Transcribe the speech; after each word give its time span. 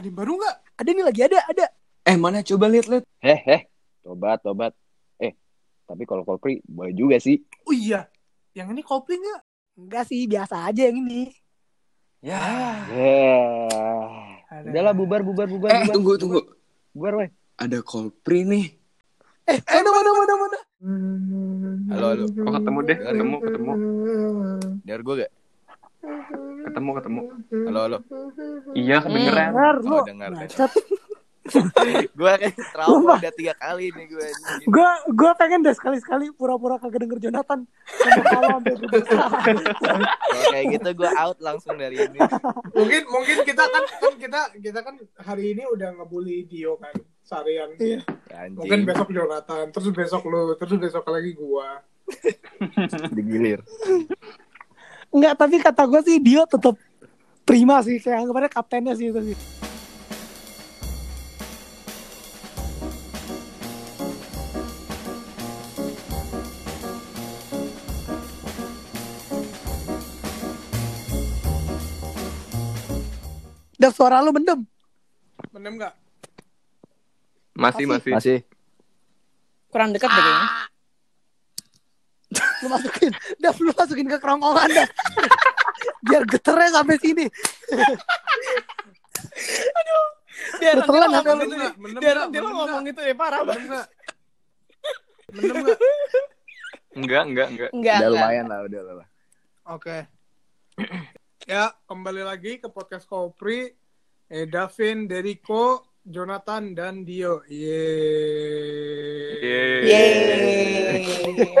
Ada 0.00 0.08
yang 0.08 0.16
baru 0.16 0.32
nggak? 0.40 0.56
Ada 0.80 0.90
nih 0.96 1.04
lagi 1.04 1.20
ada, 1.28 1.38
ada. 1.44 1.66
Eh 2.08 2.16
mana 2.16 2.40
coba 2.40 2.72
lihat 2.72 2.88
lihat. 2.88 3.04
Heh, 3.20 3.36
heh. 3.36 3.60
Tobat, 4.00 4.40
tobat. 4.40 4.72
Eh, 5.20 5.36
tapi 5.84 6.08
kalau 6.08 6.24
Coldplay 6.24 6.64
boleh 6.64 6.96
juga 6.96 7.20
sih. 7.20 7.44
Oh 7.68 7.76
iya. 7.76 8.08
Yang 8.56 8.72
ini 8.72 8.80
Coldplay 8.80 9.20
nggak? 9.20 9.40
Enggak 9.76 10.08
sih, 10.08 10.24
biasa 10.24 10.72
aja 10.72 10.88
yang 10.88 11.04
ini. 11.04 11.28
Ya. 12.24 12.40
Yeah. 12.88 14.40
Ada. 14.48 14.72
Udahlah 14.72 14.94
bubar, 14.96 15.20
bubar, 15.20 15.44
bubar. 15.52 15.68
Eh 15.68 15.84
bubar. 15.84 15.92
tunggu 15.92 16.12
tunggu. 16.16 16.40
Bubar, 16.96 17.20
weh. 17.20 17.28
Ada 17.60 17.84
Coldplay 17.84 18.48
nih. 18.48 18.72
Eh, 19.52 19.60
mana, 19.68 19.90
mana, 19.92 20.10
mana, 20.16 20.34
mana. 20.40 20.58
Halo, 21.92 22.06
halo. 22.08 22.24
Kok 22.24 22.52
ketemu 22.56 22.78
deh? 22.88 22.98
Ketemu, 23.04 23.36
ketemu. 23.44 23.72
Dengar 24.80 25.00
gue 25.04 25.14
gak? 25.28 25.30
Ketemu, 26.00 26.90
ketemu. 26.96 27.20
Halo, 27.68 27.80
halo. 27.84 27.98
Iya, 28.72 29.04
kedengeran. 29.04 29.52
Dengar, 29.52 29.76
lu. 29.84 29.96
Oh, 30.00 30.04
dengar. 30.04 30.30
Gue 32.14 32.32
kayak 32.36 32.54
trauma 32.70 33.18
udah 33.18 33.32
tiga 33.34 33.54
kali 33.58 33.90
nih 33.90 34.06
gue. 34.06 34.28
Gue 34.70 34.90
gue 35.10 35.30
pengen 35.34 35.66
deh 35.66 35.74
sekali-sekali 35.74 36.30
pura-pura 36.36 36.78
kagak 36.78 37.02
denger 37.02 37.18
Jonathan. 37.18 37.66
Kayak 40.52 40.64
gitu 40.78 40.88
gue 40.94 41.10
out 41.16 41.40
langsung 41.42 41.74
dari 41.74 41.96
ini. 42.06 42.20
Mungkin 42.76 43.02
mungkin 43.08 43.36
kita 43.42 43.64
kan 43.66 43.82
kan 43.82 44.14
kita 44.20 44.40
kita 44.62 44.80
kan 44.84 44.94
hari 45.26 45.58
ini 45.58 45.66
udah 45.66 45.96
ngebully 45.98 46.46
Dio 46.46 46.78
kan 46.78 46.94
seharian. 47.26 47.74
Iya. 47.82 48.04
Ya. 48.30 48.46
Mungkin 48.52 48.86
besok 48.86 49.10
Jonathan, 49.10 49.74
terus 49.74 49.90
besok 49.90 50.22
lu, 50.30 50.54
terus 50.54 50.76
besok 50.78 51.08
lagi 51.08 51.34
gua. 51.34 51.82
digilir. 53.16 53.64
Enggak, 55.10 55.34
tapi 55.42 55.58
kata 55.58 55.82
gue 55.90 56.00
sih 56.06 56.16
Dio 56.22 56.46
tetap 56.46 56.78
prima 57.42 57.82
sih. 57.82 57.98
Kayak 57.98 58.22
anggapannya 58.24 58.50
kaptennya 58.50 58.94
sih 58.94 59.10
itu 59.10 59.34
sih. 59.34 59.38
Udah 73.80 73.90
suara 73.96 74.20
lu 74.20 74.30
mendem. 74.30 74.62
Bener 75.50 75.72
nggak? 75.72 75.94
Masih, 77.56 77.88
masih. 77.88 78.12
Masih. 78.12 78.38
Kurang 79.72 79.90
dekat 79.90 80.12
deh 80.12 80.22
kayaknya. 80.22 80.48
Lu 82.60 82.68
masukin. 82.68 83.12
Udah 83.40 83.52
lu 83.60 83.72
masukin 83.72 84.06
ke 84.08 84.16
kerongkongan 84.20 84.68
dah. 84.72 84.88
Biar 86.04 86.22
geternya 86.28 86.68
sampai 86.76 86.96
sini. 87.00 87.24
Dia 90.60 90.72
Lu 90.76 90.82
telan 90.88 91.08
ngomong 91.12 91.24
apa 91.24 91.32
lu? 91.36 91.44
Bener 91.80 92.00
Dia 92.00 92.12
Bener 92.28 92.42
ngomong 92.52 92.82
gitu 92.88 93.00
ya 93.04 93.14
parah 93.16 93.40
banget. 93.44 93.64
nggak? 93.68 93.86
Bener 95.30 95.54
nggak? 95.64 95.78
Enggak, 96.90 97.22
enggak, 97.22 97.48
enggak. 97.54 97.70
Enggak, 97.70 97.96
Udah 98.02 98.10
lumayan 98.10 98.46
lah, 98.50 98.58
udah 98.66 98.80
lah. 98.82 99.08
Oke. 99.70 99.98
ya, 101.46 101.70
kembali 101.86 102.22
lagi 102.26 102.58
ke 102.58 102.66
podcast 102.66 103.06
Kopri. 103.06 103.70
Eh, 104.30 104.46
Davin, 104.46 105.06
Deriko, 105.10 105.89
Jonathan, 106.04 106.72
dan 106.72 107.04
Dio. 107.04 107.44
Yeay. 107.44 108.80
Yeay. 109.40 110.14
Yeay. 111.04 111.04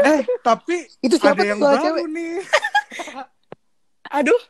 Eh, 0.00 0.20
tapi 0.40 0.88
Itu 1.00 1.16
siapa 1.20 1.40
ada 1.40 1.44
yang 1.44 1.60
baru 1.60 1.76
cewek? 1.84 2.04
nih. 2.08 2.36
Aduh, 4.10 4.42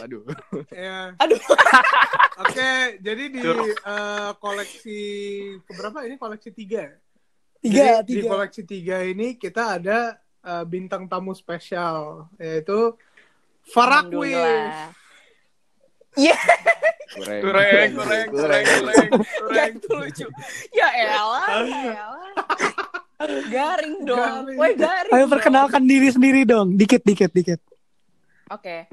Waduh. 0.00 0.24
Ya. 0.72 1.12
aduh. 1.20 1.36
Oke, 2.40 2.96
jadi 3.04 3.24
di 3.28 3.44
eh, 3.44 4.30
koleksi 4.40 5.00
keberapa 5.68 6.08
ini 6.08 6.16
koleksi 6.16 6.56
tiga? 6.56 6.88
ya? 6.88 6.92
Tiga, 7.60 7.84
Jadi, 8.00 8.08
Di 8.08 8.14
tiga. 8.24 8.28
koleksi 8.32 8.62
tiga 8.64 8.96
ini 9.04 9.36
kita 9.36 9.76
ada 9.76 10.16
eh, 10.40 10.64
bintang 10.64 11.04
tamu 11.04 11.36
spesial 11.36 12.32
yaitu 12.40 12.96
Farah 13.68 14.08
Quiz. 14.08 14.72
Iya, 16.16 16.36
Kurang, 17.08 17.40
Kurang, 17.40 17.66
kurang, 17.66 17.90
kurang, 17.96 18.26
kurang, 18.30 18.62
ya 18.64 18.76
kurang. 19.40 19.70
itu 19.74 19.90
lucu. 19.90 20.26
Ya 20.76 20.88
elah, 20.92 21.42
ya 21.66 21.82
elah. 21.98 22.32
Garing 23.50 23.96
dong. 24.06 24.44
Woi, 24.54 24.72
garing. 24.78 25.12
Ayo 25.12 25.24
perkenalkan 25.26 25.82
diri 25.84 26.08
sendiri 26.12 26.46
dong. 26.46 26.78
Dikit, 26.78 27.02
dikit, 27.02 27.30
dikit. 27.34 27.60
Oke. 28.52 28.86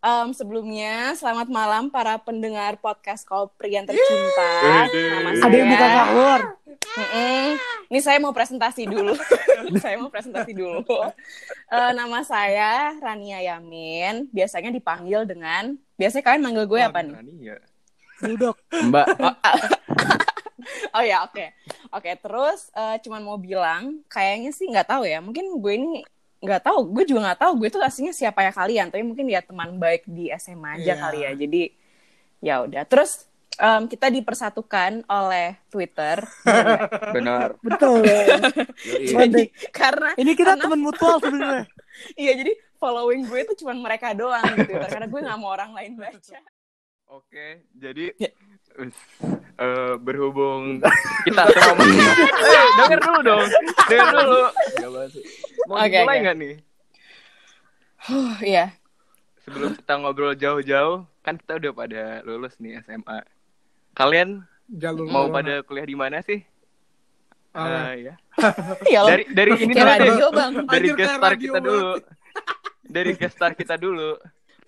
Em, 0.00 0.32
sebelumnya, 0.32 1.12
selamat 1.12 1.52
malam 1.52 1.92
para 1.92 2.16
pendengar 2.16 2.80
podcast 2.80 3.20
Kopri 3.20 3.76
yang 3.76 3.84
tercinta. 3.84 4.48
Nama 4.88 5.28
Ada 5.36 5.52
yang 5.52 5.68
saya- 5.68 5.68
buka 5.68 5.86
sahur. 5.92 6.40
Mm-mm. 6.90 7.44
Ini 7.92 8.00
saya 8.00 8.16
mau 8.16 8.32
presentasi 8.32 8.88
dulu. 8.88 9.12
saya 9.84 10.00
mau 10.00 10.08
presentasi 10.08 10.56
dulu. 10.56 10.80
Eh, 11.68 11.92
nama 11.92 12.24
saya 12.24 12.96
Rania 12.96 13.44
Yamin. 13.44 14.32
Biasanya 14.32 14.72
dipanggil 14.72 15.28
dengan, 15.28 15.76
biasanya 16.00 16.24
kalian 16.24 16.42
manggil 16.48 16.64
gue 16.64 16.80
apa 16.80 17.04
nih? 17.04 17.14
Iya. 17.36 17.56
Duduk. 18.24 18.56
Mbak, 18.72 19.04
Oh 20.96 21.04
ya, 21.04 21.28
oke. 21.28 21.44
Oke, 21.92 22.16
terus 22.16 22.72
eh, 22.72 22.96
cuman 23.04 23.20
mau 23.20 23.36
bilang, 23.36 24.00
kayaknya 24.08 24.48
sih 24.50 24.64
nggak 24.64 24.88
tahu 24.88 25.04
ya. 25.04 25.20
Mungkin 25.20 25.60
gue 25.60 25.72
ini 25.76 25.92
nggak 26.40 26.62
tahu. 26.62 26.80
Gue 26.90 27.04
juga 27.04 27.20
nggak 27.28 27.40
tahu. 27.40 27.52
Gue 27.56 27.68
tuh 27.68 27.80
aslinya 27.80 28.10
siapa 28.10 28.40
ya 28.40 28.50
kalian. 28.50 28.88
Tapi 28.88 29.00
mungkin 29.00 29.24
dia 29.24 29.40
teman 29.40 29.76
baik 29.76 30.04
di 30.04 30.32
SMA 30.34 30.80
aja 30.80 30.84
Iya. 30.84 30.94
kali 30.96 31.18
ya. 31.20 31.30
Jadi 31.36 31.62
ya 32.40 32.54
udah. 32.64 32.82
Terus 32.84 33.28
em, 33.56 33.82
kita 33.86 34.08
dipersatukan 34.08 35.04
oleh 35.04 35.60
Twitter. 35.68 36.24
Benar. 37.16 37.60
Betul. 37.60 38.00
Mantap. 39.14 39.46
karena 39.70 40.10
Ini 40.16 40.32
kita 40.32 40.56
Karena- 40.56 40.62
teman 40.64 40.80
mutual 40.80 41.20
sebenarnya. 41.20 41.64
iya 42.20 42.32
jadi 42.34 42.52
following 42.80 43.28
gue 43.28 43.40
tuh 43.44 43.56
cuman 43.60 43.76
mereka 43.78 44.16
doang 44.16 44.40
Twitter 44.56 44.88
karena 44.88 45.04
gue 45.04 45.20
nggak 45.20 45.38
mau 45.38 45.52
orang 45.52 45.76
lain 45.76 46.00
baca. 46.00 46.40
Oke, 47.10 47.66
jadi 47.74 48.14
Ya. 48.16 48.30
Eh, 49.60 49.94
berhubung 50.00 50.80
kita 51.28 51.42
ngomong 51.44 51.88
eh, 52.56 52.68
denger 52.80 52.98
dulu 53.04 53.18
dong, 53.20 53.44
denger 53.86 54.08
dulu. 54.16 54.42
Mau 55.68 55.76
Oke, 55.78 55.92
dimulai 55.92 56.16
oke. 56.16 56.24
nggak 56.24 56.36
nih? 56.40 56.54
Huh, 58.00 58.34
iya. 58.40 58.66
Sebelum 59.44 59.76
kita 59.76 59.92
ngobrol 60.00 60.32
jauh-jauh, 60.34 61.04
kan 61.20 61.36
kita 61.36 61.60
udah 61.60 61.72
pada 61.76 62.02
lulus 62.24 62.56
nih 62.58 62.80
SMA. 62.82 63.20
Kalian 63.92 64.48
Jalur 64.70 65.06
mau 65.10 65.26
mana? 65.28 65.34
pada 65.36 65.54
kuliah 65.66 65.86
di 65.86 65.96
mana 65.98 66.24
sih? 66.24 66.40
Ah. 67.52 67.92
Eh, 67.92 68.14
ya. 68.94 69.02
Dari 69.04 69.24
dari 69.30 69.50
ini 69.58 69.72
dulu 69.74 69.90
deh. 69.90 70.14
Dari 70.70 70.88
gestar 70.94 71.32
kita 71.36 71.58
dulu. 71.58 71.90
Dari 72.86 73.12
gestar 73.18 73.50
kita 73.54 73.74
dulu. 73.76 74.16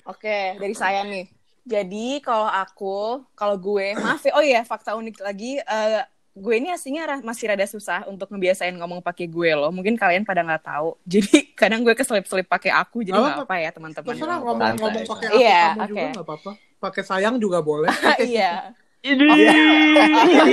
Oke, 0.06 0.58
dari 0.58 0.74
saya 0.74 1.06
nih. 1.06 1.41
Jadi 1.62 2.18
kalau 2.18 2.50
aku, 2.50 3.22
kalau 3.38 3.54
gue, 3.54 3.94
maaf 3.94 4.18
ya, 4.26 4.34
oh 4.34 4.42
iya 4.42 4.66
fakta 4.66 4.98
unik 4.98 5.22
lagi, 5.22 5.62
eh, 5.62 6.02
gue 6.32 6.54
ini 6.58 6.72
aslinya 6.72 7.20
masih 7.22 7.52
rada 7.52 7.62
susah 7.68 8.02
untuk 8.08 8.26
ngebiasain 8.32 8.74
ngomong 8.74 8.98
pakai 8.98 9.30
gue 9.30 9.50
loh. 9.54 9.70
Mungkin 9.70 9.94
kalian 9.94 10.26
pada 10.26 10.42
nggak 10.42 10.64
tahu. 10.66 10.98
Jadi 11.12 11.54
kadang 11.54 11.86
gue 11.86 11.94
keselip-selip 11.94 12.50
pakai 12.50 12.74
aku, 12.74 13.06
jadi 13.06 13.14
nggak 13.14 13.46
apa 13.46 13.56
ya 13.62 13.70
teman-teman. 13.70 14.08
Terserah 14.10 14.38
Santai. 14.40 14.46
ngomong-ngomong 14.46 15.04
pakai 15.06 15.26
aku 15.30 15.38
Iya, 15.38 15.62
kamu 15.62 15.86
juga 15.86 15.94
oke. 15.94 16.02
nggak 16.10 16.26
apa-apa. 16.26 16.50
Pakai 16.82 17.02
sayang 17.06 17.36
juga 17.38 17.58
boleh. 17.62 17.92
Iya. 18.26 18.74
Ini. 19.02 19.26
Iya, 19.34 19.50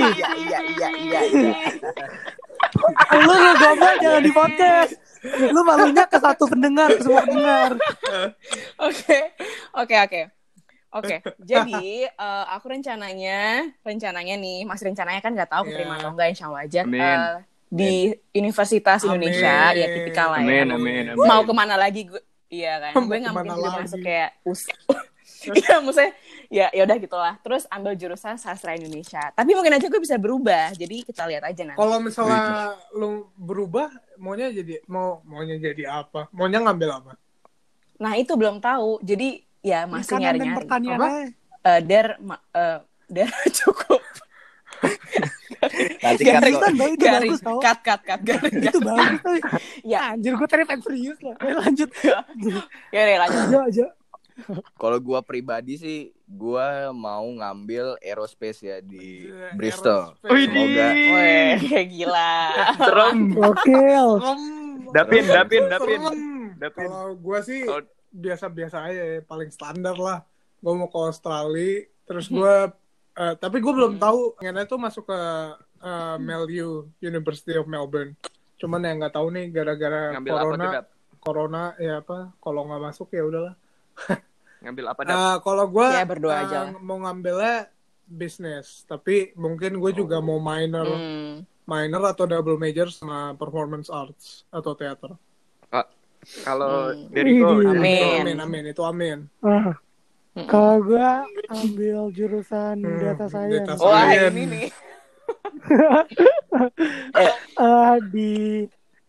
iya, 0.02 0.28
iya, 0.34 0.58
iya, 0.90 1.20
iya. 1.22 1.60
Lu 3.14 3.30
lu 3.34 3.52
gombal 3.58 3.94
jangan 4.02 4.22
di 4.22 4.32
podcast. 4.34 4.92
Lu 5.54 5.60
malunya 5.62 6.04
ke 6.06 6.18
satu 6.18 6.50
pendengar, 6.50 6.90
ke 6.90 7.02
semua 7.02 7.22
pendengar. 7.22 7.70
Oke, 8.90 9.18
oke, 9.76 9.94
oke. 10.00 10.20
Oke, 10.90 11.22
jadi 11.50 11.82
eh, 12.06 12.44
aku 12.50 12.66
rencananya, 12.68 13.70
rencananya 13.80 14.34
nih, 14.34 14.66
masih 14.66 14.90
rencananya 14.90 15.20
kan 15.20 15.32
nggak 15.32 15.50
tahu 15.50 15.62
keterima 15.66 15.94
Iya. 15.94 16.00
atau 16.00 16.10
enggak, 16.12 16.28
insya 16.30 16.44
Allah 16.48 16.62
aja. 16.66 16.80
Amin. 16.82 17.00
eh, 17.00 17.36
di 17.70 17.92
Universitas 18.34 19.00
Amin. 19.00 19.30
Indonesia, 19.30 19.56
ya 19.72 19.86
tipikal 19.88 20.34
lah 20.34 20.42
ya. 20.42 20.66
Amin, 20.66 20.66
amin, 20.74 21.04
amin. 21.14 21.22
Mau 21.22 21.46
ke 21.46 21.52
mana 21.54 21.78
lagi 21.78 22.02
gue? 22.04 22.18
Iya 22.50 22.82
kan, 22.82 22.92
Mau 22.98 23.06
gue 23.06 23.18
nggak 23.22 23.30
mungkin 23.32 23.50
juga 23.54 23.68
lagi? 23.70 23.78
masuk 23.86 23.98
kayak 24.00 24.30
us. 24.42 24.62
Iya, 25.40 25.80
maksudnya 25.80 26.12
ya 26.52 26.68
ya 26.68 26.84
udah 26.84 26.96
gitulah. 27.00 27.34
Terus 27.40 27.64
ambil 27.72 27.96
jurusan 27.96 28.36
sastra 28.36 28.76
Indonesia. 28.76 29.24
Tapi 29.32 29.56
mungkin 29.56 29.72
aja 29.72 29.88
gue 29.88 29.96
bisa 29.96 30.20
berubah. 30.20 30.68
Jadi 30.76 31.00
kita 31.00 31.24
lihat 31.24 31.48
aja 31.48 31.64
nanti. 31.64 31.80
Kalau 31.80 31.96
misalnya 31.96 32.40
lu 32.92 33.24
berubah, 33.40 33.88
maunya 34.20 34.52
jadi 34.52 34.84
mau 34.84 35.24
maunya 35.24 35.56
jadi 35.56 36.04
apa? 36.04 36.28
Maunya 36.28 36.60
ngambil 36.60 36.90
apa? 36.92 37.12
Nah 37.96 38.20
itu 38.20 38.36
belum 38.36 38.60
tahu. 38.60 39.00
Jadi 39.00 39.40
ya 39.60 39.84
masih 39.84 40.16
Makanan 40.16 40.56
pertanian 40.56 40.96
Apa? 40.96 41.06
aja. 41.06 41.24
Eh, 41.60 41.80
der, 41.82 42.06
ma- 42.18 42.44
eh, 42.50 42.78
der 43.06 43.28
cukup. 43.58 44.00
nanti 46.00 46.22
Garing. 46.24 46.56
kan 46.56 46.72
Itu 46.72 46.96
garing, 46.96 47.30
bagus 47.30 47.40
tau. 47.42 47.60
cut, 47.60 47.78
cut, 47.84 48.00
cut, 48.00 48.20
garing. 48.22 48.54
Itu 48.66 48.78
bagus 48.80 49.20
tuh. 49.20 49.36
Ya, 49.84 50.16
Anjir 50.16 50.32
gue 50.34 50.48
tadi 50.48 50.64
pengen 50.64 50.80
serius 50.80 51.18
lah. 51.20 51.36
Ayo 51.38 51.54
lanjut. 51.60 51.90
ya 52.94 52.98
udah 52.98 53.18
lanjut. 53.20 53.40
Aja 53.44 53.58
aja. 53.66 53.86
Kalau 54.72 54.96
gua 54.96 55.20
pribadi 55.20 55.76
sih, 55.76 55.98
gua 56.24 56.88
mau 56.90 57.28
ngambil 57.28 58.00
aerospace 58.00 58.64
ya 58.64 58.80
di 58.80 59.28
Iya, 59.28 59.52
Bristol. 59.52 60.16
Semoga. 60.16 60.88
Weh, 60.96 61.60
gila. 61.84 62.32
Serem. 62.72 63.36
Gokil. 63.36 64.08
Serem. 64.16 64.40
Dapin, 64.96 65.24
dapin, 65.28 65.62
dapin. 65.68 66.00
Dapin. 66.56 66.88
Kalau 66.88 67.12
gue 67.14 67.38
sih 67.44 67.68
biasa-biasa 68.10 68.76
aja 68.82 69.02
ya, 69.08 69.20
paling 69.20 69.48
standar 69.48 69.94
lah. 69.94 70.22
Gue 70.58 70.72
mau 70.72 70.86
ke 70.86 70.98
Australia, 71.00 71.86
terus 72.04 72.26
Hmm. 72.26 72.36
gue, 72.36 72.54
eh, 73.16 73.34
tapi 73.34 73.56
gue 73.58 73.70
belum 73.70 73.96
tahu 73.96 74.36
pengennya 74.36 74.66
tuh 74.66 74.78
masuk 74.78 75.04
ke 75.06 75.20
eh, 75.80 76.16
MelU 76.18 76.68
University 76.98 77.54
of 77.54 77.64
Melbourne. 77.64 78.12
Cuman 78.56 78.82
yang 78.82 79.00
nggak 79.00 79.14
tahu 79.14 79.30
nih 79.30 79.48
gara-gara 79.48 80.12
Ngambil 80.12 80.30
apa 80.30 80.42
corona, 80.42 80.64
corona 81.18 81.62
ya 81.76 81.94
apa? 81.98 82.36
Kalau 82.36 82.60
nggak 82.62 82.82
masuk 82.84 83.08
ya 83.10 83.24
udahlah. 83.24 83.54
Ngambil 84.60 84.84
apa? 84.86 85.00
Eh, 85.02 85.36
kalau 85.40 85.64
gue 85.66 85.88
Ya, 85.88 86.04
berdoa 86.04 86.36
aja 86.38 86.58
lah. 86.66 86.76
mau 86.76 87.00
ngambilnya 87.00 87.72
bisnis, 88.04 88.84
tapi 88.84 89.32
mungkin 89.32 89.78
gue 89.78 89.92
juga 89.94 90.20
mau 90.20 90.36
minor, 90.36 90.84
Hmm. 90.90 91.48
minor 91.64 92.02
atau 92.04 92.26
double 92.26 92.58
major 92.58 92.90
sama 92.90 93.32
performance 93.32 93.88
arts 93.88 94.44
atau 94.50 94.74
teater. 94.74 95.16
Kalau 96.40 96.92
Hmm. 96.92 97.10
dari 97.10 97.30
gua, 97.36 97.50
Widih. 97.52 97.68
Amin. 97.70 98.20
Amin, 98.22 98.36
amin, 98.38 98.64
itu 98.66 98.82
amin. 98.82 99.18
Ah, 99.40 99.74
Mm-mm. 100.30 100.46
kalau 100.46 100.78
gue 100.80 101.08
ambil 101.48 101.98
jurusan 102.10 102.76
Hmm, 102.78 103.00
data 103.02 103.26
science 103.26 103.66
data 103.66 103.74
Science. 103.76 104.30
ini 104.30 104.42
nih. 104.46 104.66
Eh, 107.60 107.94
di 108.06 108.30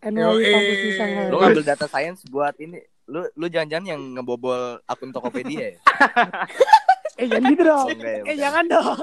NYU 0.01 0.43
kampus 0.43 0.77
di 0.81 0.91
Shanghai. 0.91 1.29
lu 1.29 1.37
ngambil 1.37 1.63
data 1.63 1.85
science 1.87 2.21
buat 2.25 2.57
ini. 2.57 2.81
Lu 3.05 3.27
lu 3.33 3.45
jangan-jangan 3.47 3.85
yang 3.87 4.01
ngebobol 4.15 4.81
akun 4.83 5.11
Tokopedia 5.11 5.77
ya? 5.77 5.79
Eh 7.19 7.27
jangan 7.29 7.43
gitu 7.53 7.61
dong. 7.61 7.87
Enggak 7.91 8.11
ya, 8.11 8.17
eh 8.17 8.25
bukan. 8.25 8.39
jangan 8.39 8.65
dong. 8.65 8.99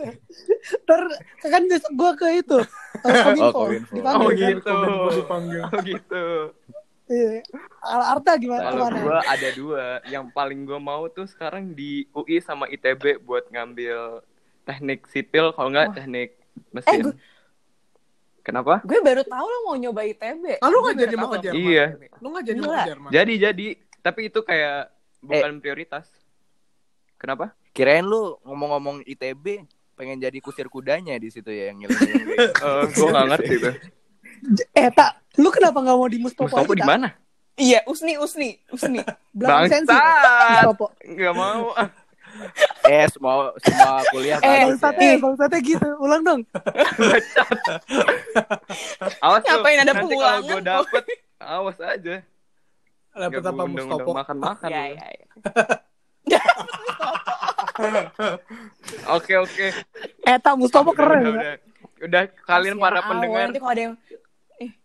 Ter 0.88 1.00
kan 1.44 1.62
besok 1.68 1.92
gue 1.92 2.10
ke 2.16 2.26
itu. 2.40 2.58
eh, 3.04 3.16
Kominfo. 3.20 3.44
Oh, 3.44 3.52
Kominfo. 3.68 3.92
Dipanggil 3.92 4.16
Oh, 4.16 4.30
kan? 4.32 4.50
gitu. 4.56 4.70
Kominfo 4.72 5.08
dipanggil. 5.12 5.62
Oh 5.62 5.80
gitu. 5.84 6.24
Iya. 7.04 7.44
Ar- 7.80 8.16
Arta 8.16 8.32
gimana? 8.34 8.64
Kalau 8.66 8.88
gua 8.90 9.20
ada 9.22 9.48
dua, 9.52 9.84
yang 10.06 10.28
paling 10.28 10.64
gua 10.64 10.78
mau 10.78 11.04
tuh 11.06 11.24
sekarang 11.24 11.70
di 11.70 12.08
UI 12.10 12.40
sama 12.40 12.64
ITB 12.66 13.20
buat 13.20 13.44
ngambil 13.46 14.24
teknik 14.62 15.04
sipil, 15.06 15.52
kalau 15.52 15.68
nggak 15.68 15.92
teknik 15.94 16.40
mesin. 16.70 16.88
Eh, 16.90 17.04
gua- 17.04 17.18
Kenapa? 18.40 18.84
Gue 18.84 19.00
baru 19.00 19.24
tahu 19.24 19.40
lo 19.42 19.58
mau 19.64 19.72
nyoba 19.72 20.04
ITB. 20.04 20.60
Ah, 20.60 20.68
lu 20.68 20.78
nggak 20.78 20.94
Gue 20.94 21.02
jadi 21.02 21.16
mau 21.16 21.26
ke 21.26 21.36
lo. 21.38 21.42
Jerman? 21.42 21.64
Iya. 21.64 21.84
Lu 22.14 22.26
nggak 22.28 22.44
jadi 22.44 22.58
mau 22.60 22.68
ke 22.70 22.82
Jerman? 22.84 23.08
Jadi 23.08 23.32
jadi, 23.40 23.66
tapi 24.00 24.20
itu 24.28 24.40
kayak 24.40 24.80
bukan 25.18 25.52
prioritas. 25.58 26.06
Kenapa? 27.16 27.56
Kirain 27.72 28.04
lu 28.04 28.36
ngomong-ngomong 28.44 29.00
ITB 29.02 29.64
pengen 29.94 30.20
jadi 30.20 30.38
kusir 30.38 30.68
kudanya 30.68 31.16
di 31.16 31.28
situ 31.28 31.48
ya 31.48 31.72
yang 31.72 31.80
ngiling-ngiling. 31.80 32.38
Eh, 32.52 32.84
gua 32.92 33.06
nggak 33.10 33.26
ngerti 33.32 33.54
tuh. 33.58 33.74
Eh 34.72 34.88
tak, 34.92 35.23
lu 35.34 35.48
kenapa 35.48 35.78
nggak 35.78 35.96
mau 35.96 36.06
di 36.06 36.18
Mustopo? 36.18 36.46
Mustopo 36.46 36.72
di 36.72 36.82
mana? 36.82 37.10
Iya, 37.54 37.86
Usni, 37.86 38.18
Usni, 38.18 38.58
Usni. 38.68 38.98
Belakang 39.30 39.70
sensi. 39.70 39.94
Mustopo. 39.94 40.86
Nggak 41.00 41.34
mau. 41.34 41.70
eh, 42.84 43.06
semua 43.06 43.34
semua 43.62 44.02
kuliah 44.10 44.38
Eh, 44.38 44.66
Bangsatnya, 44.66 45.06
ya. 45.08 45.22
bangsatnya 45.22 45.60
gitu. 45.62 45.86
Ulang 45.98 46.22
dong. 46.22 46.40
Awas 49.22 49.42
Ngapain 49.44 49.78
ada 49.78 49.94
nanti 49.94 50.02
kalau 50.10 50.42
kok? 50.42 50.60
dapet, 50.60 51.04
awas 51.38 51.78
aja. 51.78 52.14
Dapet 53.14 53.38
Nggak 53.38 53.54
apa 53.54 53.62
Mustopo? 53.64 54.10
Makan-makan. 54.12 54.66
Ya, 54.66 54.82
lu. 54.82 54.98
ya, 54.98 55.06
ya. 55.14 55.26
Oke 59.10 59.34
oke. 59.36 59.66
Eh 60.24 60.36
tak, 60.38 60.54
Mustopo 60.56 60.90
keren. 60.90 61.22
Udah, 61.22 61.32
udah. 61.32 61.54
Udah, 62.02 62.22
kalian 62.44 62.74
Kasihan 62.74 62.82
para 62.82 63.00
pendengar, 63.06 63.46
Nanti 63.48 63.60
kalau 63.62 63.72
ada 63.72 63.82
yang 63.82 63.94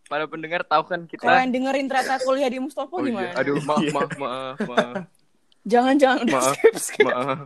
para 0.09 0.25
pendengar 0.25 0.65
tahu 0.65 0.83
kan 0.83 1.05
kalau 1.05 1.07
kita. 1.07 1.39
yang 1.39 1.53
dengerin 1.53 1.85
ternyata 1.85 2.17
kuliah 2.19 2.49
di 2.49 2.57
Mustopo 2.57 2.97
Oh, 2.97 2.99
iya. 2.99 3.07
gimana? 3.07 3.31
Aduh, 3.37 3.55
maaf, 3.61 3.85
maaf, 3.87 4.11
maaf, 4.17 4.57
maaf, 4.59 4.95
Jangan-jangan 5.71 6.17
udah 6.25 6.33
Maaf. 6.35 6.53
skip, 6.55 6.73
skip. 6.75 7.05
maaf. 7.05 7.45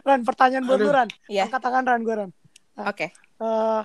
Ran, 0.00 0.20
pertanyaan 0.22 0.64
buat 0.64 0.80
lu 0.80 0.88
Ran. 0.88 1.08
Iya. 1.26 1.44
Angkat 1.46 1.60
tangan 1.60 1.84
Ran, 1.84 2.00
gue 2.00 2.14
Ran. 2.16 2.30
Oke. 2.80 3.06
Eh, 3.12 3.82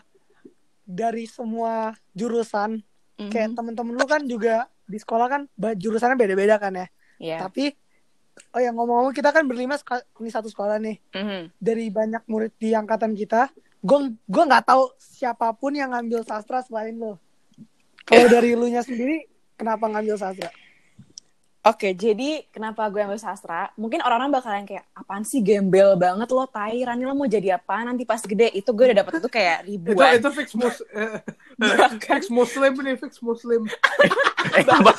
dari 0.81 1.25
semua 1.25 1.73
jurusan, 2.11 2.79
Mhm. 3.15 3.29
kayak 3.29 3.49
temen-temen 3.53 3.93
lu 3.93 4.05
kan 4.05 4.23
juga 4.23 4.55
di 4.83 4.95
sekolah 4.95 5.27
kan 5.27 5.41
jurusannya 5.75 6.15
beda-beda 6.15 6.55
kan 6.55 6.73
ya. 6.73 6.87
Iya. 7.19 7.37
Tapi, 7.43 7.75
oh 8.49 8.59
ya 8.59 8.71
ngomong-ngomong 8.71 9.11
kita 9.11 9.29
kan 9.29 9.43
berlima 9.43 9.75
ini 10.15 10.31
satu 10.31 10.47
sekolah 10.47 10.79
nih. 10.79 10.97
Mhm. 11.11 11.41
Dari 11.53 11.85
banyak 11.89 12.23
murid 12.25 12.55
di 12.55 12.71
angkatan 12.71 13.11
kita, 13.11 13.51
gue 13.77 13.99
gue 14.15 14.43
nggak 14.45 14.65
tahu 14.65 14.87
siapa 14.95 15.51
pun 15.53 15.71
yang 15.71 15.91
ngambil 15.91 16.23
sastra 16.23 16.59
selain 16.59 16.95
lo. 16.95 17.19
Kalau 18.09 18.27
dari 18.33 18.57
lu 18.57 18.65
nya 18.65 18.81
sendiri, 18.81 19.29
kenapa 19.53 19.85
ngambil 19.85 20.17
sastra? 20.17 20.49
Oke, 21.59 21.91
jadi 21.91 22.47
kenapa 22.55 22.87
gue 22.87 23.03
ambil 23.03 23.19
sastra? 23.19 23.67
Mungkin 23.75 23.99
orang-orang 23.99 24.31
bakalan 24.31 24.63
kayak, 24.63 24.87
apaan 24.95 25.27
sih 25.27 25.43
gembel 25.43 25.99
banget 25.99 26.31
lo, 26.31 26.47
tai, 26.47 26.79
Rani 26.81 27.03
lo 27.03 27.11
mau 27.11 27.27
jadi 27.27 27.59
apa 27.59 27.83
nanti 27.83 28.07
pas 28.07 28.23
gede? 28.23 28.47
Itu 28.55 28.71
gue 28.71 28.89
udah 28.89 29.03
dapet 29.03 29.19
itu 29.19 29.29
kayak 29.29 29.57
Itu 29.67 29.91
ribuan. 29.91 30.17
itu 30.17 30.29
fix 30.31 30.55
mus 30.55 30.79
eh, 30.95 31.19
Bahkan, 31.59 32.15
fix 32.23 32.31
muslim 32.31 32.71
nih, 32.79 32.95
fix 32.95 33.19
muslim. 33.19 33.67
Eh, 34.55 34.63
apa? 34.65 34.91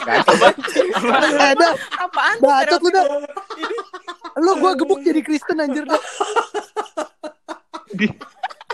Eh, 1.49 1.53
dah, 1.57 1.73
apaan 1.97 2.37
tuh 2.39 2.45
bacot 2.45 2.81
lu 2.85 2.91
dah. 2.93 3.05
Lu 4.39 4.53
gue 4.61 4.73
gebuk 4.85 5.01
jadi 5.01 5.21
Kristen 5.25 5.65
anjir 5.65 5.89
dah. 5.89 6.03
Di, 7.91 8.07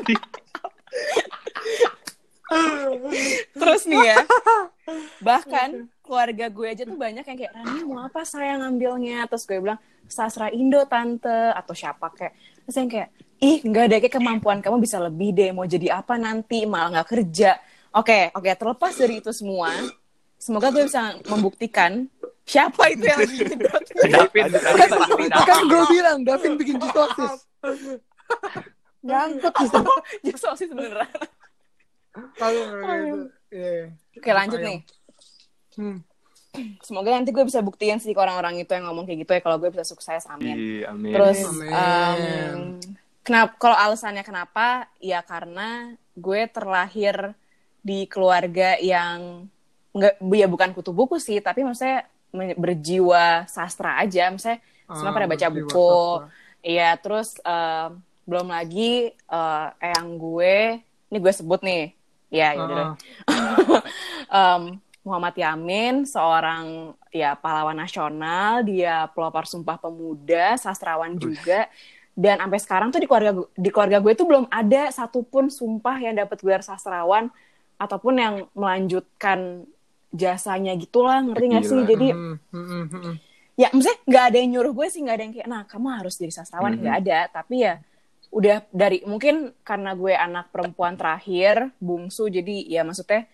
di, 0.04 0.14
Terus 3.60 3.82
nih 3.90 4.14
ya, 4.14 4.18
bahkan 5.18 5.90
keluarga 5.98 6.46
gue 6.46 6.66
aja 6.66 6.82
tuh 6.86 6.94
banyak 6.94 7.26
yang 7.26 7.38
kayak, 7.38 7.52
Rani 7.52 7.82
mau 7.82 8.06
apa 8.06 8.22
saya 8.22 8.54
ngambilnya? 8.62 9.26
Terus 9.26 9.44
gue 9.46 9.58
bilang, 9.58 9.80
sastra 10.06 10.48
Indo 10.54 10.86
tante, 10.86 11.52
atau 11.52 11.74
siapa 11.74 12.06
kayak. 12.14 12.34
Terus 12.66 12.76
yang 12.78 12.90
kayak, 12.90 13.08
ih 13.42 13.58
nggak 13.66 13.84
deh, 13.90 13.98
kayak 14.06 14.14
kemampuan 14.14 14.58
kamu 14.62 14.78
bisa 14.78 15.02
lebih 15.02 15.34
deh, 15.34 15.50
mau 15.50 15.66
jadi 15.66 15.98
apa 15.98 16.14
nanti, 16.16 16.62
malah 16.64 17.02
nggak 17.02 17.08
kerja. 17.10 17.58
Oke, 17.96 18.30
oke, 18.30 18.50
terlepas 18.54 18.92
dari 18.94 19.18
itu 19.18 19.32
semua, 19.34 19.72
semoga 20.38 20.70
gue 20.70 20.86
bisa 20.86 21.18
membuktikan 21.26 22.06
siapa 22.46 22.94
itu 22.94 23.08
yang 23.08 23.18
lagi 23.18 23.36
jedot. 23.42 23.82
Davin, 24.06 24.46
Davin, 24.54 24.90
Davin, 24.94 25.30
Kan 25.34 25.60
gue 25.66 25.82
bilang, 25.90 26.18
Davin 26.22 26.54
bikin 26.54 26.78
sana. 26.78 27.34
Justru 30.22 30.50
sih 30.58 30.66
beneran. 30.70 31.10
Kalau 32.36 32.62
gitu. 32.82 33.18
Iya. 33.52 33.92
Oke 34.16 34.30
lanjut 34.32 34.60
nih. 34.60 34.78
Hmm. 35.76 35.98
Semoga 36.80 37.12
nanti 37.12 37.36
gue 37.36 37.44
bisa 37.44 37.60
buktiin 37.60 38.00
sih 38.00 38.16
ke 38.16 38.20
orang-orang 38.20 38.64
itu 38.64 38.72
yang 38.72 38.88
ngomong 38.88 39.04
kayak 39.04 39.28
gitu 39.28 39.32
ya 39.36 39.40
kalau 39.44 39.60
gue 39.60 39.68
bisa 39.68 39.84
sukses, 39.84 40.24
amin. 40.24 40.56
Iya, 40.56 40.96
amin. 40.96 41.12
Terus 41.12 41.38
Amin. 41.44 41.68
em, 41.68 42.58
kenapa 43.20 43.52
kalau 43.60 43.76
alasannya 43.76 44.24
kenapa? 44.24 44.88
Ya 44.96 45.20
karena 45.20 45.92
gue 46.16 46.40
terlahir 46.48 47.36
di 47.84 48.08
keluarga 48.08 48.80
yang 48.80 49.46
nggak 49.92 50.20
ya 50.32 50.48
bukan 50.48 50.72
kutu 50.72 50.96
buku 50.96 51.20
sih, 51.20 51.44
tapi 51.44 51.60
maksudnya 51.60 52.08
berjiwa 52.56 53.44
sastra 53.48 54.00
aja, 54.00 54.32
maksudnya 54.32 54.60
semua 54.88 55.12
Ah, 55.12 55.16
pada 55.16 55.28
baca 55.28 55.46
buku. 55.52 55.92
Iya, 56.64 56.96
terus 56.98 57.36
em, 57.44 58.00
belum 58.24 58.48
lagi 58.48 59.12
eh, 59.12 59.66
eyang 59.84 60.16
gue, 60.16 60.80
ini 61.12 61.16
gue 61.20 61.32
sebut 61.36 61.60
nih. 61.60 61.92
Ya, 62.30 62.58
deh. 62.58 62.86
Ah, 62.86 62.94
Em, 64.58 64.82
Muhammad 65.06 65.38
Yamin, 65.38 66.02
seorang 66.02 66.90
ya 67.14 67.38
pahlawan 67.38 67.78
nasional, 67.78 68.66
dia 68.66 69.06
pelopor 69.14 69.46
Sumpah 69.46 69.78
Pemuda, 69.78 70.58
sastrawan 70.58 71.14
juga. 71.14 71.70
Dan 72.16 72.40
sampai 72.42 72.58
sekarang 72.58 72.88
tuh 72.90 72.98
di 72.98 73.06
keluarga 73.06 73.32
di 73.54 73.70
keluarga 73.70 74.00
gue 74.02 74.12
tuh 74.16 74.26
belum 74.26 74.44
ada 74.48 74.88
satupun 74.88 75.52
sumpah 75.52 76.00
yang 76.00 76.16
dapat 76.16 76.40
gelar 76.40 76.64
sastrawan 76.64 77.28
ataupun 77.76 78.14
yang 78.16 78.34
melanjutkan 78.56 79.68
jasanya 80.16 80.72
gitulah, 80.80 81.20
ngerti 81.22 81.44
gak 81.52 81.64
sih? 81.68 81.80
Jadi 81.84 82.08
hmm, 82.10 82.36
hmm, 82.50 82.66
hmm, 82.66 82.86
hmm. 82.88 83.14
ya 83.54 83.68
maksudnya 83.68 83.98
nggak 84.08 84.24
ada 84.32 84.36
yang 84.40 84.50
nyuruh 84.56 84.72
gue 84.72 84.86
sih, 84.88 85.00
nggak 85.04 85.16
ada 85.16 85.24
yang 85.28 85.34
kayak, 85.36 85.48
nah 85.48 85.62
kamu 85.68 85.86
harus 85.92 86.14
jadi 86.16 86.32
sastrawan, 86.32 86.72
nggak 86.80 86.96
ada. 87.04 87.18
Tapi 87.30 87.54
ya 87.62 87.78
udah 88.28 88.66
dari 88.68 89.00
mungkin 89.02 89.34
karena 89.60 89.92
gue 89.92 90.12
anak 90.12 90.50
perempuan 90.50 90.94
terakhir, 90.94 91.70
bungsu, 91.78 92.26
jadi 92.26 92.56
ya 92.64 92.82
maksudnya 92.82 93.24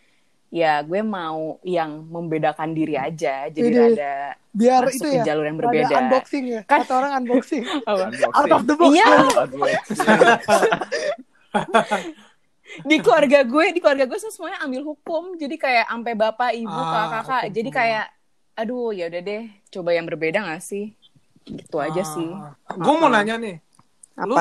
ya 0.49 0.81
gue 0.81 1.01
mau 1.01 1.57
yang 1.63 2.05
membedakan 2.05 2.71
diri 2.71 2.95
aja, 2.95 3.49
jadi 3.49 3.73
ada 3.91 4.13
Biar 4.53 4.85
masuk 4.85 4.95
itu 4.95 5.09
ke 5.09 5.17
ya. 5.17 5.25
jalur 5.25 5.45
yang 5.45 5.57
Ada 5.57 5.65
berbeda. 5.65 5.97
unboxing 5.99 6.45
ya. 6.47 6.61
Kan- 6.63 6.85
Kata 6.85 6.93
orang 6.95 7.13
unboxing. 7.19 7.65
Apa? 7.89 8.05
Out 8.31 8.53
of 8.53 8.63
the 8.63 8.75
box. 8.75 8.93
Iya. 8.93 9.09
Di 12.83 12.97
keluarga 12.99 13.45
gue 13.45 13.65
di 13.69 13.81
keluarga 13.81 14.09
gue 14.09 14.17
semuanya 14.17 14.65
ambil 14.65 14.81
hukum 14.87 15.37
jadi 15.37 15.61
kayak 15.61 15.87
sampai 15.87 16.15
bapak 16.15 16.51
ibu 16.55 16.73
Ah, 16.73 16.89
kakak 17.05 17.11
kakak 17.21 17.45
jadi 17.53 17.69
kayak 17.71 18.07
aduh 18.55 18.97
ya 18.97 19.13
udah 19.13 19.21
deh 19.21 19.43
coba 19.69 19.91
yang 19.93 20.09
berbeda 20.09 20.41
gak 20.43 20.63
sih 20.63 20.97
Gitu 21.43 21.75
aja 21.77 22.01
sih. 22.07 22.31
Gue 22.73 22.95
mau 22.95 23.11
nanya 23.11 23.35
nih, 23.35 23.59
Apa? 24.15 24.25
lu 24.25 24.39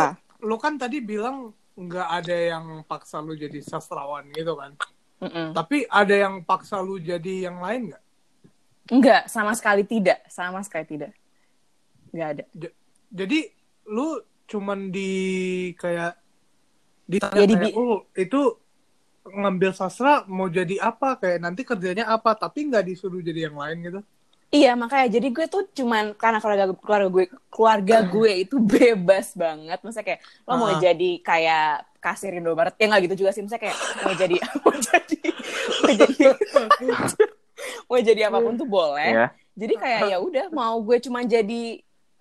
kan 0.59 0.77
tadi 0.77 0.99
bilang 1.01 1.53
nggak 1.77 2.07
ada 2.21 2.35
yang 2.35 2.65
paksa 2.85 3.21
lu 3.23 3.33
jadi 3.37 3.61
sastrawan 3.63 4.27
gitu 4.33 4.53
kan? 4.57 4.75
Mm-mm. 5.21 5.53
Tapi 5.53 5.85
ada 5.85 6.15
yang 6.17 6.41
paksa 6.41 6.81
lu 6.81 6.97
jadi 6.97 7.47
yang 7.49 7.61
lain 7.61 7.93
nggak? 7.93 8.03
Enggak, 8.91 9.29
sama 9.29 9.53
sekali 9.53 9.85
tidak. 9.85 10.25
Sama 10.27 10.59
sekali 10.65 10.85
tidak. 10.89 11.11
Enggak 12.11 12.27
ada. 12.37 12.43
J- 12.57 12.75
jadi 13.13 13.39
lu 13.87 14.19
cuman 14.49 14.91
di 14.91 15.11
kayak 15.79 16.19
ditanya 17.07 17.39
Ya, 17.39 17.47
di 17.47 17.55
kayak, 17.55 17.75
"Oh, 17.77 18.03
itu 18.17 18.41
ngambil 19.21 19.71
sastra 19.77 20.25
mau 20.25 20.49
jadi 20.49 20.81
apa 20.81 21.15
kayak 21.21 21.39
nanti 21.45 21.61
kerjanya 21.61 22.09
apa 22.09 22.33
tapi 22.33 22.65
nggak 22.67 22.89
disuruh 22.89 23.21
jadi 23.21 23.47
yang 23.47 23.57
lain 23.61 23.77
gitu 23.85 24.01
Iya, 24.51 24.75
makanya 24.75 25.07
jadi 25.07 25.27
gue 25.31 25.45
tuh 25.47 25.63
cuman 25.71 26.11
karena 26.13 26.43
keluarga 26.43 26.65
keluarga 26.75 27.07
gue 27.07 27.25
keluarga 27.47 27.97
gue 28.03 28.31
itu 28.43 28.55
bebas 28.75 29.31
banget. 29.33 29.79
Maksudnya 29.79 30.05
kayak 30.05 30.19
lo 30.43 30.53
mau 30.53 30.67
Ah. 30.67 30.75
jadi 30.77 31.11
kayak 31.19 31.67
kasir 31.97 32.35
Indomaret 32.35 32.75
ya 32.75 32.85
nggak 32.85 33.01
gitu 33.07 33.15
juga 33.23 33.31
sih. 33.31 33.41
Maksudnya 33.41 33.63
kayak 33.63 33.77
mau 34.03 34.13
jadi 34.13 34.35
mau 34.63 34.75
jadi 34.75 35.17
mau 35.79 35.93
jadi 35.95 36.15
mau 37.87 37.99
jadi 38.01 38.21
apa 38.27 38.37
pun 38.37 38.53
tuh 38.53 38.67
boleh. 38.67 39.09
Ya. 39.09 39.27
Jadi 39.51 39.73
kayak 39.75 39.99
ya 40.09 40.17
udah 40.19 40.45
mau 40.51 40.75
gue 40.81 40.97
cuman 40.99 41.23
jadi 41.25 41.61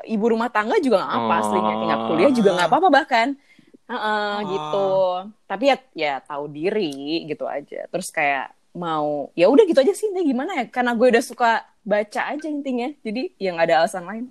ibu 0.01 0.25
rumah 0.25 0.49
tangga 0.49 0.79
juga 0.79 1.03
nggak 1.03 1.13
apa, 1.13 1.35
Oh. 1.35 1.41
aslinya 1.43 1.75
nggak 1.83 2.01
kuliah 2.07 2.31
juga 2.31 2.51
nggak 2.55 2.69
apa-apa 2.71 2.89
bahkan. 2.93 3.29
Heeh, 3.85 4.07
Ah. 4.07 4.39
gitu. 4.41 4.89
Tapi 5.45 5.65
ya 5.67 5.77
ya 5.93 6.15
tahu 6.21 6.47
diri 6.47 6.95
gitu 7.27 7.43
aja. 7.45 7.91
Terus 7.91 8.09
kayak 8.09 8.55
mau 8.71 9.35
ya 9.35 9.51
udah 9.51 9.67
gitu 9.67 9.83
aja 9.83 9.91
sih 9.91 10.07
intinya 10.07 10.23
gimana 10.25 10.51
ya 10.55 10.65
karena 10.65 10.95
gue 10.95 11.11
udah 11.11 11.25
suka 11.27 11.67
baca 11.81 12.21
aja 12.33 12.49
intinya 12.49 12.89
jadi 13.01 13.33
ya 13.41 13.57
nggak 13.57 13.67
ada 13.67 13.77
alasan 13.85 14.05
lain 14.05 14.25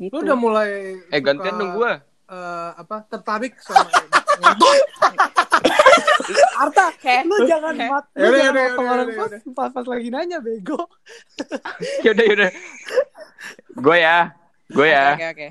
gitu 0.00 0.14
lu 0.16 0.24
udah 0.26 0.38
mulai 0.38 0.70
Eh 1.12 1.20
gantian 1.20 1.56
dong 1.60 1.76
gue. 1.76 1.92
eh, 2.30 2.70
apa 2.76 3.04
tertarik 3.06 3.58
sama 3.62 3.86
Arta, 6.60 6.94
lu 7.26 7.36
jangan 7.50 7.74
mat, 7.74 8.04
lu 8.14 8.30
Yaudah, 8.30 8.38
jangan 8.38 8.54
yaudah, 8.54 8.64
potong 8.70 8.86
yaudah, 8.86 8.94
orang 8.94 9.08
yaudah, 9.10 9.40
pas, 9.50 9.52
pas, 9.56 9.70
pas 9.74 9.86
lagi 9.90 10.08
nanya 10.14 10.38
bego. 10.38 10.78
Yaudah 12.06 12.24
yaudah. 12.30 12.50
Gue 13.74 13.96
ya. 13.98 14.18
Gue 14.70 14.88
ya. 14.94 15.18
oke 15.18 15.26
oke. 15.34 15.48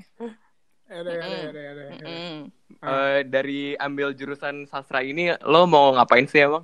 Mm. 2.07 2.39
Eh, 2.79 3.19
dari 3.27 3.75
ambil 3.75 4.15
jurusan 4.15 4.63
sastra 4.71 5.03
ini 5.03 5.35
lo 5.43 5.67
mau 5.67 5.91
ngapain 5.91 6.25
sih 6.29 6.47
emang? 6.47 6.63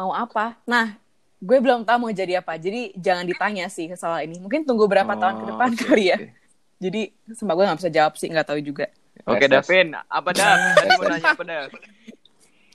mau 0.00 0.14
apa 0.14 0.56
nah 0.64 0.96
gue 1.40 1.58
belum 1.58 1.82
tahu 1.82 1.96
mau 1.98 2.12
jadi 2.12 2.38
apa 2.38 2.60
jadi 2.60 2.92
jangan 2.94 3.24
ditanya 3.24 3.66
sih 3.66 3.88
soal 3.96 4.20
ini 4.22 4.36
mungkin 4.36 4.62
tunggu 4.62 4.84
berapa 4.84 5.08
tahun 5.16 5.40
ke 5.40 5.44
depan 5.48 5.68
Oh, 5.68 5.74
oke, 5.74 5.84
kali 5.88 6.04
ya 6.06 6.18
oke. 6.20 6.28
jadi 6.78 7.00
sumpah 7.32 7.54
gue 7.56 7.64
nggak 7.64 7.78
bisa 7.80 7.90
jawab 7.90 8.12
sih 8.14 8.28
nggak 8.28 8.46
tahu 8.46 8.60
juga 8.60 8.86
Oke 9.20 9.44
tes. 9.44 9.52
Davin, 9.52 9.92
apa 9.92 10.32
Dav? 10.32 10.56
Tadi 10.80 10.88
mau 10.96 11.04
nanya 11.04 11.28
apa 11.32 11.44
Dav? 11.44 11.68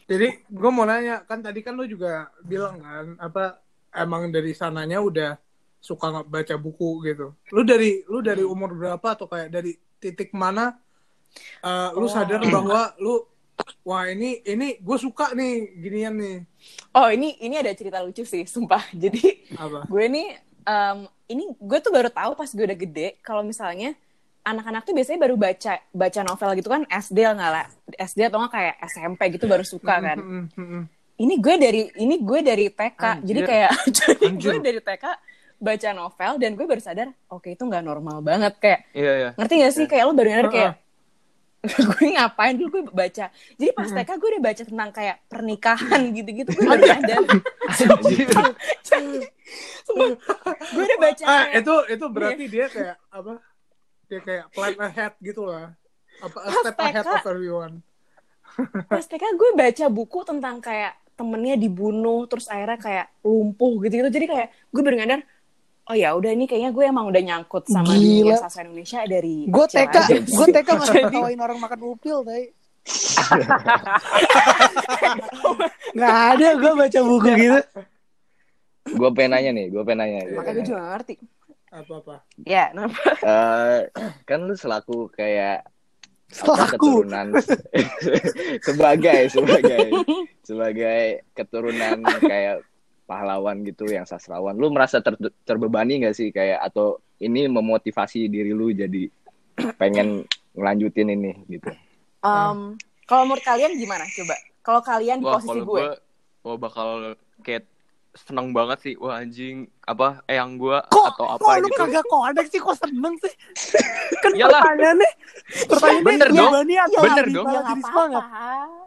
jadi 0.06 0.28
gue 0.46 0.70
mau 0.70 0.86
nanya 0.86 1.16
kan 1.26 1.42
tadi 1.42 1.66
kan 1.66 1.74
lu 1.74 1.86
juga 1.86 2.30
bilang 2.42 2.78
kan 2.78 3.06
apa 3.18 3.58
emang 3.90 4.30
dari 4.30 4.54
sananya 4.54 5.02
udah 5.02 5.34
suka 5.82 6.06
nggak 6.14 6.28
baca 6.30 6.56
buku 6.58 7.02
gitu 7.06 7.34
lu 7.50 7.62
dari 7.66 8.06
lu 8.06 8.22
dari 8.22 8.46
umur 8.46 8.74
berapa 8.74 9.08
atau 9.18 9.26
kayak 9.26 9.50
dari 9.50 9.74
titik 9.98 10.30
mana 10.34 10.78
eh, 11.62 11.90
lu 11.94 12.06
sadar 12.06 12.42
bahwa 12.46 12.94
lu 12.98 13.26
wah 13.86 14.10
ini 14.10 14.42
ini 14.44 14.82
gue 14.82 14.98
suka 14.98 15.32
nih 15.32 15.54
ginian 15.80 16.16
nih. 16.18 16.38
Oh 16.92 17.08
ini 17.08 17.38
ini 17.40 17.56
ada 17.56 17.72
cerita 17.72 18.02
lucu 18.02 18.26
sih 18.26 18.44
sumpah. 18.44 18.84
Jadi 19.04 19.46
apa? 19.56 19.86
gue 19.88 20.06
nih 20.10 20.28
em, 20.66 20.98
ini 21.30 21.44
gue 21.56 21.80
tuh 21.80 21.92
baru 21.94 22.10
tahu 22.10 22.36
pas 22.36 22.50
gue 22.50 22.66
udah 22.66 22.80
gede 22.80 23.08
kalau 23.22 23.46
misalnya 23.46 23.94
anak-anak 24.46 24.86
tuh 24.86 24.94
biasanya 24.94 25.20
baru 25.26 25.36
baca 25.42 25.74
baca 25.90 26.20
novel 26.22 26.50
gitu 26.60 26.70
kan 26.70 26.84
SD 26.86 27.18
nggak 27.18 27.52
lah. 27.52 27.66
SD 27.98 28.20
atau 28.30 28.38
nggak 28.44 28.54
kayak 28.54 28.76
SMP 28.90 29.22
gitu 29.38 29.46
baru 29.50 29.66
suka 29.66 29.96
kan. 30.02 30.18
Mm, 30.22 30.30
mm, 30.30 30.46
mm, 30.54 30.68
mm. 30.70 30.84
ini 31.16 31.34
gue 31.40 31.56
dari 31.58 31.82
ini 31.98 32.16
gue 32.22 32.40
dari 32.44 32.66
TK 32.70 33.02
Anjir. 33.02 33.26
jadi 33.26 33.40
kayak 33.48 33.72
jadi 33.98 34.26
Anjir. 34.30 34.50
gue 34.52 34.58
dari 34.62 34.80
TK 34.84 35.06
baca 35.56 35.90
novel 35.96 36.34
dan 36.36 36.52
gue 36.54 36.66
baru 36.68 36.82
sadar 36.84 37.08
oke 37.32 37.48
itu 37.48 37.64
nggak 37.64 37.84
normal 37.86 38.20
banget. 38.22 38.54
Kayak 38.60 38.80
Iya 38.92 39.12
iya. 39.18 39.30
ngerti 39.40 39.54
gak 39.64 39.74
sih? 39.74 39.86
Kayak 39.88 40.04
lo 40.10 40.14
baru 40.14 40.30
nyadar 40.30 40.50
kayak 40.52 40.74
gue 41.92 42.06
ngapain 42.14 42.54
dulu? 42.54 42.70
Gue 42.70 42.96
baca. 42.96 43.26
Jadi 43.32 43.72
pas 43.72 43.88
TK 43.88 44.10
gue 44.16 44.30
udah 44.34 44.44
baca 44.44 44.64
tentang 44.64 44.90
kayak 44.92 45.18
pernikahan 45.26 46.02
gitu-gitu. 46.12 46.50
Gue 46.52 46.78
sadar 46.80 47.20
Sumpah, 49.86 50.56
gue 50.74 50.84
udah 50.84 51.00
baca. 51.00 51.24
Ah 51.24 51.34
kayak- 51.46 51.62
itu 51.62 51.74
itu 51.94 52.06
berarti 52.10 52.44
dia 52.50 52.66
kayak 52.68 52.96
apa? 53.10 53.34
Dia 54.06 54.20
kayak 54.22 54.46
plan 54.52 54.76
ahead 54.80 55.14
gitu 55.20 55.42
lah. 55.46 55.74
Apa 56.22 56.38
a 56.42 56.50
step 56.54 56.78
ahead 56.80 57.04
TK. 57.04 57.10
of 57.12 57.28
everyone. 57.28 57.74
Pas 58.92 59.06
TK 59.06 59.24
gue 59.36 59.50
baca 59.54 59.86
buku 59.90 60.20
tentang 60.24 60.58
kayak 60.60 60.96
temennya 61.16 61.56
dibunuh 61.56 62.28
terus 62.28 62.48
akhirnya 62.48 62.80
kayak 62.80 63.06
lumpuh 63.22 63.80
gitu-gitu. 63.84 64.10
Jadi 64.10 64.26
kayak 64.26 64.48
gue 64.70 64.82
baru 64.82 64.96
nyadar 65.00 65.22
oh 65.86 65.94
ya 65.94 66.10
udah 66.12 66.32
ini 66.32 66.46
kayaknya 66.46 66.72
gue 66.72 66.84
emang 66.84 67.06
udah 67.06 67.22
nyangkut 67.22 67.64
sama 67.66 67.90
Gila. 67.90 68.02
dunia 68.26 68.36
sastra 68.38 68.64
Indonesia 68.64 69.02
dari 69.04 69.46
Gue 69.46 69.66
TK, 69.66 69.96
gue. 70.26 70.48
TK 70.52 70.68
nggak 70.68 70.94
ketawain 71.06 71.40
orang 71.40 71.58
makan 71.58 71.80
upil, 71.88 72.22
tay. 72.22 72.50
Nggak 75.96 76.18
ada, 76.32 76.48
gue 76.56 76.72
baca 76.76 77.00
buku 77.02 77.30
gitu. 77.36 77.60
Gue 78.88 79.10
pengen 79.12 79.32
nanya 79.32 79.52
nih, 79.52 79.66
gue 79.68 79.82
pengen 79.82 80.00
nanya. 80.00 80.20
makanya 80.32 80.56
gue 80.56 80.68
juga 80.68 80.82
ngerti 80.92 81.16
apa 81.76 81.92
apa 82.00 82.16
ya 82.40 82.72
kenapa 82.72 83.00
Eh, 83.20 83.80
kan 84.24 84.40
lu 84.42 84.56
selaku 84.56 85.12
kayak 85.12 85.66
apa, 85.66 86.32
Selaku. 86.32 87.04
keturunan 87.04 87.28
sebagai 88.68 89.20
sebagai 89.28 89.86
sebagai 90.42 91.04
keturunan 91.34 92.00
kayak 92.22 92.64
pahlawan 93.06 93.62
gitu 93.62 93.86
yang 93.86 94.04
sastrawan 94.04 94.58
lu 94.58 94.70
merasa 94.70 95.00
ter- 95.00 95.18
terbebani 95.46 96.04
gak 96.04 96.18
sih 96.18 96.30
kayak 96.30 96.62
atau 96.62 96.98
ini 97.18 97.46
memotivasi 97.46 98.28
diri 98.28 98.52
lu 98.52 98.70
jadi 98.70 99.08
pengen 99.78 100.26
ngelanjutin 100.54 101.10
ini 101.10 101.32
gitu 101.48 101.72
Em, 102.20 102.74
kalau 103.06 103.30
menurut 103.30 103.46
kalian 103.46 103.78
gimana 103.78 104.02
coba 104.10 104.34
kalau 104.66 104.82
kalian 104.82 105.22
di 105.22 105.26
Wah 105.30 105.38
posisi 105.38 105.62
gue 105.62 105.64
gue, 105.64 105.90
wah 106.42 106.58
bakal 106.58 107.14
kayak 107.46 107.70
seneng 108.16 108.50
banget 108.50 108.80
sih. 108.82 108.94
Wah 108.98 109.22
anjing 109.22 109.68
apa 109.84 110.24
eyang 110.26 110.58
gue 110.58 110.74
Kok, 110.90 111.06
atau 111.14 111.26
kok 111.38 111.46
apa 111.46 111.62
lu 111.62 111.68
gitu. 111.70 111.78
kagak 111.78 112.06
konek 112.10 112.48
sih, 112.50 112.58
kok 112.58 112.74
seneng 112.80 113.14
sih? 113.22 113.30
Kan 114.24 114.32
Iyalah. 114.34 114.64
pertanyaannya, 114.64 115.10
pertanyaannya 115.70 116.08
Bener 116.08 116.30
dong. 116.32 116.52
atau 116.56 117.02
Bener 117.04 117.26
dong. 117.30 117.46
jadi 117.46 117.74
semangat? 117.84 118.24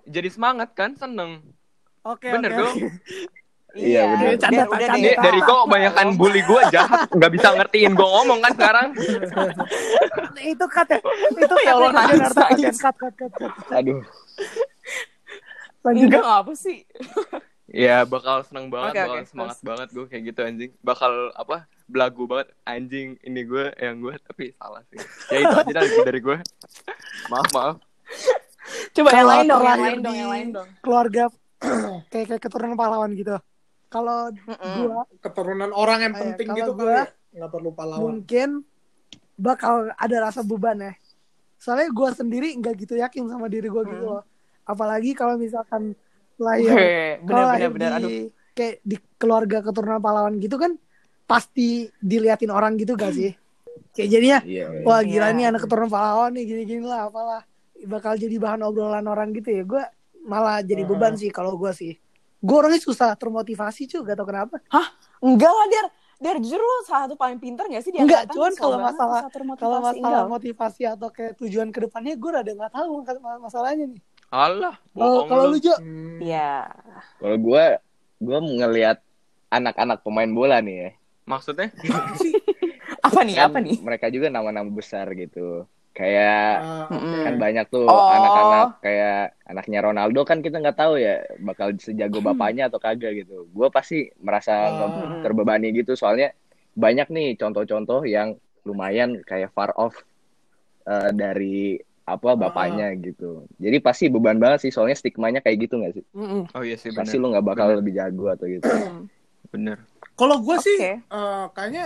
Jadi 0.08 0.28
semangat 0.32 0.68
kan 0.74 0.90
seneng. 0.96 1.30
Oke, 2.02 2.32
Bener 2.32 2.50
oke. 2.50 2.58
dong. 2.58 2.76
Iya, 3.78 4.02
bener. 4.10 4.28
Canda, 4.36 4.50
biar 4.50 4.66
canda. 4.66 4.74
udah 4.74 4.96
Ini 4.96 5.02
deh. 5.04 5.16
dari 5.16 5.40
kok 5.40 5.58
kebanyakan 5.64 6.06
bully 6.14 6.42
gue 6.42 6.60
jahat 6.68 7.06
nggak 7.08 7.32
bisa 7.32 7.48
ngertiin 7.52 7.92
gue 7.92 8.08
ngomong 8.08 8.38
kan 8.40 8.52
sekarang. 8.52 8.88
Itu 10.52 10.64
cut 10.66 10.88
ya. 10.88 10.98
Itu 11.32 11.54
Ya 11.60 11.72
Allah, 11.72 11.90
cut 11.90 11.98
nangis, 12.10 12.34
nangis. 12.34 12.76
cut, 12.76 12.96
cut, 12.96 13.14
cut, 13.14 13.32
cut. 13.32 13.52
aduh 13.70 14.02
Lanjut. 15.80 16.10
enggak 16.10 16.26
apa 16.26 16.52
sih 16.52 16.78
Ya 17.68 18.00
bakal 18.02 18.40
seneng 18.42 18.66
banget, 18.66 18.90
Oke, 18.90 19.00
bakal 19.02 19.14
oke, 19.14 19.28
semangat 19.28 19.58
banget 19.60 19.88
gue 19.92 20.04
kayak 20.06 20.22
gitu 20.26 20.40
anjing. 20.40 20.70
Bakal 20.80 21.12
apa? 21.32 21.56
Belagu 21.84 22.24
banget 22.24 22.48
anjing 22.64 23.20
ini 23.20 23.44
gue 23.44 23.68
yang 23.76 24.00
gue 24.00 24.16
tapi 24.18 24.56
salah 24.56 24.80
sih. 24.88 24.96
Ya 25.28 25.38
itu 25.38 25.52
aja 25.54 25.72
dari, 25.74 25.90
dari 26.02 26.18
gue. 26.18 26.36
Maaf 27.28 27.48
maaf. 27.52 27.76
coba 28.90 29.08
yang 29.10 29.28
lain 29.28 29.44
dong 29.46 29.62
yang 29.62 29.80
lain 29.80 29.98
dong 30.00 30.16
yang 30.16 30.30
lain 30.30 30.46
dong 30.50 30.68
Keluarga 30.80 31.28
kayak 32.10 32.26
kayak 32.26 32.40
keturunan 32.40 32.72
pahlawan 32.72 33.12
gitu. 33.12 33.36
Kalau 33.88 34.28
Mm-mm. 34.30 34.74
gua 34.84 35.00
keturunan 35.18 35.72
orang 35.72 35.98
yang 36.02 36.12
Oh, 36.12 36.18
iya, 36.18 36.22
penting 36.28 36.48
gitu 36.54 36.72
gua- 36.72 36.78
kali 36.78 36.92
ya 36.94 37.04
nggak 37.28 37.50
perlu 37.52 37.70
pahlawan 37.70 38.00
mungkin 38.02 38.48
bakal 39.34 39.74
ada 39.94 40.16
rasa 40.22 40.40
beban 40.40 40.78
ya. 40.78 40.92
Soalnya 41.56 41.88
gue 41.88 42.08
sendiri 42.10 42.48
nggak 42.54 42.74
gitu 42.78 42.94
yakin 42.94 43.26
sama 43.26 43.46
diri 43.46 43.66
gue 43.66 43.82
gitu 43.84 44.04
Hmm. 44.04 44.14
loh. 44.16 44.22
Apalagi 44.62 45.12
kalau 45.12 45.34
misalkan 45.34 45.92
lahir, 46.36 46.70
Oke, 46.70 46.92
kalau 47.24 47.44
lahir 47.44 47.68
benar-benar 47.68 47.90
di 47.90 47.96
aduh 47.98 48.10
kayak 48.52 48.74
di 48.82 48.96
keluarga 49.14 49.58
keturunan 49.60 49.98
pahlawan 49.98 50.34
gitu 50.36 50.54
kan 50.54 50.74
pasti 51.24 51.86
diliatin 51.98 52.48
orang 52.48 52.74
gitu 52.74 52.94
gak 52.94 53.12
sih? 53.12 53.32
Kayak 53.90 54.08
jadinya 54.10 54.38
iya 54.42 54.64
wah 54.82 55.00
gila 55.00 55.28
Iya. 55.28 55.34
nih 55.34 55.44
anak 55.46 55.60
keturunan 55.62 55.88
pahlawan 55.88 56.30
nih 56.32 56.44
gini-gini 56.44 56.82
lah 56.82 57.06
apalah 57.06 57.42
bakal 57.84 58.14
jadi 58.14 58.36
bahan 58.36 58.62
obrolan 58.62 59.04
orang 59.04 59.30
gitu 59.32 59.50
ya. 59.50 59.62
Gue 59.62 59.82
malah 60.24 60.60
jadi 60.60 60.82
Hmm. 60.82 60.90
beban 60.92 61.14
sih 61.14 61.28
kalau 61.28 61.54
gue 61.54 61.70
sih. 61.70 61.94
Gue 62.38 62.56
orangnya 62.56 62.78
susah 62.78 63.12
termotivasi 63.12 63.86
cuy, 63.86 64.00
gak 64.02 64.14
tau 64.14 64.24
kenapa. 64.24 64.56
enggak 65.18 65.50
lah 65.50 65.66
der 65.66 65.86
der 66.18 66.36
jujur 66.38 66.58
lo 66.58 66.74
salah 66.82 67.06
satu 67.06 67.14
paling 67.14 67.36
pintar 67.36 67.66
gak 67.66 67.78
sih 67.80 67.90
di 67.90 67.98
Enggak, 67.98 68.26
cuman 68.28 68.52
kalau 68.52 68.76
masalah-. 68.76 69.26
Kalau 69.56 69.78
masalah 69.80 69.92
Enggak. 69.92 70.26
motivasi 70.28 70.82
atau 70.84 71.08
kayak 71.08 71.34
tujuan 71.36 71.68
ke 71.68 71.78
depannya 71.80 72.14
gue 72.14 72.30
rada 72.32 72.46
nggak 72.48 72.72
tahu 72.72 73.02
mas- 73.02 73.42
masalahnya 73.42 73.86
nih. 73.88 74.00
Allah, 74.28 74.76
Kalau 74.92 75.48
lu. 75.48 75.56
Jo, 75.56 75.72
Hmm. 75.74 76.20
Iya. 76.20 76.68
kalau 77.16 77.36
gue 77.38 77.64
gue 78.18 78.38
ngelihat 78.56 78.98
anak-anak 79.48 79.98
pemain 80.00 80.28
bola 80.28 80.58
nih 80.58 80.76
ya 80.76 80.90
Maksudnya? 81.24 81.70
apa 81.70 82.18
Apa 83.08 83.20
nih? 83.22 83.34
kan 83.34 83.48
Apa 83.48 83.58
nih? 83.58 83.76
mereka 83.80 84.06
juga 84.08 84.26
nama-nama 84.28 84.68
besar 84.68 85.08
gitu 85.12 85.64
kayak 85.98 86.62
Ah, 86.62 86.86
Mm-mm. 86.94 87.26
kan 87.26 87.34
banyak 87.36 87.66
tuh 87.66 87.82
Oh. 87.84 88.06
anak-anak 88.06 88.78
kayak 88.78 89.34
anaknya 89.44 89.78
Ronaldo 89.82 90.22
kan 90.22 90.38
kita 90.38 90.56
nggak 90.56 90.78
tahu 90.78 90.94
ya 90.96 91.18
bakal 91.40 91.74
sejago 91.74 92.22
bapaknya 92.22 92.70
atau 92.70 92.78
kagak 92.78 93.18
gitu 93.18 93.44
gue 93.44 93.68
pasti 93.68 94.06
merasa 94.16 94.54
Ah. 94.70 95.18
terbebani 95.20 95.74
gitu 95.74 95.92
soalnya 95.92 96.30
banyak 96.72 97.10
nih 97.10 97.34
contoh-contoh 97.34 98.06
yang 98.06 98.38
lumayan 98.62 99.18
kayak 99.22 99.50
far 99.50 99.74
off 99.74 99.98
eh, 100.84 101.10
dari 101.10 101.82
apa 102.04 102.32
bapaknya 102.32 102.94
gitu 102.96 103.44
jadi 103.58 103.76
pasti 103.78 104.06
beban 104.06 104.38
banget 104.38 104.64
sih 104.64 104.72
soalnya 104.72 104.94
stigmanya 104.94 105.42
kayak 105.42 105.68
gitu 105.68 105.76
nggak 105.76 105.92
sih. 105.92 106.04
Oh 106.54 106.62
iya 106.62 106.78
sih 106.78 106.88
bener. 106.88 107.04
pasti 107.04 107.16
lu 107.16 107.28
nggak 107.28 107.44
bakal 107.44 107.66
Bener. 107.68 107.78
lebih 107.82 107.92
jago 107.92 108.24
atau 108.28 108.46
gitu 108.46 108.64
Bener. 109.48 109.76
Kalau 110.14 110.38
gue 110.38 110.56
sih 110.58 110.78
Oke. 110.78 110.92
eh, 111.02 111.46
kayaknya 111.52 111.84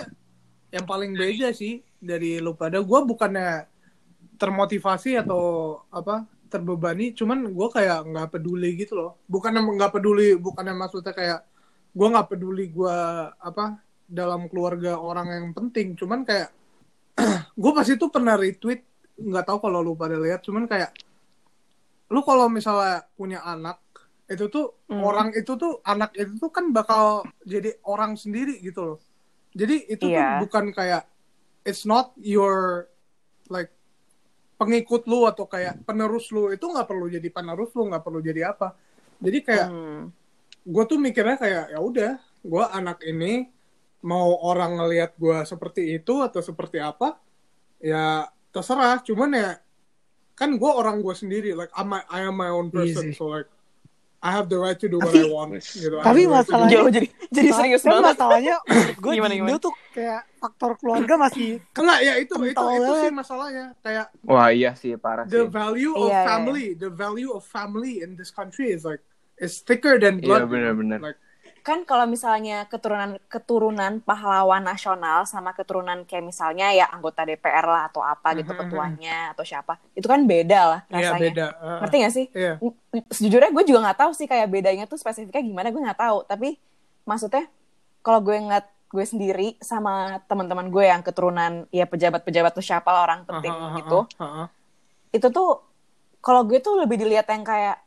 yang 0.69 0.85
paling 0.85 1.13
beda 1.13 1.51
sih 1.51 1.81
dari 1.97 2.39
lu 2.39 2.53
pada 2.53 2.79
gue 2.79 2.99
bukannya 3.03 3.67
termotivasi 4.43 5.23
atau 5.23 5.43
apa 5.95 6.27
terbebani, 6.51 7.15
cuman 7.15 7.47
gue 7.49 7.69
kayak 7.71 8.11
nggak 8.11 8.29
peduli 8.35 8.75
gitu 8.75 8.99
loh. 8.99 9.23
Bukannya 9.31 9.63
nggak 9.63 9.95
peduli, 9.95 10.35
bukannya 10.35 10.75
maksudnya 10.75 11.15
kayak 11.15 11.41
gue 11.95 12.09
nggak 12.11 12.29
peduli 12.29 12.67
gue 12.75 12.97
apa 13.39 13.79
dalam 14.11 14.51
keluarga 14.51 14.99
orang 14.99 15.31
yang 15.31 15.47
penting, 15.55 15.95
cuman 15.95 16.27
kayak 16.27 16.51
gue 17.63 17.73
pasti 17.73 17.95
tuh 17.95 18.11
pernah 18.11 18.35
retweet 18.35 18.83
nggak 19.17 19.47
tahu 19.47 19.59
kalau 19.63 19.79
lu 19.81 19.95
pada 19.95 20.19
lihat, 20.19 20.43
cuman 20.43 20.67
kayak 20.67 20.91
lu 22.13 22.21
kalau 22.21 22.51
misalnya 22.51 23.07
punya 23.17 23.41
anak 23.47 23.79
itu 24.29 24.49
tuh 24.49 24.77
Hmm. 24.93 25.01
orang 25.01 25.29
itu 25.33 25.57
tuh 25.57 25.81
anak 25.89 26.13
itu 26.13 26.37
tuh 26.37 26.53
kan 26.53 26.69
bakal 26.69 27.25
jadi 27.49 27.81
orang 27.89 28.13
sendiri 28.21 28.61
gitu 28.61 28.81
loh. 28.85 28.99
Jadi 29.57 29.89
itu 29.89 30.05
Iya. 30.05 30.21
tuh 30.21 30.25
bukan 30.45 30.69
kayak 30.73 31.09
it's 31.65 31.89
not 31.89 32.13
your 32.21 32.89
like 33.49 33.73
pengikut 34.63 35.03
lu 35.05 35.27
atau 35.27 35.45
kayak 35.45 35.83
penerus 35.83 36.31
lu 36.31 36.49
itu 36.49 36.63
nggak 36.63 36.87
perlu 36.87 37.11
jadi 37.11 37.29
penerus 37.29 37.75
lu 37.75 37.91
nggak 37.91 38.03
perlu 38.07 38.23
jadi 38.23 38.55
apa. 38.55 38.79
Jadi 39.19 39.39
kayak 39.43 39.69
Hmm. 39.69 40.03
gue 40.63 40.85
tuh 40.87 40.99
mikirnya 40.99 41.35
kayak 41.35 41.75
ya 41.75 41.79
udah 41.83 42.13
gue 42.23 42.65
anak 42.71 43.03
ini 43.03 43.51
mau 44.03 44.39
orang 44.43 44.79
ngelihat 44.79 45.15
gue 45.15 45.43
seperti 45.43 45.95
itu 45.95 46.23
atau 46.23 46.39
seperti 46.39 46.79
apa 46.79 47.19
ya 47.79 48.27
terserah 48.51 48.99
cuman 49.03 49.31
ya 49.31 49.51
kan 50.35 50.55
gue 50.55 50.71
orang 50.71 50.99
gue 50.99 51.15
sendiri 51.15 51.53
like 51.53 51.71
I'm 51.75 51.87
my- 51.87 52.07
I 52.07 52.27
am 52.27 52.35
my 52.35 52.51
own 52.51 52.71
person 52.71 53.11
Easy. 53.11 53.19
so 53.19 53.31
like 53.31 53.51
I 54.23 54.31
have 54.31 54.47
the 54.47 54.55
right 54.55 54.79
to 54.79 54.87
do 54.87 54.97
what 54.97 55.11
Tapi- 55.11 55.19
I 55.21 55.29
want 55.29 55.51
gitu. 55.59 55.99
Tapi 55.99 56.23
masalahnya- 56.25 56.71
Jauh 56.73 56.89
jadi 56.89 57.07
jadi 57.29 57.51
serius 57.51 57.83
banget. 57.83 58.15
masalahnya 58.15 58.55
gue 59.03 59.13
Gimana, 59.13 59.35
gimana? 59.35 59.59
tuh 59.59 59.75
kayak 59.91 60.23
faktor 60.37 60.71
keluarga 60.77 61.15
masih 61.21 61.59
enggak 61.73 62.01
ya 62.01 62.15
itu 62.17 62.35
itu 62.41 62.55
itu 62.55 62.93
sih 63.01 63.11
masalahnya 63.11 63.75
kayak 63.81 64.07
Wah 64.23 64.49
iya 64.49 64.73
sih 64.73 64.95
parah 64.95 65.27
the 65.27 65.43
sih. 65.43 65.51
value 65.51 65.93
of 65.93 66.07
Iya, 66.07 66.15
iya. 66.15 66.23
family 66.25 66.67
the 66.73 66.87
value 66.89 67.31
of 67.31 67.43
family 67.43 67.99
in 67.99 68.15
this 68.15 68.31
country 68.31 68.71
is 68.71 68.83
like 68.83 69.03
is 69.37 69.59
thicker 69.59 69.97
than 69.97 70.17
Iya 70.17 70.25
blood 70.25 70.43
bener-bener. 70.47 70.99
like 71.03 71.19
kan 71.63 71.87
kalau 71.87 72.05
misalnya 72.05 72.67
keturunan 72.67 73.23
keturunan 73.27 74.03
pahlawan 74.03 74.61
nasional 74.61 75.23
sama 75.25 75.55
keturunan 75.55 76.03
kayak 76.03 76.27
misalnya 76.27 76.75
ya 76.75 76.91
anggota 76.91 77.23
DPR 77.23 77.63
lah 77.63 77.87
atau 77.87 78.03
apa 78.03 78.35
gitu 78.35 78.51
Mhm, 78.51 78.61
ketuanya 78.61 79.31
atau 79.31 79.43
siapa 79.43 79.79
itu 79.95 80.05
kan 80.05 80.27
beda 80.27 80.61
lah 80.67 80.81
iya 80.91 80.99
rasanya. 81.09 81.23
beda 81.23 81.47
Uh, 81.57 81.79
ngerti 81.81 81.97
gak 81.99 82.13
sih? 82.13 82.27
Iya. 82.35 82.53
Sejujurnya 83.09 83.51
gue 83.51 83.65
juga 83.65 83.81
nggak 83.81 83.99
tahu 83.99 84.11
sih 84.11 84.27
kayak 84.27 84.51
bedanya 84.51 84.85
tuh 84.85 84.99
spesifiknya 84.99 85.39
gimana 85.41 85.71
gue 85.71 85.79
nggak 85.79 85.97
tahu. 85.97 86.19
Tapi 86.27 86.59
maksudnya 87.03 87.47
kalau 88.01 88.19
gue 88.21 88.35
ngeliat 88.35 88.67
gue 88.91 89.05
sendiri 89.07 89.49
sama 89.57 90.21
teman-teman 90.27 90.67
gue 90.67 90.85
yang 90.85 91.01
keturunan 91.01 91.65
ya 91.71 91.87
pejabat-pejabat 91.87 92.53
tuh 92.53 92.61
siapa 92.61 92.91
lah 92.91 93.07
orang 93.07 93.23
penting 93.25 93.49
Ah, 93.49 93.57
ah, 93.57 93.65
ah, 93.65 93.77
gitu. 93.79 93.99
ah, 94.19 94.25
ah. 94.45 94.47
itu 95.09 95.31
tuh 95.31 95.63
kalau 96.19 96.43
gue 96.43 96.59
tuh 96.59 96.77
lebih 96.77 96.99
dilihat 96.99 97.25
yang 97.25 97.41
kayak 97.41 97.79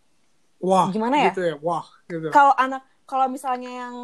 wah 0.57 0.87
Gimana 0.89 1.15
ya? 1.19 1.29
gitu 1.29 1.43
ya? 1.43 1.55
Wah 1.59 1.85
gitu. 2.07 2.31
Kalau 2.31 2.55
anak 2.55 2.81
kalau 3.05 3.29
misalnya 3.29 3.71
yang 3.85 3.95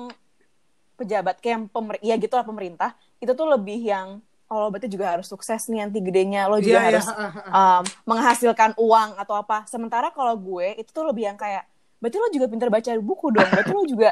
pejabat 0.95 1.41
kayak 1.41 1.53
yang 1.57 1.65
pemer 1.65 1.97
ya 2.05 2.15
gitu 2.21 2.33
lah 2.37 2.45
pemerintah 2.45 2.93
itu 3.17 3.33
tuh 3.33 3.49
lebih 3.49 3.81
yang 3.81 4.21
oh 4.51 4.57
lo 4.59 4.67
berarti 4.67 4.91
juga 4.91 5.15
harus 5.15 5.31
sukses 5.31 5.63
nih 5.71 5.87
nanti 5.87 6.03
gedenya. 6.03 6.51
Lo 6.51 6.59
juga 6.59 6.83
Iya, 6.83 6.83
iya, 6.83 6.89
harus 6.91 7.07
ah, 7.07 7.15
ah, 7.15 7.31
ah. 7.31 7.51
um, 7.79 7.83
menghasilkan 8.03 8.75
uang 8.75 9.09
atau 9.15 9.39
apa. 9.39 9.63
Sementara 9.63 10.11
kalau 10.11 10.35
gue 10.35 10.75
itu 10.75 10.91
tuh 10.91 11.07
lebih 11.07 11.31
yang 11.31 11.39
kayak 11.39 11.63
berarti 12.03 12.17
lo 12.19 12.27
juga 12.35 12.45
pintar 12.51 12.67
baca 12.67 12.91
buku 12.99 13.31
dong. 13.31 13.47
Berarti 13.47 13.71
lo 13.71 13.83
juga 13.87 14.09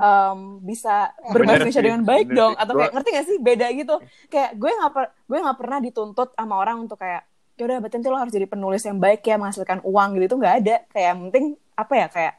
um, 0.00 0.64
bisa 0.64 1.12
berbahasa 1.28 1.36
Bener 1.36 1.56
Indonesia 1.60 1.82
dengan 1.84 2.02
baik 2.08 2.26
bener 2.32 2.38
dong. 2.40 2.52
Sih. 2.56 2.62
atau 2.64 2.72
kayak 2.80 2.92
ngerti 2.96 3.08
gak 3.12 3.26
sih 3.28 3.36
beda 3.36 3.66
gitu? 3.76 3.94
Kayak 4.32 4.50
gue 4.56 4.70
nggak 4.72 4.92
per- 4.96 5.12
gue 5.28 5.38
nggak 5.44 5.58
pernah 5.60 5.78
dituntut 5.84 6.28
sama 6.32 6.54
orang 6.56 6.76
untuk 6.88 6.96
kayak 6.96 7.22
ya 7.60 7.68
udah 7.68 7.78
berarti 7.84 7.94
nanti 8.00 8.08
lo 8.08 8.18
harus 8.18 8.32
jadi 8.32 8.46
penulis 8.48 8.82
yang 8.82 8.96
baik 8.96 9.20
ya 9.28 9.36
menghasilkan 9.36 9.84
uang 9.84 10.08
gitu 10.16 10.24
itu 10.24 10.36
nggak 10.40 10.54
ada. 10.64 10.76
Kayak 10.88 11.06
yang 11.12 11.18
penting 11.28 11.44
apa 11.76 11.92
ya 11.92 12.06
kayak 12.08 12.32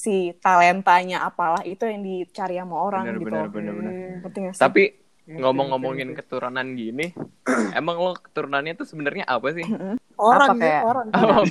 si 0.00 0.32
talentanya 0.40 1.28
apalah 1.28 1.60
itu 1.60 1.84
yang 1.84 2.00
dicari 2.00 2.56
sama 2.56 2.76
orang 2.80 3.04
Bener, 3.04 3.16
gitu 3.20 3.28
bener, 3.28 3.46
bener, 3.52 3.72
bener. 3.76 4.52
Tapi 4.56 4.96
ngomong-ngomongin 5.28 6.16
keturunan 6.16 6.64
gini, 6.72 7.12
emang 7.78 8.00
lo 8.00 8.16
keturunannya 8.16 8.72
tuh 8.74 8.88
sebenarnya 8.88 9.28
apa 9.28 9.52
sih? 9.52 9.62
orang 10.16 10.48
Apa 10.52 10.56
ya 10.56 10.60
kayak- 10.60 10.84
orang 10.84 11.06
Oh, 11.16 11.42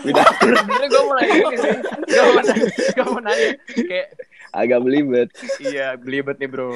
Sebenarnya 0.00 0.88
gue 0.88 1.02
mau 1.04 1.14
nanya 1.16 1.34
ini 1.34 1.56
sih. 1.56 1.72
Gue 2.08 2.22
mau 2.22 2.40
nanya, 2.40 2.64
gue 2.68 3.06
mau 3.08 3.20
nanya. 3.20 3.48
Kayak 3.66 4.08
agak 4.52 4.78
belibet 4.84 5.28
iya 5.58 5.86
belibet 5.96 6.36
nih 6.36 6.48
bro. 6.48 6.72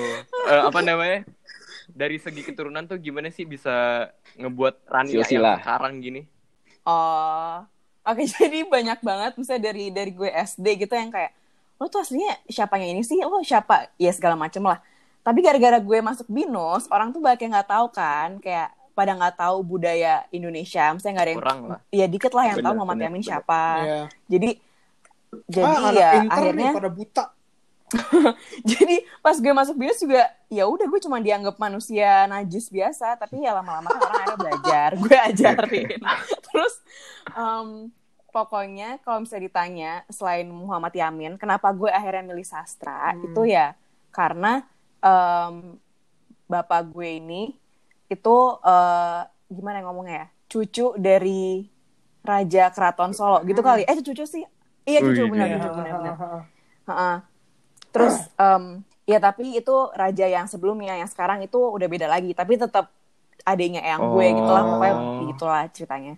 Eh, 0.49 0.63
apa 0.65 0.81
namanya? 0.81 1.25
Dari 1.87 2.17
segi 2.19 2.43
keturunan 2.43 2.85
tuh 2.85 2.99
gimana 2.99 3.29
sih 3.29 3.45
bisa 3.45 4.09
ngebuat 4.37 4.89
Rania 4.89 5.23
yang 5.23 5.61
sekarang 5.61 6.01
gini? 6.01 6.25
Oh, 6.83 7.63
oke 8.07 8.23
jadi 8.39 8.59
banyak 8.65 8.99
banget 9.03 9.33
misalnya 9.35 9.63
dari 9.69 9.91
dari 9.91 10.11
gue 10.11 10.31
SD 10.31 10.87
gitu 10.87 10.95
yang 10.95 11.11
kayak 11.11 11.35
lo 11.77 11.91
tuh 11.91 12.01
aslinya 12.01 12.39
siapanya 12.49 12.89
ini 12.89 13.03
sih 13.05 13.21
lo 13.21 13.43
siapa 13.43 13.93
ya 13.99 14.09
segala 14.15 14.39
macem 14.39 14.65
lah 14.65 14.81
tapi 15.21 15.43
gara-gara 15.43 15.77
gue 15.77 15.99
masuk 16.01 16.31
binus 16.31 16.87
orang 16.89 17.11
tuh 17.11 17.21
banyak 17.21 17.45
yang 17.45 17.53
nggak 17.53 17.69
tahu 17.69 17.87
kan 17.91 18.39
kayak 18.39 18.71
pada 18.97 19.13
nggak 19.13 19.37
tahu 19.37 19.61
budaya 19.61 20.25
Indonesia 20.33 20.89
misalnya 20.95 21.15
nggak 21.21 21.27
ada 21.27 21.33
yang 21.35 21.43
Kurang 21.45 21.61
lah. 21.69 21.81
ya 21.93 22.07
dikit 22.09 22.33
lah 22.33 22.45
yang 22.49 22.59
tahu 22.59 22.73
Bener, 22.73 22.79
Muhammad 22.81 22.97
bener, 22.97 23.07
Yamin 23.11 23.21
bener. 23.21 23.29
siapa 23.29 23.61
Iya. 23.85 24.01
jadi 24.25 24.49
jadi 25.51 25.67
ah, 25.69 25.77
anak 25.77 25.93
ya 25.93 26.11
akhirnya 26.33 26.65
nih 26.65 26.73
pada 26.73 26.91
buta 26.91 27.25
jadi 28.71 28.97
pas 29.23 29.39
gue 29.39 29.53
masuk 29.55 29.79
binus 29.79 30.03
juga 30.03 30.27
ya 30.51 30.67
udah 30.67 30.87
gue 30.91 31.01
cuma 31.03 31.23
dianggap 31.23 31.55
manusia 31.57 32.27
najis 32.27 32.67
biasa 32.67 33.15
tapi 33.15 33.47
ya 33.47 33.55
lama-lama 33.55 33.95
kan 33.95 34.01
orang 34.03 34.17
akhirnya 34.19 34.39
belajar 34.39 34.89
gue 35.07 35.17
ajarin 35.31 35.99
terus 36.51 36.75
em, 37.31 37.95
pokoknya 38.35 38.99
kalau 39.07 39.23
misalnya 39.23 39.45
ditanya 39.47 39.93
selain 40.11 40.51
Muhammad 40.51 40.93
Yamin 40.93 41.39
kenapa 41.39 41.71
gue 41.71 41.89
akhirnya 41.89 42.27
milih 42.27 42.45
sastra 42.47 43.15
Hmm. 43.15 43.23
itu 43.31 43.43
ya 43.55 43.79
karena 44.11 44.67
em, 44.99 45.79
bapak 46.51 46.91
gue 46.91 47.23
ini 47.23 47.55
itu 48.07 48.37
eh, 48.63 49.21
gimana 49.51 49.79
ya 49.79 49.85
ngomongnya 49.87 50.15
ya 50.15 50.27
cucu 50.47 50.95
dari 50.95 51.67
raja 52.23 52.71
keraton 52.71 53.15
Solo 53.15 53.43
gitu 53.47 53.63
kali 53.63 53.83
eh 53.83 53.99
cucu 53.99 54.23
sih 54.27 54.43
iya 54.87 55.03
cucu 55.03 55.27
benar 55.27 55.47
iya. 55.47 55.59
cucu 55.59 55.71
benar 55.75 55.93
benar 55.99 56.15
Heeh. 56.87 57.17
Terus 57.97 58.17
em, 58.37 58.65
ya 59.05 59.19
tapi 59.19 59.55
itu 59.55 59.75
raja 59.93 60.27
yang 60.27 60.45
sebelumnya 60.45 60.95
yang 60.95 61.07
sekarang 61.07 61.41
itu 61.41 61.57
udah 61.57 61.87
beda 61.87 62.07
lagi 62.07 62.31
tapi 62.33 62.55
tetap 62.55 62.93
adanya 63.43 63.81
yang 63.81 64.11
gue 64.11 64.27
gitu 64.35 64.51
lah 64.51 64.65
pokoknya 64.67 64.95
Oh. 64.95 65.25
gitulah 65.29 65.65
ceritanya. 65.71 66.15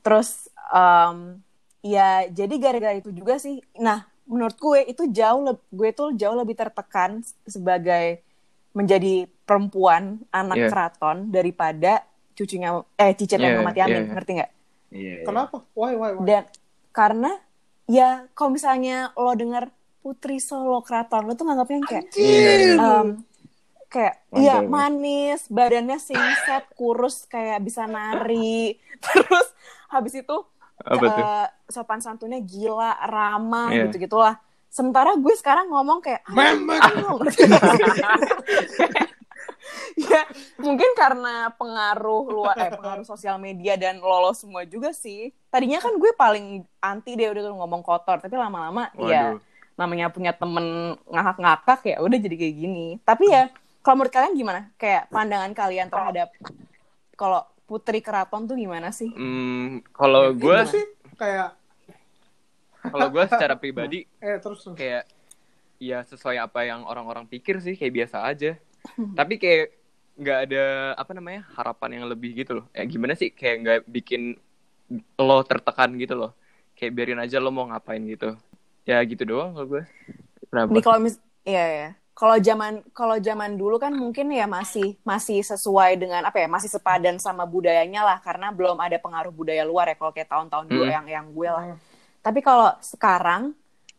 Terus 0.00 0.28
em, 0.68 1.40
ya 1.80 2.08
jadi 2.28 2.54
gara-gara 2.58 2.94
itu 2.94 3.08
juga 3.08 3.36
sih. 3.36 3.58
Nah 3.76 4.02
menurut 4.24 4.56
gue 4.56 4.80
itu 4.84 5.04
jauh 5.08 5.40
gue 5.70 5.90
tuh 5.90 6.12
jauh 6.12 6.32
lebih 6.32 6.54
tertekan 6.54 7.20
sebagai 7.44 8.24
menjadi 8.72 9.28
perempuan 9.44 10.18
anak 10.30 10.56
Iya. 10.58 10.68
keraton 10.68 11.28
daripada 11.28 12.02
cucunya 12.34 12.72
eh 12.96 13.12
cicitnya 13.12 13.46
Iya, 13.46 13.54
Muhammad 13.54 13.76
Yamin 13.76 13.94
iya. 13.94 14.10
ngerti 14.10 14.32
nggak? 14.34 14.50
iya 14.90 15.14
kenapa 15.22 15.62
why 15.72 15.94
why 15.94 16.10
why 16.10 16.24
Dan 16.24 16.42
karena 16.90 17.30
ya 17.84 18.26
kalau 18.32 18.50
misalnya 18.50 19.12
lo 19.14 19.30
denger 19.32 19.68
Putri 20.04 20.36
Solo 20.36 20.84
Keraton, 20.84 21.24
lo 21.24 21.32
tuh 21.32 21.48
nganggapnya 21.48 21.76
yang 21.80 21.88
kayak 21.88 22.04
Anjir. 22.06 22.76
em, 22.76 23.08
kayak 23.88 24.14
iya 24.36 24.60
ya. 24.60 24.68
manis, 24.68 25.48
badannya 25.48 25.96
singset, 25.96 26.68
kurus 26.76 27.24
kayak 27.24 27.64
bisa 27.64 27.88
nari. 27.88 28.76
Terus 29.04 29.48
habis 29.88 30.12
itu 30.12 30.36
Apa 30.76 31.04
tuh? 31.08 31.24
eh, 31.24 31.46
sopan 31.66 32.04
santunnya 32.04 32.36
gila, 32.38 33.00
ramah 33.00 33.72
Iya. 33.72 33.88
gitu-gitulah. 33.88 34.36
Sementara 34.68 35.14
gue 35.14 35.32
sekarang 35.32 35.70
ngomong 35.70 36.02
kayak 36.02 36.20
"Ah, 36.26 36.34
Memek. 36.52 36.82
lo 37.00 37.10
ngerti 37.22 37.42
nggak 37.46 37.64
sih?" 37.72 37.90
ya 39.96 40.22
mungkin 40.58 40.90
karena 40.92 41.48
pengaruh 41.54 42.26
luar 42.26 42.56
eh 42.58 42.70
pengaruh 42.70 43.06
sosial 43.06 43.38
media 43.38 43.78
dan 43.78 43.96
lolos 43.96 44.42
semua 44.42 44.66
juga 44.66 44.92
sih 44.92 45.32
tadinya 45.48 45.78
kan 45.78 45.94
gue 45.96 46.12
paling 46.12 46.46
anti 46.80 47.14
deh 47.14 47.30
udah 47.30 47.42
tuh 47.42 47.54
ngomong 47.54 47.80
kotor 47.80 48.18
tapi 48.18 48.34
lama-lama 48.34 48.90
ya 48.98 49.32
Waduh. 49.32 49.38
Namanya 49.74 50.10
punya 50.10 50.30
temen 50.34 50.94
ngakak-ngakak 51.10 51.80
ya 51.90 51.96
udah 51.98 52.18
jadi 52.18 52.36
kayak 52.38 52.56
gini 52.56 52.86
tapi 53.02 53.26
ya 53.30 53.50
Kalau 53.84 54.00
menurut 54.00 54.16
kalian 54.16 54.32
gimana? 54.32 54.60
Kayak 54.80 55.12
pandangan 55.12 55.52
kalian 55.52 55.92
terhadap 55.92 56.32
kalau 57.20 57.44
putri 57.68 58.00
keraton 58.00 58.48
tuh 58.48 58.56
gimana 58.56 58.88
sih? 58.96 59.12
Hmm, 59.12 59.84
kalau 59.92 60.32
gue 60.32 60.56
sih 60.72 60.84
kayak 61.20 61.52
kalau 62.80 63.12
gue 63.12 63.24
secara 63.28 63.60
pribadi 63.60 64.08
eh 64.24 64.40
terus 64.40 64.64
terus. 64.64 64.72
kayak 64.72 65.04
ya 65.76 66.00
sesuai 66.00 66.40
apa 66.40 66.64
yang 66.64 66.88
orang-orang 66.88 67.28
pikir 67.28 67.60
sih 67.60 67.76
kayak 67.76 67.92
biasa 67.92 68.24
aja. 68.24 68.56
Tapi 69.12 69.36
kayak 69.36 69.76
nggak 70.16 70.38
ada 70.48 70.64
apa 70.96 71.12
namanya 71.12 71.44
harapan 71.52 72.00
yang 72.00 72.08
lebih 72.08 72.40
gitu 72.40 72.64
loh. 72.64 72.66
Ya 72.72 72.88
gimana 72.88 73.12
sih 73.12 73.36
kayak 73.36 73.56
nggak 73.60 73.80
bikin 73.84 74.40
lo 75.20 75.44
tertekan 75.44 75.92
gitu 76.00 76.16
loh. 76.16 76.32
Kayak 76.72 76.92
biarin 76.96 77.20
aja 77.20 77.36
lo 77.36 77.52
mau 77.52 77.68
ngapain 77.68 78.00
gitu. 78.08 78.32
Ya 78.84 79.00
gitu 79.02 79.24
doang 79.24 79.52
kalau 79.52 79.66
gue. 79.68 79.82
Kenapa? 80.48 80.68
Ini 80.70 80.80
kalau 80.80 80.98
mis 81.00 81.16
iya 81.42 81.64
ya. 81.66 81.88
Kalau 82.14 82.38
zaman 82.38 82.72
kalau 82.94 83.16
zaman 83.18 83.58
dulu 83.58 83.74
kan 83.74 83.90
mungkin 83.90 84.30
ya 84.30 84.46
masih 84.46 84.94
masih 85.02 85.42
sesuai 85.42 85.98
dengan 85.98 86.22
apa 86.22 86.38
ya 86.38 86.46
masih 86.46 86.70
sepadan 86.70 87.18
sama 87.18 87.42
budayanya 87.42 88.06
lah 88.06 88.18
karena 88.22 88.54
belum 88.54 88.78
ada 88.78 89.02
pengaruh 89.02 89.34
budaya 89.34 89.66
luar 89.66 89.90
ya 89.90 89.96
kalau 89.98 90.14
kayak 90.14 90.30
tahun-tahun 90.30 90.64
dulu 90.70 90.84
Hmm. 90.86 90.94
yang 90.94 91.06
yang 91.10 91.26
gue 91.34 91.48
lah. 91.50 91.64
Tapi 92.22 92.38
kalau 92.38 92.70
sekarang 92.78 93.50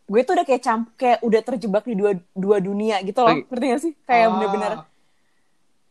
gue 0.07 0.21
tuh 0.23 0.37
udah 0.37 0.45
kayak 0.47 0.63
camp 0.63 0.83
kayak 0.95 1.19
udah 1.27 1.41
terjebak 1.43 1.83
di 1.83 1.95
dua 1.97 2.11
dua 2.31 2.57
dunia 2.63 3.03
gitu 3.03 3.19
loh. 3.19 3.35
Oh, 3.35 3.41
Ngerti 3.51 3.65
gak 3.67 3.81
sih? 3.83 3.93
Kayak 4.07 4.25
Ah. 4.25 4.31
bener-bener 4.31 4.73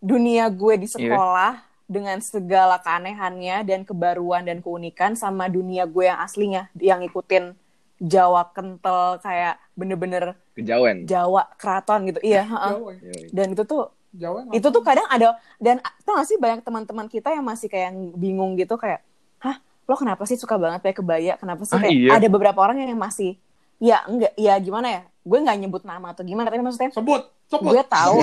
dunia 0.01 0.45
gue 0.49 0.75
Iya. 0.75 0.81
di 0.81 0.89
sekolah 0.89 1.53
dengan 1.85 2.17
segala 2.21 2.81
keanehannya 2.81 3.69
dan 3.69 3.81
kebaruan 3.85 4.49
dan 4.49 4.65
keunikan 4.65 5.13
sama 5.13 5.45
dunia 5.47 5.85
gue 5.85 6.09
yang 6.09 6.21
aslinya 6.21 6.73
yang 6.81 7.05
ngikutin 7.05 7.53
Jawa 7.97 8.51
kental 8.51 9.19
kayak 9.19 9.59
bener-bener 9.73 10.35
Kejawen. 10.53 11.05
Jawa 11.05 11.51
keraton 11.55 12.07
gitu. 12.07 12.19
Iya 12.21 12.43
heeh. 12.53 12.73
Jawa, 12.75 12.91
Yoi. 12.95 13.29
dan 13.31 13.47
itu 13.51 13.63
tuh 13.63 13.83
Jawa 14.11 14.47
itu 14.51 14.69
tuh 14.71 14.79
kadang 14.81 15.07
ada 15.09 15.35
dan 15.59 15.79
tau 16.01 16.15
gak 16.15 16.27
sih 16.27 16.39
banyak 16.39 16.63
teman-teman 16.63 17.07
kita 17.07 17.31
yang 17.31 17.43
masih 17.43 17.67
kayak 17.67 17.91
yang 17.91 18.15
bingung 18.15 18.55
gitu 18.55 18.75
kayak 18.75 19.03
hah 19.39 19.59
lo 19.85 19.95
kenapa 19.95 20.23
sih 20.25 20.35
suka 20.35 20.55
banget 20.55 20.81
pakai 20.81 20.97
kebaya? 20.97 21.35
Kenapa 21.35 21.63
sih 21.63 21.75
Ah, 21.75 21.83
kayak 21.83 21.93
iya. 21.93 22.11
ada 22.15 22.27
beberapa 22.27 22.57
orang 22.57 22.79
yang 22.81 22.95
masih 22.95 23.35
ya 23.77 24.07
enggak 24.07 24.31
ya 24.35 24.55
gimana 24.57 24.89
ya? 24.89 25.03
Gue 25.21 25.39
nggak 25.41 25.59
nyebut 25.59 25.83
nama 25.83 26.11
atau 26.11 26.23
gimana 26.23 26.47
tapi 26.47 26.63
maksudnya 26.63 26.89
sebut 26.89 27.27
sebut. 27.47 27.71
gue 27.71 27.83
tahu. 27.85 28.17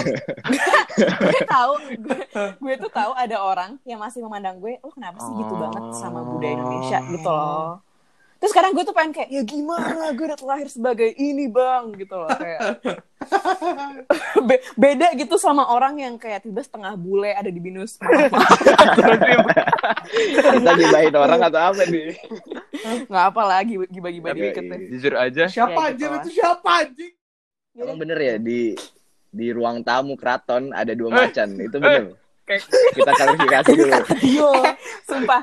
Gue 1.22 1.42
tahu 1.46 1.72
gue, 1.98 2.20
gue 2.58 2.74
tuh 2.78 2.92
tahu 2.92 3.12
ada 3.14 3.38
orang 3.38 3.80
yang 3.84 3.98
masih 3.98 4.22
memandang 4.22 4.58
gue 4.58 4.78
lo 4.78 4.90
kenapa 4.90 5.18
sih 5.20 5.34
gitu 5.36 5.54
banget 5.56 5.84
sama 5.94 6.20
budaya 6.22 6.54
Indonesia? 6.54 7.00
Gitu 7.04 7.28
loh 7.28 7.84
terus 8.42 8.52
sekarang 8.52 8.74
gue 8.74 8.82
tuh 8.82 8.92
pengen 8.92 9.14
kayak 9.14 9.30
ya 9.30 9.42
gimana 9.44 9.86
gue 10.12 10.26
udah 10.26 10.36
terlahir 10.36 10.66
sebagai 10.66 11.14
ini 11.14 11.46
bang 11.46 11.94
gitu 11.94 12.16
loh 12.16 12.26
kayak 12.28 12.82
Be- 14.50 14.66
beda 14.76 15.14
gitu 15.14 15.38
sama 15.38 15.70
orang 15.70 15.94
yang 15.96 16.18
kayak 16.18 16.42
tiba 16.42 16.60
setengah 16.60 16.94
bule 16.96 17.30
ada 17.30 17.48
di 17.48 17.60
binus 17.60 18.02
Kita 20.42 20.72
gibahin 20.74 21.14
orang 21.14 21.40
atau 21.44 21.62
apa 21.64 21.84
nih? 21.86 22.18
nggak 23.06 23.26
apa 23.28 23.42
lagi 23.44 23.78
gibah-gibah 23.86 24.34
Tapi- 24.34 24.42
dikit 24.44 24.64
Jujur 24.90 25.14
aja. 25.16 25.44
siapa 25.46 25.80
Ya, 25.80 25.88
anjir 25.88 26.10
gitu 26.10 26.18
itu 26.20 26.30
siapa 26.36 26.70
anjing 26.82 27.14
Emang 27.72 27.96
bener 27.96 28.18
ya 28.18 28.36
di 28.36 28.74
di 29.30 29.48
ruang 29.50 29.80
tamu 29.80 30.18
keraton 30.18 30.74
ada 30.74 30.92
dua 30.92 31.08
Eh. 31.08 31.16
macan. 31.24 31.50
Itu 31.56 31.78
bener. 31.78 32.20
Kayak 32.44 32.68
Kita 32.68 33.12
klarifikasi 33.16 33.72
dulu. 33.72 33.94
Yo, 34.28 34.52
sumpah. 35.08 35.42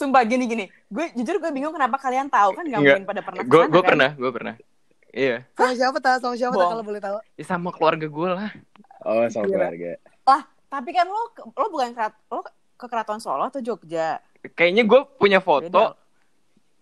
Sumpah 0.00 0.24
gini 0.24 0.48
gini. 0.48 0.64
Gue 0.88 1.12
jujur 1.12 1.36
gue 1.36 1.50
bingung 1.52 1.76
kenapa 1.76 2.00
kalian 2.00 2.32
tahu 2.32 2.56
kan 2.56 2.64
nggak 2.64 2.80
Enggak. 2.80 2.96
mungkin 2.96 3.04
pada 3.04 3.20
pernah 3.20 3.42
gue 3.44 3.62
gue 3.68 3.82
kan? 3.84 3.88
pernah, 3.92 4.10
gue 4.16 4.30
pernah. 4.32 4.54
Iya, 5.10 5.36
Sama 5.52 5.72
siapa 5.76 5.98
tak? 6.00 6.14
Sama 6.24 6.34
siapa 6.40 6.54
Bohong. 6.56 6.70
kalau 6.72 6.84
boleh 6.86 7.00
tahu? 7.04 7.16
Ya, 7.36 7.44
sama 7.44 7.68
keluarga 7.68 8.06
gue 8.08 8.28
lah. 8.32 8.50
Oh, 9.04 9.26
sama 9.28 9.44
Gila. 9.44 9.54
keluarga. 9.60 9.90
Lah, 10.24 10.42
tapi 10.72 10.90
kan 10.96 11.04
lo 11.04 11.22
lo 11.36 11.66
bukan 11.68 11.92
kerat 11.92 12.14
lo 12.32 12.40
ke 12.78 12.86
keraton 12.88 13.20
Solo 13.20 13.44
atau 13.44 13.60
Jogja? 13.60 14.24
Kayaknya 14.56 14.88
gue 14.88 15.00
punya 15.20 15.38
Beda. 15.42 15.48
foto. 15.68 15.82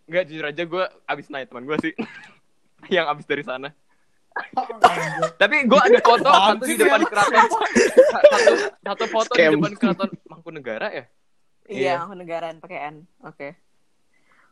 Enggak 0.07 0.25
jujur 0.31 0.45
aja 0.47 0.63
gue 0.63 0.85
abis 1.11 1.27
naik 1.27 1.51
teman 1.51 1.65
gue 1.67 1.77
sih. 1.83 1.93
yang 2.95 3.11
abis 3.11 3.27
dari 3.27 3.43
sana. 3.43 3.75
Tapi 5.43 5.67
gue 5.67 5.81
ada 5.83 5.99
foto 5.99 6.31
satu 6.31 6.63
di 6.63 6.75
depan 6.79 7.03
keraton. 7.03 7.43
Satu, 8.09 8.53
satu 8.87 9.05
foto 9.11 9.33
di 9.35 9.43
depan 9.43 9.75
keraton 9.75 10.11
Mangkunegara 10.31 10.89
ya. 10.95 11.05
Iya, 11.69 11.77
Iya. 11.77 11.93
aku 12.01 12.13
negaraan 12.15 12.57
pakai 12.59 12.79
N. 12.91 12.97
Oke. 13.23 13.49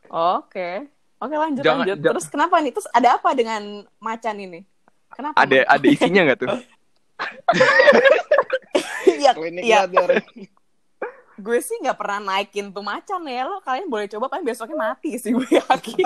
Oke. 0.07 0.69
Oke, 1.17 1.33
lanjut 1.35 1.61
Jangan- 1.61 1.81
lanjut. 1.83 1.97
jangan- 1.97 2.13
Terus 2.13 2.27
kenapa 2.29 2.55
nih? 2.57 2.71
Terus 2.71 2.87
ada 2.91 3.09
apa 3.13 3.29
dengan 3.33 3.61
macan 3.97 4.37
ini? 4.37 4.61
Kenapa? 5.09 5.33
Ada 5.35 5.65
ada 5.65 5.85
isinya 5.85 6.21
nggak 6.23 6.39
tuh? 6.39 6.49
Iya, 9.07 9.33
iya. 9.57 9.79
Gue 11.35 11.57
sih 11.59 11.73
nggak 11.75 11.95
pernah 11.95 12.19
naikin 12.23 12.69
tuh 12.69 12.81
macan 12.81 13.25
ya. 13.25 13.45
Lo 13.45 13.57
kalian 13.59 13.87
boleh 13.87 14.05
coba, 14.07 14.25
paling 14.27 14.45
besoknya 14.45 14.77
mati 14.79 15.15
sih 15.15 15.33
gue 15.33 15.47
yakin. 15.49 16.05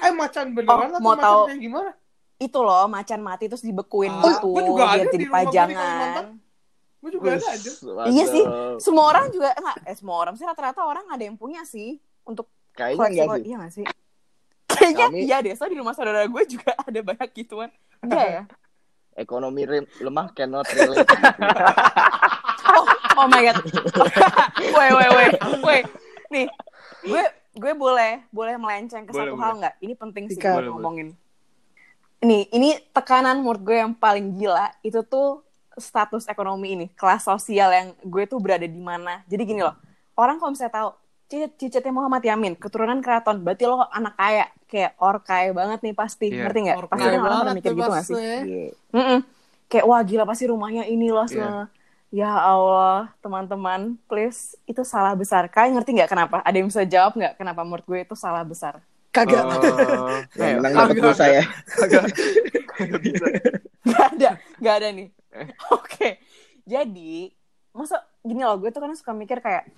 eh 0.00 0.12
macan 0.12 0.46
beneran 0.52 0.70
Oh, 0.70 0.86
atau 0.88 1.00
mau 1.00 1.12
macan 1.12 1.22
tahu- 1.24 1.46
gimana 1.56 1.90
itu 2.36 2.54
loh 2.56 2.86
macan 2.86 3.18
mati 3.18 3.44
terus 3.46 3.62
dibekuin 3.62 4.10
Ah, 4.12 4.22
gitu 4.30 4.46
gue 4.48 4.62
juga 4.64 4.82
biar 4.84 4.94
ada 4.94 5.04
jadi 5.04 5.10
di 5.12 5.26
rumah 5.26 5.38
gue 5.40 5.42
di 5.42 5.50
pajangan. 5.50 6.24
Gue 7.08 7.16
juga 7.16 7.40
ada 7.40 7.48
aja 7.48 7.70
Iya 8.06 8.24
sih. 8.28 8.44
Semua 8.78 9.04
orang 9.08 9.32
juga 9.32 9.48
enggak 9.56 9.76
eh 9.82 9.96
semua 9.96 10.16
orang 10.20 10.34
sih 10.36 10.44
rata-rata 10.44 10.84
orang 10.84 11.08
ada 11.08 11.24
yang 11.24 11.34
punya 11.34 11.64
sih 11.64 11.96
untuk 12.22 12.52
Kayaknya 12.76 13.24
enggak 13.24 13.40
sih. 13.40 13.48
Iya 13.48 13.56
nggak 13.56 13.72
sih? 13.72 13.84
Kayaknya 14.68 15.06
Kami- 15.08 15.22
iya 15.24 15.36
deh, 15.40 15.52
soalnya 15.56 15.72
di 15.72 15.80
rumah 15.80 15.94
saudara 15.96 16.22
gue 16.22 16.42
juga 16.44 16.70
ada 16.86 17.00
banyak 17.00 17.28
gituan. 17.32 17.72
Enggak 17.98 18.26
ya? 18.28 18.42
Ekonomi 19.16 19.66
lemah 19.98 20.30
cannot 20.30 20.68
relate. 20.68 21.08
Oh, 22.68 22.84
oh 23.18 23.26
my 23.26 23.40
god. 23.42 23.58
wait, 24.78 24.92
wait, 24.94 25.10
wait. 25.10 25.34
Wait. 25.64 25.84
Nih, 26.30 26.46
gue 27.02 27.22
gue 27.58 27.72
boleh 27.74 28.22
boleh 28.30 28.54
melenceng 28.54 29.02
ke 29.02 29.10
Boleh, 29.10 29.26
satu 29.26 29.34
boleh. 29.34 29.42
hal 29.42 29.52
nggak? 29.58 29.74
Ini 29.82 29.94
penting 29.98 30.24
sih 30.30 30.38
Boleh, 30.38 30.70
ngomongin. 30.70 31.08
Nih, 32.18 32.46
ini 32.50 32.78
tekanan 32.94 33.42
menurut 33.42 33.62
gue 33.62 33.76
yang 33.78 33.90
paling 33.90 34.38
gila 34.38 34.70
itu 34.82 35.02
tuh 35.02 35.42
status 35.78 36.26
ekonomi 36.26 36.74
ini, 36.74 36.86
kelas 36.92 37.24
sosial 37.24 37.70
yang 37.70 37.88
gue 38.02 38.24
tuh 38.26 38.38
berada 38.38 38.66
di 38.66 38.78
mana. 38.78 39.22
Jadi 39.26 39.42
gini 39.44 39.60
loh, 39.62 39.74
orang 40.14 40.36
kalau 40.36 40.52
misalnya 40.52 40.74
tahu 40.74 40.88
cicit 41.28 41.52
cicitnya 41.56 41.92
Muhammad 41.92 42.24
Yamin, 42.24 42.54
keturunan 42.56 42.98
keraton, 42.98 43.40
berarti 43.40 43.64
lo 43.64 43.84
anak 43.88 44.14
kaya, 44.16 44.46
kayak 44.64 44.92
or 44.96 45.20
kaya 45.20 45.50
banget 45.52 45.78
nih 45.84 45.94
pasti, 45.94 46.26
Iya. 46.32 46.48
ngerti 46.48 46.58
nggak? 46.64 46.76
Pasti 46.88 47.04
kan 47.04 47.20
orang 47.20 47.38
pernah 47.40 47.56
mikir 47.56 47.72
gitu 47.72 47.90
nggak 47.90 48.04
sih? 48.04 48.14
Iya. 48.16 48.38
Mm-mm. 48.92 49.18
Kayak 49.68 49.84
wah 49.84 50.00
gila 50.00 50.24
pasti 50.24 50.44
rumahnya 50.48 50.84
ini 50.88 51.12
loh 51.12 51.28
Iya. 51.28 51.32
semua. 51.32 51.64
Ya 52.08 52.32
Allah, 52.32 53.12
teman-teman, 53.20 54.00
please 54.08 54.56
itu 54.64 54.80
salah 54.80 55.12
besar. 55.12 55.44
Kalian 55.52 55.76
ngerti 55.76 55.92
nggak 55.92 56.08
kenapa? 56.08 56.40
Ada 56.40 56.56
yang 56.56 56.72
bisa 56.72 56.80
jawab 56.88 57.12
nggak 57.12 57.36
kenapa 57.36 57.60
menurut 57.68 57.84
gue 57.84 58.00
itu 58.00 58.16
salah 58.16 58.40
besar? 58.48 58.80
Kagak. 59.12 59.44
Oh, 59.44 60.16
Yang 60.40 60.64
menang 60.64 60.72
dapat 60.88 60.96
pulsa 61.04 61.24
ya. 61.28 61.44
Kagak 61.68 62.04
bisa. 63.04 63.26
Gak 63.88 64.04
ada, 64.20 64.30
gak 64.60 64.74
ada 64.84 64.88
nih. 64.92 65.08
Oke, 65.76 66.18
jadi 66.62 67.32
masa 67.70 68.00
gini 68.20 68.42
loh, 68.42 68.58
gue 68.58 68.68
tuh 68.68 68.82
kan 68.82 68.90
suka 68.92 69.12
mikir 69.12 69.38
kayak 69.38 69.70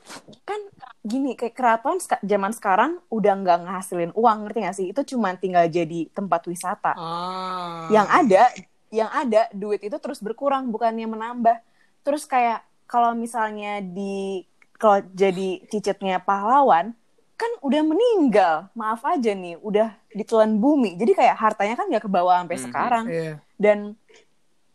kan 0.43 0.57
gini 1.01 1.37
kayak 1.37 1.53
keraton 1.53 1.99
zaman 2.21 2.51
sekarang 2.51 2.97
udah 3.09 3.35
nggak 3.37 3.59
ngehasilin 3.63 4.13
uang 4.13 4.47
ngerti 4.47 4.59
gak 4.63 4.77
sih? 4.77 4.87
Itu 4.89 5.05
cuma 5.07 5.35
tinggal 5.35 5.69
jadi 5.69 6.09
tempat 6.11 6.47
wisata. 6.47 6.97
ah. 6.97 7.87
Yang 7.89 8.07
ada 8.09 8.43
yang 8.91 9.11
ada 9.11 9.47
duit 9.53 9.79
itu 9.81 9.97
terus 9.97 10.19
berkurang 10.19 10.69
bukannya 10.69 11.07
menambah. 11.07 11.61
Terus 12.01 12.25
kayak 12.25 12.65
kalau 12.89 13.13
misalnya 13.13 13.79
di 13.79 14.43
kalau 14.75 15.05
jadi 15.13 15.61
cicitnya 15.69 16.19
pahlawan 16.19 16.97
kan 17.37 17.51
udah 17.61 17.83
meninggal. 17.85 18.55
Maaf 18.73 19.05
aja 19.05 19.33
nih 19.33 19.61
udah 19.61 19.93
ditelan 20.11 20.57
bumi. 20.57 20.97
Jadi 20.97 21.13
kayak 21.15 21.37
hartanya 21.37 21.77
kan 21.77 21.87
nggak 21.87 22.05
ke 22.05 22.11
bawah 22.11 22.41
sampai 22.41 22.57
Mhm. 22.57 22.65
sekarang. 22.65 23.05
Iya. 23.07 23.35
Dan 23.57 23.79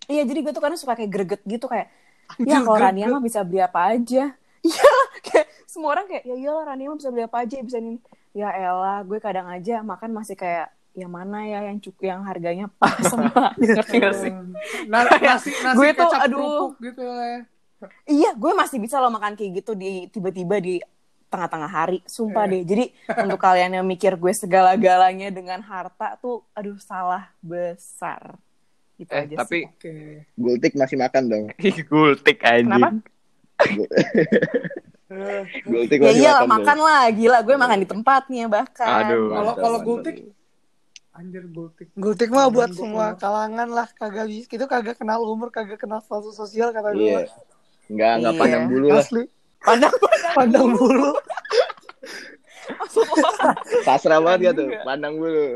iya 0.08 0.22
jadi 0.24 0.40
gue 0.42 0.52
tuh 0.52 0.62
kadang 0.62 0.78
suka 0.78 0.94
kayak 0.94 1.12
greget 1.12 1.42
gitu 1.44 1.66
kayak 1.66 1.88
ya 2.42 2.58
Anjir, 2.58 2.62
kalau 2.62 2.78
greget. 2.78 2.86
Rania 2.90 3.06
mah 3.10 3.22
bisa 3.22 3.40
beli 3.42 3.60
apa 3.62 3.82
aja. 3.92 4.24
Iya 4.66 4.90
kayak 5.22 5.46
semua 5.70 5.94
orang 5.94 6.10
kayak 6.10 6.26
ya 6.26 6.34
iyalah 6.34 6.74
Rania 6.74 6.90
mah 6.90 6.98
bisa 6.98 7.14
beli 7.14 7.22
apa 7.22 7.38
aja 7.46 7.56
bisa 7.62 7.78
ini. 7.78 8.02
Ya 8.34 8.50
elah 8.50 9.06
gue 9.06 9.22
kadang 9.22 9.46
aja 9.46 9.86
makan 9.86 10.10
masih 10.10 10.34
kayak 10.34 10.74
yang 10.96 11.12
mana 11.12 11.46
ya 11.46 11.60
yang 11.70 11.78
cukup 11.78 12.02
yang 12.02 12.26
harganya 12.26 12.66
pas 12.76 12.98
sama? 13.12 13.54
Ngerti 13.62 13.96
gak 14.02 14.14
sih. 14.18 14.32
Na- 14.90 15.06
nasi 15.22 15.54
nasi 15.62 15.78
Gue 15.78 15.90
tuh, 15.94 16.10
aduh. 16.10 16.74
gitu 16.82 17.04
lah 17.06 17.28
ya. 17.30 17.40
iya 18.10 18.32
gue 18.34 18.52
masih 18.56 18.82
bisa 18.82 18.98
loh 18.98 19.14
makan 19.14 19.38
kayak 19.38 19.62
gitu 19.62 19.78
di 19.78 20.10
tiba-tiba 20.10 20.58
di 20.58 20.82
tengah-tengah 21.30 21.70
hari 21.70 22.00
sumpah 22.10 22.48
deh. 22.48 22.64
Jadi 22.66 22.90
untuk 23.22 23.38
kalian 23.38 23.78
yang 23.78 23.86
mikir 23.86 24.18
gue 24.18 24.34
segala-galanya 24.34 25.30
dengan 25.30 25.62
harta 25.62 26.18
tuh 26.18 26.42
aduh 26.58 26.80
salah 26.82 27.30
besar 27.38 28.34
gitu 28.96 29.10
Eh, 29.10 29.22
aja 29.22 29.34
tapi 29.38 29.58
sih. 29.58 29.64
oke 29.68 29.92
Gultik 30.36 30.72
masih 30.74 30.96
makan 30.96 31.24
dong. 31.26 31.46
gultik 31.90 32.38
kenapa 32.38 32.90
anjing. 32.90 32.96
Gultik 35.66 35.98
ya 35.98 36.04
masih 36.04 36.18
iyalah 36.18 36.44
makan. 36.44 36.58
makan 36.58 36.78
lah 36.82 37.02
gila 37.10 37.38
gue 37.40 37.56
makan 37.56 37.78
di 37.78 37.88
tempatnya 37.88 38.44
bahkan 38.48 38.90
Aduh. 39.06 39.28
kalau 39.32 39.54
kalau 39.56 39.80
gultik 39.82 40.16
Anjir 41.12 41.44
gultik. 41.48 41.88
Gultik 41.96 42.28
mah 42.28 42.50
buat 42.50 42.68
Gua 42.68 42.76
semua 42.76 43.06
kenal. 43.10 43.20
kalangan 43.24 43.68
lah, 43.72 43.88
kagak 43.90 44.28
bisa. 44.28 44.46
Itu 44.52 44.68
kagak 44.68 45.00
kenal 45.00 45.24
umur, 45.24 45.48
kagak 45.48 45.80
kenal 45.80 45.98
status 45.98 46.36
sosial 46.36 46.70
kata 46.70 46.92
gue. 46.92 47.08
Iya. 47.08 47.20
Enggak 47.88 48.12
enggak 48.20 48.28
Iya. 48.28 48.40
pandang 48.44 48.64
bulu 48.68 48.88
lah. 48.92 49.00
Asli. 49.00 49.24
Pandang 49.64 49.94
Pandang 50.36 50.68
bulu. 50.76 51.10
Sastra 53.82 54.20
banget 54.20 54.40
gak 54.44 54.54
tuh? 54.60 54.68
Pandang 54.84 55.14
bulu. 55.16 55.48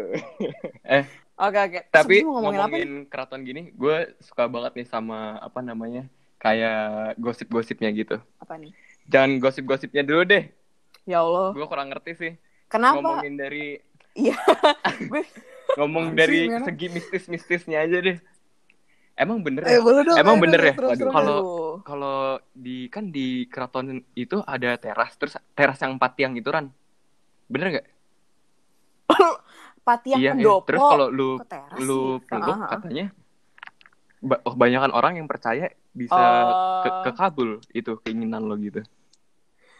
Oke 1.40 1.56
oke. 1.58 1.80
Tapi 1.88 2.16
Sebelum 2.20 2.36
ngomongin 2.36 2.60
apa? 2.60 2.68
ngomongin 2.68 2.92
keraton 3.08 3.42
gini, 3.42 3.72
gue 3.72 3.98
suka 4.20 4.44
banget 4.46 4.76
nih 4.76 4.88
sama 4.88 5.40
apa 5.40 5.64
namanya 5.64 6.04
kayak 6.38 7.16
gosip-gosipnya 7.16 7.88
gitu. 7.92 8.20
Apa 8.38 8.60
nih? 8.60 8.76
Jangan 9.08 9.40
gosip-gosipnya 9.40 10.04
dulu 10.04 10.28
deh. 10.28 10.52
Ya 11.08 11.24
Allah. 11.24 11.56
Gue 11.56 11.64
kurang 11.64 11.90
ngerti 11.90 12.12
sih. 12.14 12.34
Kenapa? 12.68 13.00
Ngomongin 13.00 13.36
dari 13.36 13.80
Iya. 14.14 14.36
Gue 15.12 15.24
ngomong 15.78 16.12
dari 16.12 16.44
sih, 16.44 16.52
Mena? 16.52 16.66
segi 16.68 16.88
mistis-mistisnya 16.92 17.88
aja 17.88 17.98
deh. 18.04 18.18
Emang 19.16 19.40
bener 19.40 19.64
Eh 19.64 19.76
ya? 19.76 19.80
boleh 19.80 20.02
dong. 20.04 20.18
Emang 20.18 20.36
ayo 20.36 20.44
bener 20.44 20.60
dong, 20.60 20.68
ya? 20.68 20.74
terus, 20.76 20.90
Waduh. 20.92 21.00
terus. 21.00 21.14
Kalau 21.16 21.40
kalau 21.82 22.18
di 22.52 22.78
kan 22.88 23.10
di 23.10 23.28
keraton 23.48 24.04
itu 24.14 24.44
ada 24.44 24.76
teras, 24.76 25.16
terus 25.16 25.40
teras 25.54 25.80
yang 25.80 25.96
empat 25.96 26.12
tiang 26.16 26.36
itu 26.36 26.48
Ran. 26.48 26.68
Bener 27.48 27.80
gak? 27.80 27.88
Pati 29.82 30.08
yang 30.14 30.22
iya, 30.22 30.32
iya. 30.32 30.36
pendopo. 30.38 30.66
Terus 30.68 30.82
kalau 30.84 31.08
lu 31.10 31.30
lu 31.82 32.00
peluk 32.26 32.56
ah, 32.56 32.60
ah. 32.66 32.70
katanya 32.78 33.06
ba- 34.20 34.42
kebanyakan 34.44 34.92
orang 34.92 35.14
yang 35.18 35.28
percaya 35.28 35.72
bisa 35.96 36.14
Oh. 36.14 36.84
ke, 36.86 36.90
kekabul 37.12 37.50
itu 37.74 37.92
keinginan 38.06 38.46
lo 38.46 38.56
gitu. 38.60 38.84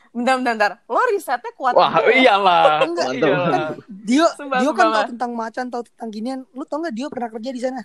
Bentar, 0.10 0.42
bentar, 0.42 0.54
bentar. 0.58 0.72
Lo 0.90 1.02
risetnya 1.14 1.52
kuat 1.54 1.78
Wah, 1.78 2.02
juga 2.02 2.10
ya? 2.10 2.18
iyalah. 2.26 2.82
Enggak, 2.82 3.08
Mantap. 3.14 3.74
Dio, 3.86 4.26
Sumpah, 4.34 4.58
Dio 4.58 4.70
sumpah, 4.74 4.82
kan 4.82 4.88
tahu 4.90 4.98
Mas. 4.98 5.10
tentang 5.14 5.32
macan, 5.38 5.66
tahu 5.70 5.84
tentang 5.86 6.10
ginian. 6.10 6.40
Lu 6.50 6.64
tau 6.66 6.82
nggak 6.82 6.96
Dio 6.98 7.08
pernah 7.14 7.30
kerja 7.30 7.50
di 7.54 7.62
sana? 7.62 7.82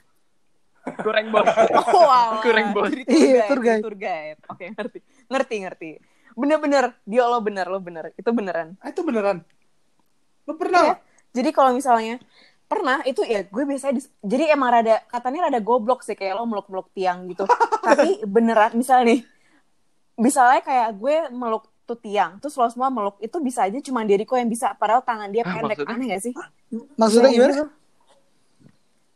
Kurang 1.04 1.32
bos. 1.32 1.44
Oh, 1.96 2.04
alah. 2.08 2.40
Kurang, 2.44 2.76
Bos. 2.76 2.92
Iya, 3.08 3.48
tour 3.48 3.56
tour 3.56 3.60
guide, 3.60 3.80
guide. 3.80 3.82
tour 3.84 3.96
guide. 3.96 4.40
Oke, 4.52 4.64
ngerti. 4.72 4.98
Ngerti, 5.32 5.54
ngerti. 5.64 5.90
Bener-bener. 6.36 6.84
Dio 7.08 7.24
lo 7.28 7.38
bener, 7.40 7.66
lo 7.68 7.80
bener. 7.80 8.12
Itu 8.16 8.32
beneran. 8.36 8.76
Ah, 8.84 8.92
itu 8.92 9.00
beneran. 9.00 9.44
Lu 10.44 10.52
pernah? 10.60 10.92
Iya. 10.92 10.94
Jadi 11.34 11.50
kalau 11.50 11.70
misalnya 11.70 12.22
pernah 12.64 13.02
itu 13.02 13.20
ya 13.22 13.42
gue 13.42 13.62
biasanya 13.62 13.94
dis- 13.94 14.10
jadi 14.18 14.54
emang 14.54 14.70
rada 14.72 15.02
katanya 15.06 15.46
rada 15.46 15.60
goblok 15.60 16.00
sih 16.00 16.14
kayak 16.14 16.34
lo 16.34 16.46
meluk-meluk 16.46 16.88
tiang 16.90 17.26
gitu. 17.26 17.44
Tapi 17.84 18.22
beneran 18.24 18.72
misalnya 18.72 19.12
nih 19.12 19.20
misalnya 20.14 20.60
kayak 20.60 20.88
gue 20.94 21.16
meluk 21.28 21.66
tuh 21.84 21.98
tiang 21.98 22.38
terus 22.38 22.54
lo 22.54 22.64
semua 22.66 22.88
meluk 22.88 23.18
itu 23.18 23.36
bisa 23.38 23.66
aja 23.66 23.76
cuma 23.78 24.00
diriku 24.02 24.34
yang 24.34 24.46
bisa 24.46 24.72
padahal 24.72 25.02
tangan 25.02 25.28
dia 25.28 25.42
Ah, 25.42 25.52
pendek 25.52 25.82
maksudnya? 25.82 25.94
aneh 25.94 26.06
gak 26.08 26.22
sih? 26.22 26.32
Maksudnya 26.96 27.28
gimana? 27.28 27.52
gitu. 27.52 27.64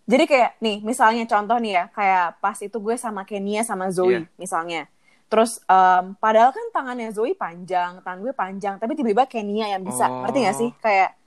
Jadi 0.05 0.25
kayak 0.25 0.51
nih 0.59 0.77
misalnya 0.81 1.25
contoh 1.25 1.57
nih 1.57 1.73
ya 1.75 1.85
kayak 1.89 2.27
pas 2.39 2.57
itu 2.57 2.73
gue 2.75 2.97
sama 2.97 3.23
Kenia 3.23 3.61
sama 3.61 3.89
Zoe 3.89 4.09
Iya. 4.11 4.21
misalnya. 4.35 4.89
Terus 5.29 5.61
em, 5.63 6.17
padahal 6.17 6.51
kan 6.51 6.65
tangannya 6.71 7.13
Zoe 7.13 7.33
panjang, 7.33 8.01
tangan 8.01 8.19
gue 8.19 8.33
panjang, 8.33 8.75
tapi 8.77 8.97
tiba-tiba 8.97 9.25
Kenia 9.25 9.69
yang 9.71 9.85
bisa. 9.85 10.09
Oh. 10.09 10.25
Ngerti 10.25 10.39
gak 10.43 10.57
sih? 10.57 10.71
Kayak 10.81 11.18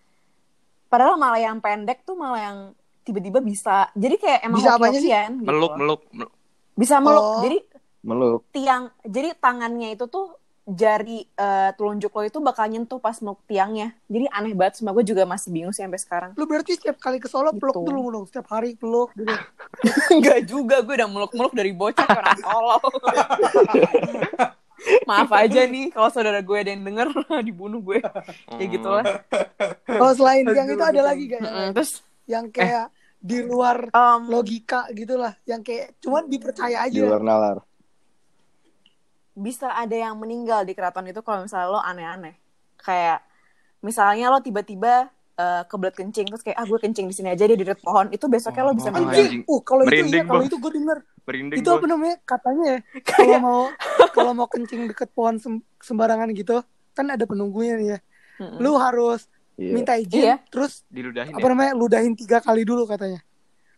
padahal 0.92 1.16
malah 1.16 1.40
yang 1.40 1.58
pendek 1.58 2.04
tuh 2.04 2.14
malah 2.14 2.42
yang 2.44 2.58
tiba-tiba 3.02 3.40
bisa. 3.40 3.88
Jadi 3.96 4.20
kayak 4.20 4.40
emang 4.44 4.60
Bisa 4.60 4.76
apanya 4.76 5.00
sih? 5.00 5.08
gitu 5.08 5.42
Meluk, 5.42 5.74
meluk, 5.74 6.02
meluk. 6.12 6.32
Bisa 6.76 7.00
meluk. 7.00 7.24
Oh. 7.24 7.40
Jadi 7.42 7.58
Meluk. 8.02 8.42
tiang 8.50 8.90
jadi 9.02 9.34
tangannya 9.36 9.94
itu 9.94 10.06
tuh 10.06 10.34
jari 10.64 11.26
eh, 11.26 11.70
telunjuk 11.74 12.10
lo 12.10 12.22
itu 12.22 12.38
bakal 12.38 12.66
nyentuh 12.66 12.98
pas 12.98 13.18
meluk 13.20 13.42
tiangnya. 13.46 13.94
Jadi 14.06 14.26
aneh 14.28 14.54
banget, 14.54 14.78
semua 14.78 14.94
gue 14.94 15.02
juga 15.04 15.22
masih 15.24 15.50
bingung 15.50 15.70
sih 15.70 15.82
sampai 15.82 15.98
sekarang. 15.98 16.32
Lu 16.34 16.46
berarti 16.46 16.78
setiap 16.78 16.98
kali 16.98 17.18
ke 17.18 17.26
Solo 17.26 17.50
peluk 17.52 17.78
Gitu. 17.78 17.88
dulu 17.88 18.02
dong. 18.12 18.26
Setiap 18.26 18.48
hari 18.50 18.74
peluk 18.74 19.10
dulu. 19.14 19.34
Enggak 20.16 20.40
juga, 20.46 20.82
gue 20.82 20.96
udah 20.98 21.10
meluk-meluk 21.10 21.54
dari 21.54 21.72
bocah 21.72 22.04
ke 22.04 22.14
orang 22.16 22.38
tolol. 22.40 22.82
Maaf 25.04 25.30
aja 25.32 25.62
nih 25.64 25.90
kalau 25.90 26.10
saudara 26.10 26.40
gue 26.40 26.58
ada 26.58 26.70
yang 26.70 26.82
denger 26.82 27.08
dibunuh 27.48 27.80
gue. 27.80 28.02
Kayak 28.48 28.70
gitu 28.72 28.90
lah. 28.90 29.06
Kalau 29.84 30.14
selain 30.14 30.44
tiang 30.44 30.68
itu 30.68 30.84
ada 30.84 31.02
lagi 31.04 31.24
gak? 31.28 31.42
Terus 31.72 31.92
Yang 32.26 32.46
kayak 32.52 32.86
di 33.18 33.38
luar 33.42 33.86
em, 33.88 34.22
logika 34.26 34.90
gitu 34.92 35.16
lah. 35.16 35.38
Yang 35.44 35.62
kayak 35.64 35.86
cuman 36.00 36.24
dipercaya 36.26 36.78
Di 36.86 36.98
aja. 36.98 37.02
luar 37.06 37.22
nalar. 37.22 37.58
bisa 39.32 39.72
ada 39.72 39.96
yang 39.96 40.16
meninggal 40.16 40.62
di 40.62 40.74
keraton 40.74 41.08
itu 41.08 41.22
kalau 41.22 41.46
misalnya 41.46 41.68
lo 41.70 41.80
aneh-aneh. 41.80 42.36
Kayak 42.78 43.24
misalnya 43.80 44.28
lo 44.28 44.38
tiba-tiba 44.38 45.08
eh, 45.34 45.64
kebelet 45.66 45.96
kencing 45.96 46.28
terus 46.28 46.42
kayak 46.42 46.58
ah 46.58 46.66
gue 46.66 46.78
kencing 46.78 47.08
di 47.08 47.16
sini 47.16 47.30
aja 47.30 47.46
dia 47.46 47.56
di 47.56 47.64
dekat 47.64 47.80
pohon 47.80 48.12
itu 48.12 48.28
besoknya 48.28 48.64
lo 48.64 48.76
bisa 48.76 48.90
Oh, 48.90 48.94
meninggal. 48.94 49.24
anjing. 49.24 49.42
Uh 49.48 49.60
kalau 49.64 49.84
itu 49.84 50.04
iya, 50.06 50.24
kalau 50.24 50.44
itu 50.44 50.58
gue 50.58 50.72
denger. 50.74 50.98
Berinding 51.22 51.58
Itu 51.58 51.70
bos. 51.70 51.78
apa 51.78 51.88
namanya? 51.88 52.16
Katanya 52.22 52.64
ya, 52.68 52.80
kalau 53.12 53.38
mau 53.38 53.62
kalau 54.10 54.32
mau 54.34 54.46
kencing 54.46 54.88
deket 54.88 55.10
pohon 55.10 55.38
sem- 55.38 55.64
sembarangan 55.78 56.30
gitu, 56.32 56.62
kan 56.92 57.06
ada 57.08 57.24
penunggunya 57.24 57.74
nih 57.76 57.88
ya. 57.88 58.00
Mm-mm. 58.40 58.58
Lu 58.58 58.74
harus 58.76 59.30
Iya. 59.54 59.72
minta 59.72 59.94
izin, 59.94 60.22
Iya. 60.24 60.36
terus 60.48 60.82
Diludahin 60.88 61.32
apa 61.32 61.40
ya? 61.40 61.48
namanya? 61.48 61.74
Ludahin 61.74 62.14
tiga 62.14 62.40
kali 62.40 62.64
dulu 62.64 62.84
katanya. 62.84 63.22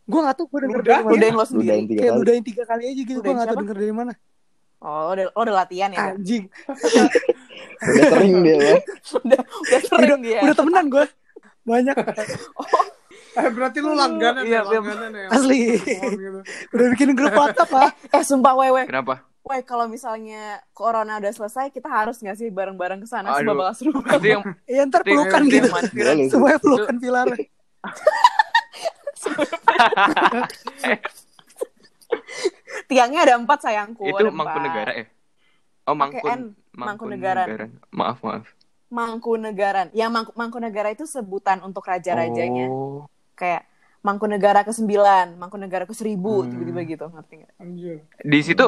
Gue 0.01 0.19
gak 0.19 0.35
tahu 0.35 0.47
gue 0.47 0.59
denger 0.61 0.79
Ludahin? 0.79 0.87
dari 0.93 1.03
mana. 1.03 1.11
Ludahin 1.11 1.33
lo 1.33 1.43
sendiri. 1.43 1.63
Ludahin 1.65 1.83
tiga 1.85 1.99
Kayak 1.99 2.07
kali. 2.09 2.19
ludahin 2.21 2.43
tiga 2.43 2.63
kali 2.63 2.83
aja 2.85 2.93
gitu. 2.95 3.09
Gue 3.09 3.19
Ludahin 3.19 3.33
gak 3.33 3.41
tahu 3.41 3.51
siapa? 3.51 3.61
denger 3.61 3.77
dari 3.77 3.93
mana. 3.93 4.13
Oh, 4.79 4.99
lo 5.01 5.11
udah, 5.13 5.25
lo 5.25 5.39
udah 5.41 5.55
latihan 5.57 5.89
ya? 5.89 5.99
Anjing. 6.09 6.43
Udah 7.83 8.03
sering 8.09 8.33
dia, 8.41 8.55
Bang. 8.55 8.79
udah, 9.21 9.41
udah 9.43 9.79
sering 9.81 10.07
Udah, 10.07 10.17
dia. 10.21 10.39
udah 10.39 10.55
temenan 10.55 10.85
gue. 10.87 11.05
Banyak. 11.65 11.95
Eh, 13.33 13.49
berarti 13.49 13.81
lu 13.81 13.97
langganan 13.97 14.45
Iya, 14.45 14.61
ya, 14.61 14.69
iya. 14.69 14.79
langganan 14.79 15.11
ya. 15.11 15.27
Asli. 15.33 15.59
Gitu. 15.81 16.39
Udah 16.73 16.87
bikin 16.93 17.09
grup 17.17 17.33
WhatsApp 17.33 17.71
lah. 17.73 17.89
Eh, 18.15 18.23
sumpah, 18.23 18.53
wewe. 18.53 18.85
Kenapa? 18.85 19.25
Woi, 19.43 19.59
kalau 19.67 19.91
misalnya 19.91 20.63
corona 20.71 21.19
udah 21.19 21.33
selesai, 21.35 21.67
kita 21.73 21.91
harus 21.91 22.15
nggak 22.23 22.37
sih 22.39 22.47
bareng-bareng 22.47 23.03
ke 23.03 23.07
sana? 23.09 23.35
Sumpah 23.35 23.55
bakal 23.57 23.73
seru 23.75 23.91
banget. 23.99 24.39
yang 24.39 24.43
Iya 24.63 24.81
ntar 24.87 25.03
pelukan 25.03 25.41
itu 25.51 25.67
gitu. 25.67 25.67
Semuanya 26.31 26.59
pelukan 26.63 26.95
pilar. 26.95 27.27
Tiangnya 32.87 33.19
ada 33.27 33.35
empat 33.35 33.59
sayangku. 33.67 34.07
itu. 34.07 34.23
Mangkunegara 34.31 34.91
ya? 34.95 35.05
Oh, 35.83 35.95
Mangkun. 35.97 36.23
Pakai 36.23 36.39
N, 36.39 36.41
Mangkunegaran. 36.71 37.47
Maaf, 37.91 38.23
maaf. 38.23 38.47
Mangkunegaran. 38.87 39.91
Yang 39.91 40.09
Mangku 40.13 40.31
Mangkunegara 40.39 40.89
itu 40.95 41.03
sebutan 41.03 41.59
untuk 41.65 41.83
raja-rajanya. 41.83 42.71
Oh. 42.71 43.09
Kayak 43.43 43.67
Mangkunegara 43.99 44.63
ke-9, 44.63 44.87
Mangkunegara 45.35 45.83
ke-1000, 45.83 46.15
Hmm. 46.19 46.47
tiba-tiba 46.49 46.81
gitu, 46.85 47.05
ngerti 47.07 47.33
nggak? 47.39 47.51
Anjir. 47.59 47.97
Di 48.19 48.39
situ 48.39 48.65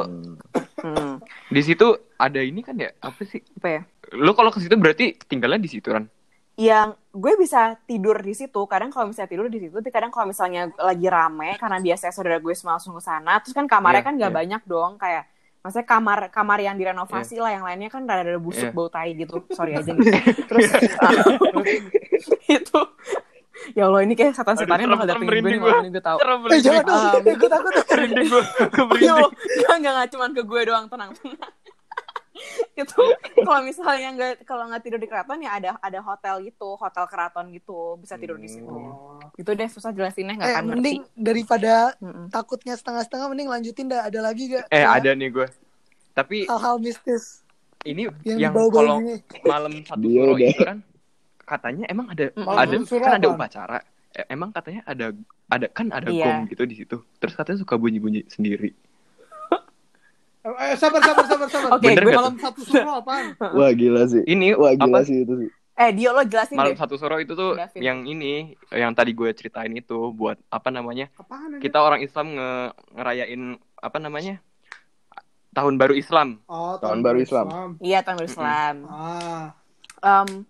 Hmm. 0.79 1.15
Di 1.47 1.61
situ 1.61 1.87
ada 2.15 2.39
ini 2.39 2.59
kan 2.59 2.75
ya? 2.75 2.91
Apa 2.99 3.23
sih? 3.23 3.39
Apa 3.55 3.67
ya? 3.69 3.81
Lo 4.13 4.31
kalau 4.31 4.47
ke 4.47 4.59
situ 4.59 4.75
berarti 4.75 5.15
tinggalnya 5.21 5.57
di 5.57 5.71
situ 5.71 5.87
kan? 5.89 6.11
yang 6.55 6.95
gue 7.11 7.35
bisa 7.35 7.75
tidur 7.83 8.15
di 8.15 8.31
situ 8.31 8.63
kadang 8.63 8.87
kalau 8.87 9.11
misalnya 9.11 9.27
tidur 9.27 9.51
di 9.51 9.59
situ 9.59 9.75
tapi 9.75 9.91
kadang 9.91 10.07
kalau 10.07 10.31
misalnya 10.31 10.71
lagi 10.79 11.03
rame 11.05 11.59
karena 11.59 11.83
biasanya 11.83 12.15
saudara 12.15 12.39
gue 12.39 12.55
semua 12.55 12.79
langsung 12.79 12.95
ke 12.95 13.03
sana 13.03 13.43
terus 13.43 13.51
kan 13.51 13.67
kamarnya 13.67 13.99
Iya, 13.99 14.07
kan 14.07 14.13
gak 14.15 14.31
iya. 14.31 14.37
banyak 14.39 14.61
dong 14.63 14.95
kayak 14.95 15.27
maksudnya 15.59 15.83
kamar 15.83 16.19
kamar 16.31 16.63
yang 16.63 16.79
direnovasi 16.79 17.43
lah 17.43 17.51
yang 17.51 17.67
lainnya 17.67 17.91
kan 17.91 18.07
rada-rada 18.07 18.39
busuk 18.39 18.71
Iya. 18.71 18.71
bau 18.71 18.87
tai 18.87 19.11
gitu 19.19 19.43
sorry 19.51 19.75
aja 19.75 19.91
terus 20.47 20.71
itu 22.55 22.79
ya 23.73 23.83
Allah 23.85 24.01
ini 24.01 24.13
kayak 24.13 24.33
setan-setannya 24.33 24.85
bakal 24.85 25.05
datengin 25.07 25.31
gue 25.33 25.49
nih 25.49 25.59
malam 25.59 25.83
gue 25.87 26.03
tau 26.03 26.17
Serem 26.17 26.39
Eh 26.45 26.59
jangan 26.59 26.83
dong. 26.83 27.23
Gue 27.33 27.49
takut. 27.49 27.71
merinding 27.89 28.27
gue. 28.27 28.43
Merinding. 28.91 29.31
nggak 29.57 29.75
nggak 29.79 29.93
nggak 29.95 30.09
cuman 30.11 30.29
ke 30.31 30.41
gue 30.43 30.61
doang 30.63 30.85
tenang 30.85 31.11
tenang 31.15 31.53
itu 32.75 32.99
kalau 33.39 33.61
misalnya 33.63 34.09
nggak 34.11 34.31
kalau 34.43 34.67
nggak 34.67 34.83
tidur 34.83 34.99
di 34.99 35.07
keraton 35.07 35.39
ya 35.39 35.55
ada 35.55 35.79
ada 35.79 35.99
hotel 35.99 36.43
gitu 36.43 36.75
hotel 36.75 37.07
keraton 37.07 37.47
gitu 37.49 37.95
bisa 37.95 38.15
tidur 38.15 38.35
di 38.35 38.45
situ 38.45 38.67
Oh. 38.67 39.17
gitu 39.33 39.49
deh 39.49 39.65
susah 39.65 39.89
jelasinnya 39.89 40.35
nggak 40.35 40.45
Eh 40.45 40.53
akan 40.53 40.63
ngerti 40.67 40.75
mending 40.77 41.01
daripada 41.15 41.73
Mm-mm. 41.97 42.27
takutnya 42.27 42.75
setengah-setengah 42.75 43.27
mending 43.29 43.47
lanjutin 43.47 43.87
dah. 43.87 44.03
Ada 44.03 44.19
lagi 44.21 44.51
gak? 44.51 44.67
Eh, 44.67 44.77
Ya, 44.77 44.91
ada 44.91 45.11
nih 45.11 45.31
gue. 45.31 45.47
Tapi 46.11 46.43
Hal-hal 46.45 46.75
mistis 46.77 47.41
ini 47.83 48.09
yang, 48.23 48.51
kalau 48.51 48.97
malam 49.41 49.85
satu 49.85 50.03
suro 50.03 50.33
udah. 50.33 50.49
itu 50.49 50.63
kan 50.63 50.77
katanya 51.45 51.85
emang 51.85 52.09
ada 52.09 52.33
ada 52.35 52.75
Suro 52.81 52.99
kan 52.99 53.17
ada 53.17 53.27
upacara. 53.29 53.79
Eh, 54.11 54.25
Emang 54.27 54.49
katanya 54.49 54.81
ada 54.83 55.11
ada 55.45 55.67
kan 55.69 55.87
ada 55.89 56.07
Iya. 56.07 56.23
gong 56.39 56.41
gitu 56.47 56.63
di 56.63 56.75
situ. 56.75 56.97
Terus 57.15 57.33
katanya 57.33 57.59
suka 57.59 57.75
bunyi-bunyi 57.75 58.25
sendiri. 58.25 58.71
Eh, 60.45 60.75
sabar, 60.75 61.01
sabar, 61.01 61.25
sabar, 61.25 61.47
sabar. 61.47 61.69
Oke, 61.73 61.89
Bener 61.89 62.05
gue 62.05 62.13
Malam 62.13 62.37
satu 62.37 62.61
suruh 62.61 62.97
apaan? 63.01 63.33
Wah 63.51 63.71
gila 63.71 64.05
sih. 64.05 64.21
Ini 64.23 64.53
Wah 64.53 64.71
gila 64.71 65.01
apa? 65.01 65.01
sih 65.03 65.21
itu 65.21 65.33
sih. 65.37 65.49
eh 65.75 65.91
Dio 65.91 66.09
lo 66.09 66.23
jelasin 66.23 66.55
malam 66.55 66.71
deh 66.71 66.79
satu 66.79 66.95
suro 66.95 67.19
itu 67.19 67.35
tuh 67.35 67.51
Davin. 67.53 67.83
yang 67.83 67.99
ini 68.05 68.55
yang 68.69 68.93
tadi 68.93 69.11
gue 69.11 69.27
ceritain 69.31 69.67
itu 69.69 69.97
buat 70.09 70.39
apa 70.47 70.69
namanya? 70.69 71.11
Apaan? 71.13 71.59
Kita 71.59 71.77
orang 71.77 71.99
Islam 71.99 72.31
nge 72.31 72.49
ngerayain 72.93 73.41
apa 73.75 73.97
namanya? 73.97 74.39
Tahun 75.51 75.75
baru 75.75 75.91
Islam. 75.93 76.39
Oh, 76.45 76.77
Tahun 76.77 76.99
baru 77.01 77.19
Islam. 77.19 77.47
iya 77.81 77.99
tahun 77.99 78.15
baru 78.17 78.29
Islam 78.29 78.75
Ah, 78.85 79.45
Em, 79.99 80.47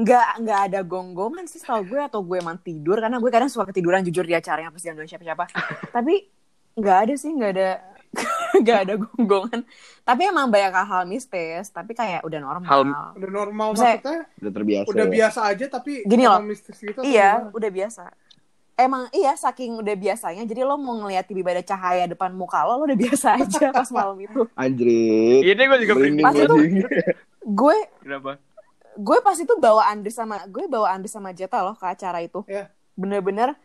nggak 0.00 0.28
nggak 0.40 0.60
ada 0.64 0.80
gonggongan 0.82 1.44
sih 1.44 1.58
tau 1.58 1.82
gue 1.82 2.00
atau 2.00 2.20
gue 2.20 2.36
emang 2.36 2.56
tidur 2.56 2.96
karena 2.96 3.16
gue 3.16 3.28
kadang 3.28 3.46
suka 3.46 3.68
ketiduran 3.68 4.00
jujur 4.00 4.22
di 4.22 4.32
acaranya 4.32 4.68
pas 4.68 4.80
jangan 4.80 5.04
siapa-siapa 5.04 5.44
tapi 5.94 6.24
nggak 6.72 6.96
ada 7.00 7.14
sih 7.14 7.30
nggak 7.30 7.50
ada 7.50 7.68
nggak 8.58 8.78
ada 8.80 8.94
gonggongan 8.96 9.60
tapi 10.02 10.22
emang 10.24 10.46
banyak 10.46 10.72
hal 10.74 11.04
mistis 11.04 11.68
tapi 11.68 11.92
kayak 11.92 12.22
udah 12.22 12.38
normal 12.38 12.66
Hal- 12.66 13.14
Udah 13.14 13.30
normal 13.30 13.66
Maksudnya- 13.70 13.94
maksudnya 13.96 14.20
Udah 14.36 14.52
terbiasa. 14.52 14.86
udah 14.88 15.04
ya. 15.04 15.12
biasa 15.12 15.40
aja 15.44 15.64
tapi 15.68 15.92
Gini 16.02 16.24
loh. 16.24 16.40
mistis 16.40 16.76
gitu 16.76 17.00
iya 17.02 17.28
gimana? 17.38 17.52
udah 17.52 17.70
biasa 17.70 18.02
emang 18.76 19.02
iya 19.12 19.32
saking 19.34 19.76
udah 19.76 19.94
biasanya 19.94 20.42
jadi 20.42 20.60
lo 20.62 20.74
mau 20.74 20.96
ngeliat 20.96 21.22
tiba-tiba 21.22 21.52
ada 21.52 21.64
cahaya 21.66 22.04
depan 22.06 22.32
muka 22.32 22.64
lo 22.64 22.78
lo 22.78 22.84
udah 22.84 22.98
biasa 22.98 23.26
aja 23.36 23.68
pas 23.70 23.90
malam 23.90 24.16
itu 24.18 24.40
Anjrit. 24.56 25.42
Ini 25.44 25.62
gue 25.62 25.78
juga 25.80 25.92
Pas 26.22 26.34
itu- 26.34 26.58
gue 27.42 27.76
Kenapa? 28.00 28.40
Gue 28.96 29.18
pas 29.20 29.36
itu 29.36 29.54
bawa 29.56 29.86
Andri 29.86 30.10
sama 30.10 30.42
gue 30.46 30.66
bawa 30.66 30.90
Andri 30.90 31.06
sama 31.06 31.30
Jeta 31.30 31.62
loh 31.62 31.74
ke 31.74 31.86
acara 31.86 32.18
itu. 32.20 32.42
Iya. 32.46 32.70
bener-bener 32.94 33.56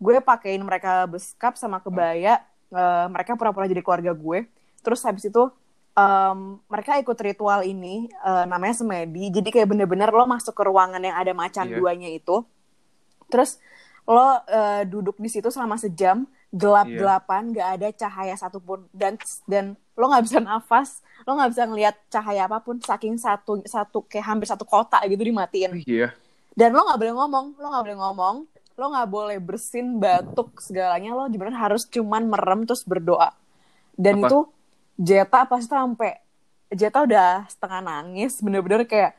gue 0.00 0.16
pakein 0.20 0.62
mereka 0.64 1.04
beskap 1.04 1.52
sama 1.54 1.78
kebaya 1.78 2.40
eh, 2.70 3.06
mereka 3.10 3.34
pura-pura 3.36 3.66
jadi 3.66 3.82
keluarga 3.82 4.14
gue. 4.14 4.46
Terus 4.80 5.04
habis 5.04 5.28
itu 5.28 5.42
em, 5.92 6.38
mereka 6.64 6.96
ikut 6.96 7.18
ritual 7.18 7.60
ini 7.62 8.08
eh, 8.08 8.44
namanya 8.48 8.80
semedi. 8.80 9.28
Jadi 9.28 9.48
kayak 9.50 9.68
bener-bener 9.68 10.08
lo 10.08 10.24
masuk 10.24 10.54
ke 10.54 10.62
ruangan 10.64 11.02
yang 11.02 11.16
ada 11.18 11.32
macan 11.34 11.68
Iya. 11.68 11.76
duanya 11.76 12.08
itu. 12.08 12.40
Terus 13.28 13.60
lo 14.08 14.40
eh, 14.48 14.82
duduk 14.88 15.20
di 15.20 15.28
situ 15.28 15.52
selama 15.52 15.76
sejam 15.76 16.24
gelap-gelapan 16.50 17.52
nggak 17.52 17.68
ada 17.76 17.88
cahaya 17.92 18.34
satupun. 18.34 18.88
Dan 18.90 19.20
dan 19.44 19.76
lo 20.00 20.08
nggak 20.08 20.24
bisa 20.24 20.38
nafas 20.40 21.04
lo 21.22 21.36
nggak 21.36 21.50
bisa 21.52 21.62
ngelihat 21.68 21.96
cahaya 22.08 22.48
apa 22.48 22.58
pun 22.58 22.80
saking 22.80 23.14
satu 23.14 23.60
satu 23.62 24.00
kayak 24.02 24.24
hampir 24.24 24.48
satu 24.48 24.64
kota 24.64 24.96
gitu 25.04 25.20
dimatiin 25.20 25.84
Iya. 25.84 26.16
dan 26.56 26.72
lo 26.72 26.80
nggak 26.82 26.96
boleh 26.96 27.14
ngomong 27.14 27.46
lo 27.54 27.66
nggak 27.68 27.84
boleh 27.84 27.98
ngomong 28.00 28.36
lo 28.74 28.84
nggak 28.88 29.08
boleh 29.08 29.36
bersin 29.36 30.00
batuk 30.00 30.56
segalanya 30.58 31.12
lo 31.12 31.28
bener 31.28 31.52
harus 31.52 31.84
cuman 31.84 32.24
merem 32.24 32.64
terus 32.64 32.80
berdoa 32.82 33.36
dan 33.92 34.16
Apa? 34.18 34.26
itu 34.26 34.38
Jeta 34.96 35.44
pas 35.44 35.60
itu 35.60 35.68
sampai 35.68 36.16
Jeta 36.70 37.04
udah 37.04 37.44
setengah 37.46 37.80
nangis 37.80 38.40
bener-bener 38.40 38.88
kayak 38.88 39.12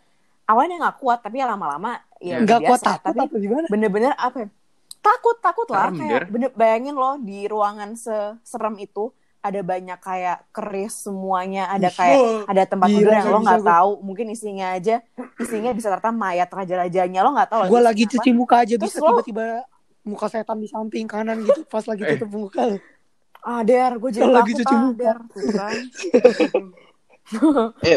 awalnya 0.45 0.81
nggak 0.81 0.97
kuat 0.97 1.21
tapi 1.21 1.37
ya 1.37 1.45
lama-lama 1.45 2.01
ya 2.17 2.41
udah 2.41 2.57
Nggak 2.57 2.59
kuat 2.65 2.81
takut 2.81 3.13
tapi 3.13 3.37
bener-bener 3.69 4.13
apa 4.17 4.37
ya? 4.45 4.49
takut 5.01 5.37
takut 5.37 5.67
lah 5.69 5.89
Serem, 5.89 5.99
kayak 6.01 6.19
Der. 6.21 6.25
bener 6.29 6.49
bayangin 6.53 6.93
lo 6.93 7.17
di 7.17 7.45
ruangan 7.45 7.93
seserem 7.93 8.77
itu 8.77 9.09
ada 9.41 9.59
banyak 9.59 9.97
kayak 9.97 10.45
keris 10.49 11.01
semuanya 11.01 11.65
ada 11.67 11.89
kayak 11.89 12.45
ada 12.45 12.63
tempat 12.63 12.87
tidur 12.87 13.09
yang 13.09 13.27
lo 13.27 13.39
nggak 13.39 13.61
tahu 13.63 13.91
mungkin 13.99 14.29
isinya 14.29 14.71
aja 14.71 15.01
isinya 15.35 15.71
bisa 15.71 15.89
ternyata 15.89 16.09
mayat 16.11 16.45
raja-rajanya 16.47 17.19
lo 17.19 17.33
nggak 17.33 17.49
tahu 17.49 17.61
Gue 17.67 17.81
lagi 17.81 18.03
apa. 18.03 18.11
cuci 18.15 18.29
muka 18.31 18.55
aja 18.59 18.75
Terus 18.75 18.85
bisa 18.87 18.97
lo- 18.99 19.17
tiba-tiba 19.19 19.65
muka 20.01 20.25
setan 20.27 20.57
di 20.57 20.67
samping 20.67 21.05
kanan 21.05 21.41
gitu 21.41 21.65
pas 21.65 21.81
lagi 21.83 22.01
Eh. 22.07 22.15
tutup 22.15 22.29
muka. 22.39 22.77
ah 23.41 23.61
der 23.61 23.97
gue 23.97 24.09
jadi 24.11 24.29
lagi 24.29 24.53
cuci 24.55 24.69
ah 24.69 24.81
muka. 24.83 24.95
der 24.95 25.17
kan. 25.51 25.73
Eh, 27.81 27.95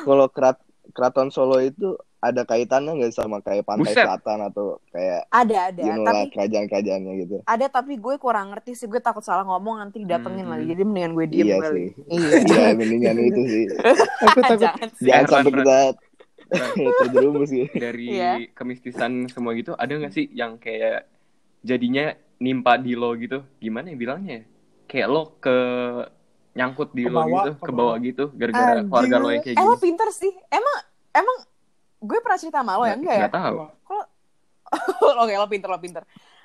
kalau 0.00 0.26
kerat 0.28 0.56
keraton 0.90 1.28
Solo 1.28 1.58
itu 1.58 1.96
ada 2.20 2.44
kaitannya 2.44 2.92
nggak 2.94 3.12
sama 3.12 3.40
kayak 3.40 3.64
pantai 3.64 3.90
Buset. 3.90 4.04
selatan 4.04 4.38
atau 4.44 4.76
kayak 4.88 5.24
ada 5.28 5.56
ada 5.68 5.80
you 5.80 5.88
know 5.90 6.04
tapi 6.04 6.28
kerajaan-kerajaannya 6.30 7.12
gitu. 7.18 7.36
ada 7.42 7.66
tapi 7.66 7.96
gue 7.96 8.14
kurang 8.16 8.52
ngerti 8.52 8.76
sih 8.76 8.84
gue 8.84 9.00
takut 9.00 9.20
salah 9.20 9.40
ngomong 9.42 9.80
nanti 9.80 9.98
didatengin 9.98 10.44
Hmm. 10.44 10.52
lagi 10.52 10.64
jadi 10.68 10.82
mendingan 10.84 11.12
gue 11.12 11.26
diem 11.26 11.46
Iya 11.46 11.56
kali 11.58 11.72
sih. 11.72 11.88
iya 12.06 12.36
Iya, 12.60 12.68
mendingan 12.76 13.16
itu 13.18 13.40
sih. 13.42 13.64
Takut 14.20 14.42
takut. 14.42 14.60
jangan 14.60 14.88
sih. 14.92 15.04
Jangan 15.04 15.24
sampai 15.26 15.52
kita 15.54 15.78
terjerumus 17.00 17.50
gitu. 17.50 17.72
Dari 17.72 18.06
Iya. 18.10 18.32
kemistisan 18.52 19.12
semua 19.26 19.54
gitu, 19.54 19.72
ada 19.74 19.88
nggak 19.90 20.10
sih 20.10 20.28
yang 20.30 20.58
kayak 20.58 21.08
jadinya 21.60 22.12
nimpa 22.36 22.76
di 22.76 22.92
lo 22.92 23.14
gitu? 23.14 23.40
Gimana 23.56 23.92
ya 23.92 23.96
bilangnya? 23.96 24.34
ya? 24.34 24.42
Kayak 24.84 25.08
lo 25.08 25.22
ke 25.38 25.56
nyangkut 26.50 26.90
di 26.90 27.06
lo 27.06 27.22
gitu, 27.22 27.50
ke 27.56 27.70
bawah 27.70 27.96
gitu, 27.96 28.24
gara-gara 28.34 28.82
keluarga 28.82 29.16
lo 29.16 29.28
yang 29.30 29.40
kayak 29.40 29.54
eh 29.54 29.62
lo 29.62 29.72
gini. 29.72 29.82
pinter 29.86 30.08
sih 30.10 30.32
emang 30.50 30.76
emang 30.76 30.78
gue 32.10 32.18
pernah 32.18 32.36
cerita 32.36 32.58
sama 32.60 32.74
lo 32.74 32.84
ya 32.84 32.94
enggak 32.94 33.14
ya 33.14 33.20
Nggak 33.24 33.36
tahu. 33.36 33.58
Oke, 35.20 35.32
lo 35.32 35.46
pinter, 35.46 35.68
lo 35.68 35.78
pinter. 35.78 36.02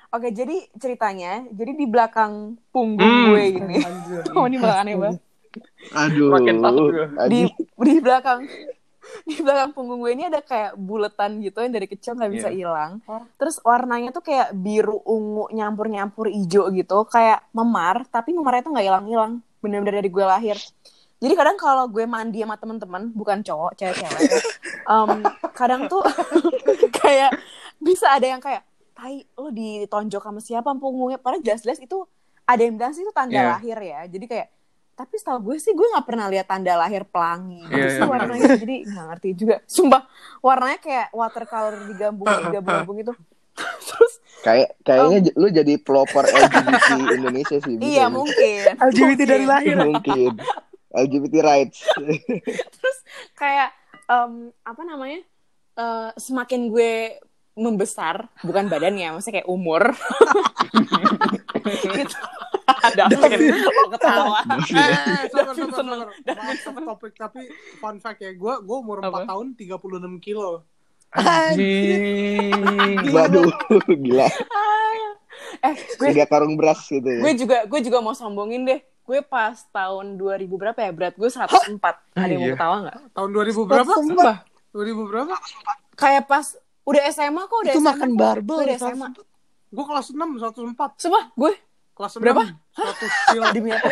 Oke, 0.08 0.30
jadi 0.30 0.56
ceritanya, 0.72 1.46
jadi 1.48 1.72
di 1.72 1.86
belakang 1.86 2.32
punggung 2.70 3.02
Hmm. 3.02 3.26
gue 3.28 3.42
ini. 3.52 3.76
Anjir. 3.80 4.22
Oh, 4.36 4.46
ini 4.46 4.56
belakang 4.56 4.82
aneh 4.84 4.94
banget. 4.96 5.20
Aduh. 5.92 6.30
Makin 6.30 6.56
takut 6.60 6.84
gue. 6.88 7.06
Di 7.26 7.40
di 7.80 7.94
belakang 7.98 8.40
di 9.22 9.38
belakang 9.38 9.70
punggung 9.70 9.98
gue 10.00 10.12
ini 10.12 10.26
ada 10.26 10.38
kayak 10.40 10.74
buletan 10.74 11.38
gitu 11.38 11.58
yang 11.58 11.70
dari 11.70 11.86
kecil 11.86 12.12
nggak 12.12 12.32
bisa 12.32 12.48
Iya. 12.48 12.58
hilang. 12.60 12.92
Terus 13.36 13.62
warnanya 13.62 14.10
tuh 14.10 14.20
kayak 14.20 14.50
biru 14.52 14.98
ungu 15.00 15.46
nyampur-nyampur 15.50 16.26
hijau 16.28 16.70
gitu, 16.70 17.06
kayak 17.06 17.46
memar, 17.52 18.06
tapi 18.06 18.30
memarnya 18.30 18.62
tuh 18.62 18.72
nggak 18.74 18.82
hilang-hilang. 18.84 19.32
Bener-bener 19.58 19.94
dari 19.96 20.08
gue 20.08 20.24
lahir. 20.24 20.58
Jadi 21.16 21.32
kadang 21.32 21.56
kalau 21.56 21.84
gue 21.86 22.04
mandi 22.04 22.38
sama 22.38 22.54
teman-teman, 22.54 23.08
bukan 23.10 23.40
cowok, 23.40 23.72
cewek-cewek, 23.74 24.20
em, 24.84 25.10
kadang 25.50 25.86
tuh 25.86 26.04
kayak 26.98 27.32
bisa 27.76 28.10
ada 28.10 28.26
yang 28.26 28.38
kayak, 28.38 28.60
tai 28.92 29.24
lo 29.32 29.48
ditonjok 29.48 30.22
sama 30.22 30.38
siapa 30.38 30.70
punggungnya, 30.72 31.16
padahal 31.16 31.40
jelas-jelas 31.40 31.78
itu 31.78 32.04
ada 32.42 32.60
yang 32.60 32.74
bilang 32.74 32.92
sih 32.92 33.00
itu 33.00 33.10
tanda 33.10 33.32
Iya. 33.34 33.48
lahir 33.50 33.78
ya. 33.78 34.00
Jadi 34.06 34.26
kayak 34.26 34.48
tapi 34.92 35.14
setahu 35.14 35.38
gue 35.42 35.56
sih 35.56 35.70
gue 35.70 35.84
nggak 35.86 36.04
pernah 36.04 36.24
lihat 36.26 36.46
tanda 36.46 36.72
lahir 36.74 37.04
pelangi 37.04 37.60
Apa 37.62 37.84
sih 37.86 38.00
iya. 38.00 38.08
warnanya 38.08 38.48
jadi 38.56 38.76
nggak 38.82 39.04
ngerti 39.06 39.28
juga 39.34 39.56
sumpah 39.66 40.08
warnanya 40.40 40.80
kayak 40.80 41.12
watercolor 41.12 41.84
digabung 41.84 42.24
digabung-gabung 42.24 42.98
itu 42.98 43.12
terus 43.86 44.12
Kayak 44.38 44.72
kayaknya 44.80 45.18
j- 45.22 45.34
lu 45.34 45.48
jadi 45.50 45.74
pelopor 45.76 46.24
LGBT 46.24 46.88
Indonesia 47.12 47.56
sih. 47.58 47.76
iya 47.78 48.08
mungkin 48.08 48.72
LGBT 48.78 49.20
dari 49.26 49.44
lahir. 49.44 49.76
Mungkin. 49.76 50.32
LGBT 50.96 51.34
rights. 51.40 51.84
terus 52.74 52.96
kayak 53.32 53.70
em, 54.06 54.32
apa 54.60 54.82
namanya 54.82 55.20
eh, 55.74 56.10
semakin 56.16 56.68
gue 56.68 57.20
membesar 57.52 58.28
bukan 58.40 58.68
badannya 58.68 59.12
maksudnya 59.12 59.40
kayak 59.40 59.48
umur 59.48 59.80
gitu 61.96 62.16
ada 62.66 63.08
ketawa 63.90 64.40
Eh, 64.46 65.24
topik, 66.84 67.14
tapi 67.16 67.48
fun 67.76 67.96
fact 67.96 68.20
ya, 68.20 68.30
gue 68.32 68.54
gue 68.60 68.76
umur 68.76 69.00
4 69.00 69.08
Apa? 69.08 69.18
tahun 69.26 69.46
36 69.56 69.80
kilo. 70.20 70.62
Anjing. 71.16 72.52
Waduh, 73.08 73.48
gila. 73.88 74.28
eh 75.58 75.74
gue 75.96 76.08
Tiga 76.12 76.26
karung 76.26 76.56
beras 76.56 76.84
gitu 76.84 77.06
ya. 77.06 77.20
gue 77.22 77.32
juga 77.36 77.64
gue 77.64 77.80
juga 77.80 77.98
mau 78.00 78.12
sombongin 78.12 78.66
deh 78.66 78.80
gue 79.06 79.20
pas 79.22 79.54
tahun 79.70 80.18
2000 80.18 80.50
berapa 80.50 80.78
ya 80.82 80.90
berat 80.90 81.14
gue 81.14 81.30
104 81.30 81.78
ada 81.78 82.26
yang 82.26 82.42
mau 82.42 82.50
iya. 82.50 82.54
ketawa 82.58 82.76
nggak 82.82 82.96
Tahun 83.14 83.30
2000 83.30 83.70
berapa? 83.70 83.92
Sumpah. 83.94 84.36
2000 84.74 85.10
berapa? 85.10 85.34
kayak 85.96 86.24
pas 86.28 86.46
udah 86.84 87.02
SMA 87.14 87.42
kok 87.48 87.58
udah 87.62 87.72
Itu 87.72 87.80
SMA 87.80 87.90
makan 87.94 88.10
barbel. 88.18 88.56
Gue 88.60 88.66
udah 88.66 88.78
SMA 88.78 89.08
Gue 89.66 89.84
kelas 89.84 90.06
6, 90.14 90.18
104. 90.38 91.02
Sumpah 91.02 91.24
gue 91.34 91.52
Kelas 91.96 92.12
6, 92.12 92.20
Berapa? 92.20 92.44
100 92.76 93.32
kilo. 93.32 93.46
demi 93.56 93.70
apa 93.72 93.88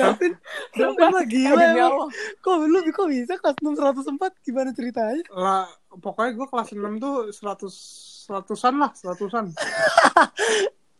Davin, 0.00 0.32
Davin 0.72 1.08
mah 1.12 1.24
gila. 1.28 1.64
Allah 1.76 2.08
Kok 2.40 2.54
lu 2.64 2.80
kok 2.88 3.06
bisa 3.12 3.36
kelas 3.36 3.56
6 3.60 3.76
104 3.76 4.16
gimana 4.48 4.72
ceritanya? 4.72 5.20
Lah, 5.28 5.68
pokoknya 5.92 6.40
gue 6.40 6.46
kelas 6.48 6.68
6 6.72 7.04
tuh 7.04 7.16
100 7.36 8.15
seratusan 8.26 8.74
lah, 8.76 8.90
seratusan. 8.92 9.44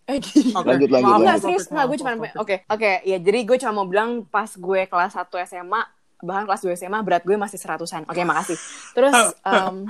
eh 0.07 0.23
Oke, 0.23 0.71
Lanjut, 0.71 0.87
lanjut, 0.87 1.03
maaf, 1.03 1.19
Enggak 1.19 1.27
lanjut. 1.35 1.43
serius 1.43 1.67
maaf, 1.69 1.87
gue 1.91 1.99
cuma 1.99 2.11
oke 2.37 2.57
oke 2.65 2.91
ya 3.03 3.19
jadi 3.19 3.39
gue 3.43 3.57
cuma 3.59 3.73
mau 3.75 3.87
bilang 3.87 4.23
pas 4.25 4.47
gue 4.47 4.81
kelas 4.87 5.13
1 5.13 5.27
SMA 5.45 5.83
bahkan 6.17 6.45
kelas 6.47 6.63
2 6.63 6.79
SMA 6.79 6.99
berat 7.03 7.23
gue 7.23 7.35
masih 7.35 7.59
seratusan 7.59 8.07
oke 8.07 8.23
makasih 8.23 8.55
terus 8.95 9.11
em, 9.45 9.83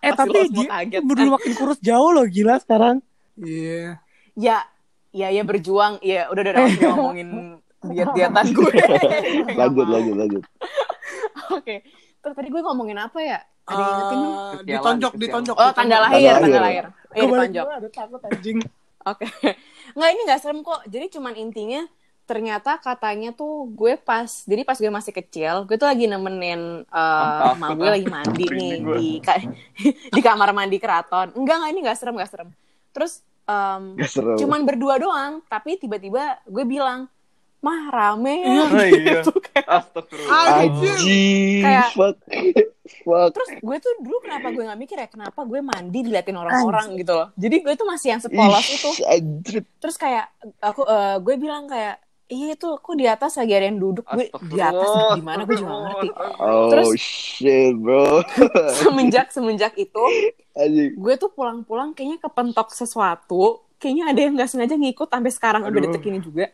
Eh 0.00 0.10
tapi 0.18 0.48
dia 0.48 0.98
bener 0.98 1.28
makin 1.28 1.52
kurus 1.52 1.76
jauh 1.78 2.10
loh 2.10 2.24
gila 2.24 2.56
sekarang. 2.56 3.04
Iya. 3.34 4.00
ya 4.32 4.64
ya 5.10 5.28
ya 5.28 5.44
berjuang 5.44 6.00
ya 6.00 6.26
udah 6.26 6.40
udah 6.42 6.52
udah 6.54 6.62
nggak 6.62 6.72
usah 6.74 6.88
ngomongin 6.90 7.28
diet 7.84 8.08
dietan 8.16 8.46
gue 8.48 8.72
Nggak 8.72 9.56
Lanjut, 9.60 9.86
lanjut, 9.86 10.14
lanjut. 10.16 10.42
oke 11.52 11.74
terus 12.16 12.34
tadi 12.34 12.48
gue 12.48 12.62
ngomongin 12.62 12.96
apa 12.96 13.18
ya 13.20 13.38
ada 13.64 13.74
yang 13.74 13.90
ingetin? 13.92 14.18
Eh, 14.18 14.26
Kesialan, 14.26 14.64
ditonjok, 14.66 15.12
ditonjok. 15.16 15.56
oh 15.56 15.70
tanda 15.72 15.96
lahir 16.00 16.18
Tanda 16.28 16.40
tanda 16.40 16.60
lahir. 16.60 16.84
lahir 16.84 16.84
iya 17.12 17.22
ditonjok 17.24 17.66
ada 17.68 17.88
takut 17.88 18.20
anjing. 18.24 18.58
Oke. 19.02 19.24
Nggak 19.96 20.10
ini 20.10 20.20
nggak 20.24 20.40
serem 20.40 20.60
kok. 20.60 20.80
Jadi 20.86 21.06
cuman 21.10 21.34
intinya 21.34 21.82
ternyata 22.22 22.78
katanya 22.78 23.30
tuh 23.30 23.66
gue 23.68 23.96
pas 23.96 24.24
jadi 24.24 24.62
pas 24.62 24.74
gue 24.74 24.88
masih 24.88 25.10
kecil 25.12 25.66
gue 25.66 25.74
tuh 25.74 25.84
lagi 25.84 26.06
nemenin 26.06 26.86
uh, 26.86 27.50
takut 27.52 27.76
gue 27.76 27.90
lagi 27.90 28.06
mandi 28.06 28.46
nih 28.46 28.74
di 28.78 29.08
ka- 29.18 29.42
di 30.14 30.20
kamar 30.22 30.54
mandi 30.54 30.78
keraton 30.78 31.34
enggak 31.34 31.56
enggak 31.58 31.70
ini 31.70 31.80
nggak 31.82 31.98
serem 31.98 32.14
nggak 32.14 32.30
serem 32.30 32.48
terus 32.94 33.20
um, 33.42 33.98
Gak 33.98 34.06
seru. 34.08 34.38
cuman 34.38 34.62
berdua 34.62 34.96
doang 34.96 35.42
tapi 35.44 35.74
tiba-tiba 35.74 36.38
gue 36.46 36.62
bilang 36.64 37.10
mah 37.62 37.80
rame 37.88 38.34
Iya. 38.38 38.62
Oh, 38.66 38.82
iya. 38.82 39.14
gitu 39.16 39.32
kayak 39.40 39.66
Astagfirullah. 39.68 40.46
Anjing, 40.58 41.62
Kayak- 41.62 41.90
fuck. 41.92 42.16
fuck. 42.98 43.28
terus 43.32 43.48
gue 43.56 43.76
tuh 43.78 43.92
dulu 43.98 44.18
kenapa 44.20 44.46
gue 44.48 44.62
nggak 44.62 44.80
mikir 44.80 44.96
ya 44.96 45.06
kenapa 45.06 45.40
gue 45.40 45.60
mandi 45.60 45.98
diliatin 46.00 46.34
orang-orang 46.34 46.94
gitu 46.94 47.12
loh 47.12 47.28
jadi 47.34 47.56
gue 47.60 47.74
tuh 47.74 47.86
masih 47.86 48.08
yang 48.10 48.20
sepolos 48.20 48.66
itu 48.68 48.90
anjir. 49.04 49.62
terus 49.76 49.94
kayak 49.94 50.26
aku 50.58 50.82
eh, 50.84 51.16
gue 51.18 51.34
bilang 51.36 51.64
kayak 51.64 51.98
iya 52.28 52.54
tuh 52.54 52.76
aku 52.76 52.92
di 52.92 53.04
atas 53.04 53.36
lagi 53.36 53.52
ada 53.52 53.66
yang 53.66 53.78
duduk 53.78 54.06
gue 54.06 54.26
di 54.46 54.58
atas 54.58 54.82
Astagfirullah. 54.82 55.14
di 55.14 55.22
mana 55.22 55.40
gue 55.44 55.54
juga 55.54 55.70
gak 55.70 55.82
ngerti 55.84 56.08
Oh 56.38 56.68
Terus- 56.68 56.90
shit, 56.96 57.74
bro. 57.76 58.06
semenjak 58.80 59.26
semenjak 59.28 59.72
itu 59.76 60.04
Anjing. 60.52 60.92
gue 60.94 61.14
tuh 61.16 61.30
pulang-pulang 61.30 61.92
kayaknya 61.92 62.18
kepentok 62.18 62.70
sesuatu 62.72 63.42
kayaknya 63.76 64.04
ada 64.08 64.20
yang 64.20 64.32
nggak 64.34 64.46
sengaja 64.48 64.74
ngikut 64.74 65.08
sampai 65.08 65.30
sekarang 65.30 65.62
Aduh. 65.64 65.80
detik 65.80 66.02
ini 66.04 66.18
juga 66.18 66.50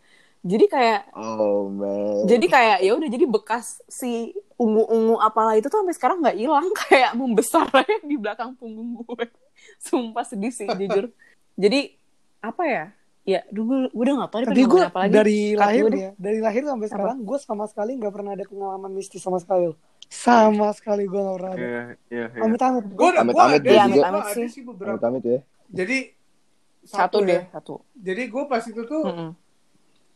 jadi 0.48 0.64
kayak 0.64 1.00
Oh 1.12 1.68
man. 1.68 2.24
jadi 2.24 2.46
kayak 2.48 2.78
ya 2.80 2.92
udah 2.96 3.08
jadi 3.12 3.26
bekas 3.28 3.84
si 3.84 4.32
ungu-ungu 4.56 5.20
apalah 5.20 5.54
itu 5.60 5.68
tuh 5.68 5.84
sampai 5.84 5.94
sekarang 5.94 6.18
nggak 6.24 6.38
hilang 6.40 6.68
kayak 6.88 7.12
membesar 7.12 7.68
aja 7.68 7.96
di 8.10 8.16
belakang 8.16 8.56
punggung 8.56 9.04
gue 9.04 9.28
sumpah 9.76 10.24
sedih 10.24 10.50
sih 10.50 10.66
jujur 10.66 11.12
jadi 11.62 11.92
apa 12.40 12.64
ya 12.64 12.84
ya 13.28 13.40
dulu 13.52 13.92
gue 13.92 14.04
udah 14.08 14.14
nggak 14.24 14.30
tahu 14.32 14.40
Tapi 14.40 14.56
gue 14.56 14.64
ngomongin 14.64 14.88
apa 14.88 14.98
lagi 15.04 15.12
dari 15.12 15.38
lahir 15.52 15.84
ya, 15.92 16.10
dari 16.16 16.38
lahir 16.40 16.62
sampai 16.64 16.86
sekarang 16.88 17.18
gue 17.28 17.38
sama 17.44 17.64
sekali 17.68 17.92
nggak 18.00 18.12
pernah 18.16 18.32
ada 18.32 18.44
pengalaman 18.48 18.90
mistis 18.96 19.20
sama 19.20 19.36
sekali. 19.36 19.68
Sama 20.08 20.72
sekali 20.72 21.04
gue 21.04 21.20
nggak 21.20 21.36
pernah 21.36 21.52
ada. 21.52 21.60
Iya, 21.60 21.82
iya, 22.08 22.26
iya. 22.32 22.40
Amit 22.40 22.62
amit. 22.64 22.88
Gue 22.88 23.12
udah, 23.12 23.20
gue 23.28 23.36
Amit-amit 23.36 24.00
ada, 24.00 24.32
dia 24.32 24.48
sih, 24.48 24.64
beberapa. 24.64 24.96
Amit-amit 24.96 25.24
ya. 25.28 25.38
Jadi 25.68 25.98
satu 26.88 27.20
ya. 27.20 27.28
deh 27.28 27.42
satu 27.52 27.74
Jadi 27.92 28.22
gue 28.32 28.44
pas 28.48 28.64
itu 28.64 28.82
tuh 28.88 29.02
Mm-mm. 29.04 29.30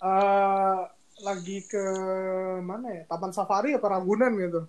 Eh, 0.03 0.81
lagi 1.23 1.59
ke 1.65 1.85
mana 2.61 2.91
ya? 2.91 3.03
Taman 3.07 3.31
Safari 3.31 3.79
apa 3.79 3.87
Ragunan 3.87 4.35
gitu. 4.35 4.67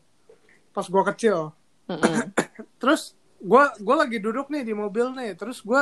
Pas 0.69 0.85
gue 0.85 1.03
kecil. 1.13 1.49
Mm-mm. 1.89 2.29
Terus 2.81 3.17
gue 3.41 3.63
gue 3.81 3.95
lagi 3.97 4.17
duduk 4.21 4.47
nih 4.53 4.63
di 4.63 4.73
mobil 4.77 5.11
nih. 5.17 5.33
Terus 5.33 5.59
gue 5.65 5.81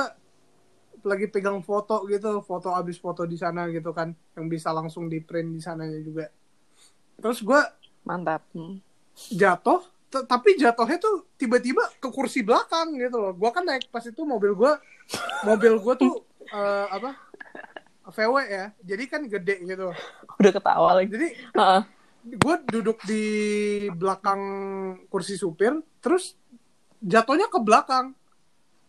lagi 1.02 1.26
pegang 1.28 1.60
foto 1.66 2.06
gitu, 2.06 2.46
foto 2.46 2.72
abis 2.78 3.02
foto 3.02 3.26
di 3.26 3.34
sana 3.34 3.66
gitu 3.74 3.90
kan, 3.90 4.14
yang 4.38 4.46
bisa 4.46 4.70
langsung 4.70 5.10
di 5.10 5.18
print 5.18 5.50
di 5.50 5.62
sananya 5.62 5.98
juga. 5.98 6.30
Terus 7.18 7.42
gue 7.42 7.62
mantap 8.06 8.46
Hmm. 8.54 8.78
jatuh, 9.34 9.82
tapi 10.10 10.58
jatuhnya 10.58 10.98
tuh 11.02 11.26
tiba-tiba 11.38 11.90
ke 11.98 12.10
kursi 12.14 12.46
belakang 12.46 12.94
gitu 13.02 13.18
loh. 13.18 13.34
Gue 13.34 13.50
kan 13.50 13.66
naik 13.66 13.90
pas 13.90 14.06
itu 14.06 14.22
mobil 14.22 14.54
gue, 14.54 14.74
mobil 15.42 15.74
gue 15.82 15.94
tuh 15.98 16.14
eh, 16.54 16.86
apa? 16.90 17.18
VW 18.12 18.36
ya, 18.44 18.66
jadi 18.80 19.04
kan 19.06 19.22
gede 19.24 19.56
gitu. 19.64 19.90
udah 20.36 20.52
ketawa 20.52 20.90
lagi 20.94 21.10
Jadi 21.10 21.28
Heeh. 21.52 21.82
gue 22.32 22.56
duduk 22.70 23.02
di 23.02 23.24
belakang 23.90 24.42
kursi 25.08 25.34
supir 25.34 25.74
terus 25.98 26.38
jatuhnya 27.00 27.48
ke 27.48 27.58
belakang 27.58 28.14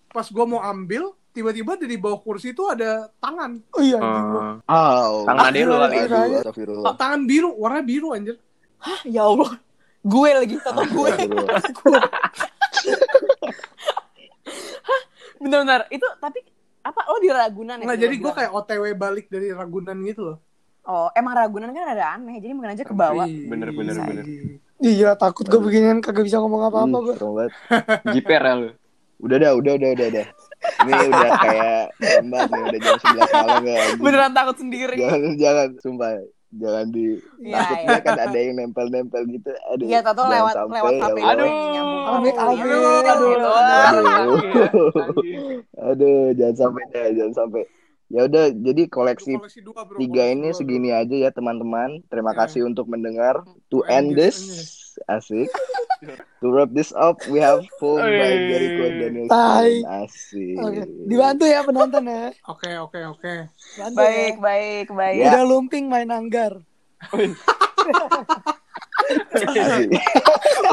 pas 0.09 0.25
gue 0.25 0.45
mau 0.45 0.61
ambil 0.61 1.09
tiba-tiba 1.31 1.75
dari 1.75 1.97
bawah 1.97 2.19
kursi 2.19 2.51
itu 2.51 2.67
ada 2.67 3.09
tangan 3.17 3.57
Oh 3.73 3.81
iya. 3.81 3.97
Ah, 3.97 4.61
Oh. 5.09 5.25
Tangan 5.25 5.49
kali. 5.49 5.65
Aduh, 5.65 6.37
astagfirullah. 6.37 6.93
tangan 6.95 7.21
biru 7.25 7.51
warna 7.55 7.81
biru 7.81 8.13
anjir 8.13 8.37
Hah, 8.77 9.01
ya 9.03 9.25
allah 9.25 9.57
gue 9.99 10.29
lagi 10.29 10.55
tato 10.59 10.83
gue 10.85 11.09
Astagfirullah. 11.49 12.05
bener-bener 15.39 15.83
itu 15.89 16.07
tapi 16.19 16.39
apa 16.83 17.01
lo 17.05 17.17
di 17.17 17.29
Ragunan 17.29 17.77
ya 17.77 17.85
nggak 17.85 17.95
tadi 17.95 18.05
jadi 18.05 18.17
gue 18.19 18.33
kayak 18.35 18.51
otw 18.53 18.85
balik 18.93 19.27
dari 19.27 19.49
Ragunan 19.51 19.97
gitu 20.03 20.23
loh 20.25 20.37
oh 20.83 21.09
emang 21.13 21.35
Ragunan 21.35 21.71
kan 21.71 21.85
ada 21.89 22.05
aneh 22.13 22.37
jadi 22.37 22.53
mungkin 22.53 22.73
aja 22.73 22.83
ke 22.83 22.93
bawah 22.93 23.27
Bener, 23.27 23.71
bener, 23.71 23.95
Iya. 23.95 24.05
bener. 24.05 24.25
Iya 24.79 25.11
takut 25.15 25.47
gue 25.47 25.57
beginian 25.57 25.99
kagak 25.99 26.27
bisa 26.27 26.37
ngomong 26.37 26.67
apa-apa 26.67 26.91
Hmm, 26.91 27.07
gue. 27.07 27.15
banget. 27.15 27.53
Jiper 28.11 28.43
ya 28.43 28.55
lu. 28.57 28.69
Udah 29.23 29.37
dah, 29.39 29.53
udah, 29.55 29.73
udah, 29.73 29.91
udah, 29.95 30.07
udah. 30.11 30.27
Ini 30.83 31.03
udah 31.07 31.31
kayak 31.39 31.83
lambat 32.19 32.43
nih, 32.45 32.63
udah 32.65 32.81
jam 32.83 32.95
11 32.99 33.31
malam 33.33 33.63
ya. 33.63 33.79
beneran 33.97 34.33
takut 34.33 34.57
sendiri 34.59 34.95
Jangan, 34.99 35.21
jangan, 35.39 35.69
sumpah. 35.79 36.11
Jangan 36.53 36.87
di... 36.93 37.17
Iya, 37.41 37.57
Takutnya 37.65 37.97
iya. 37.97 38.05
kan 38.05 38.19
ada 38.29 38.37
yang 38.37 38.53
nempel-nempel 38.61 39.23
gitu. 39.33 39.51
Aduh, 39.73 39.87
Iya, 39.89 39.99
tato 40.05 40.21
jangan 40.21 40.35
lewat 40.37 40.55
sampai, 40.55 40.77
lewat 40.77 40.93
ya 40.93 41.01
HP 41.01 41.19
Aduh. 41.25 41.49
Amit, 42.13 42.35
ke 42.37 42.43
amit. 42.45 42.61
Aduh, 42.61 42.69
Aduh. 42.69 43.09
aduh. 43.09 43.31
Aduh. 43.33 44.05
Aduh. 44.05 44.39
Aduh, 45.81 46.21
jangan 46.37 46.57
sampai 46.61 46.83
deh, 46.93 47.07
jangan 47.17 47.35
sampai. 47.35 47.63
Ya 48.13 48.29
udah, 48.29 48.45
jadi 48.53 48.83
koleksi 48.93 49.41
koleksi 49.41 49.65
dua 49.65 49.89
bro 49.89 49.97
tiga 49.97 50.29
ini 50.29 50.53
segini 50.53 50.93
aja 50.93 51.17
ya 51.17 51.33
teman-teman. 51.33 52.05
Terima 52.13 52.37
Ya. 52.37 52.45
kasih 52.45 52.69
untuk 52.69 52.85
mendengar. 52.85 53.41
To 53.73 53.81
end 53.89 54.13
end 54.13 54.21
this, 54.21 54.37
this, 54.37 54.61
asik. 55.09 55.49
To 56.43 56.51
wrap 56.51 56.75
this 56.75 56.91
up, 56.91 57.23
we 57.31 57.39
have 57.39 57.63
full 57.79 58.03
by. 58.03 58.11
Jericho 58.51 58.87
Daniel. 58.91 59.27
Tai. 59.31 59.71
Asik. 60.03 60.59
Oke. 60.59 60.83
Dibantu 61.07 61.45
ya 61.47 61.63
penonton 61.63 62.03
ya. 62.11 62.35
oke 62.51 62.71
oke 62.91 63.01
oke 63.15 63.33
baik 63.95 64.35
ya. 64.35 64.43
baik 64.43 64.87
baik 64.91 65.19
Ya. 65.23 65.31
Udah 65.31 65.45
lumping 65.47 65.87
main 65.87 66.11
anggar. 66.11 66.59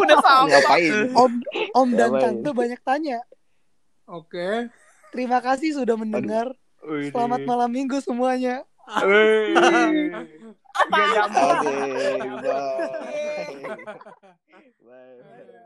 Udah 0.02 0.18
sama 0.22 0.46
Ngapain? 0.50 0.94
Om 1.14 1.32
Om 1.78 1.90
dan 1.94 2.10
Ngapain? 2.10 2.22
Tante 2.22 2.50
banyak 2.54 2.82
tanya. 2.82 3.20
oke 4.10 4.70
Terima 5.10 5.42
kasih 5.42 5.74
sudah 5.74 5.98
mendengar. 5.98 6.54
Wih, 6.86 7.10
Selamat 7.10 7.42
malam 7.44 7.70
minggu 7.74 7.98
semuanya. 8.06 8.62
Apa? 10.76 11.00
Oke. 11.60 11.76
Bye. 14.84 15.18
Bye. 15.24 15.66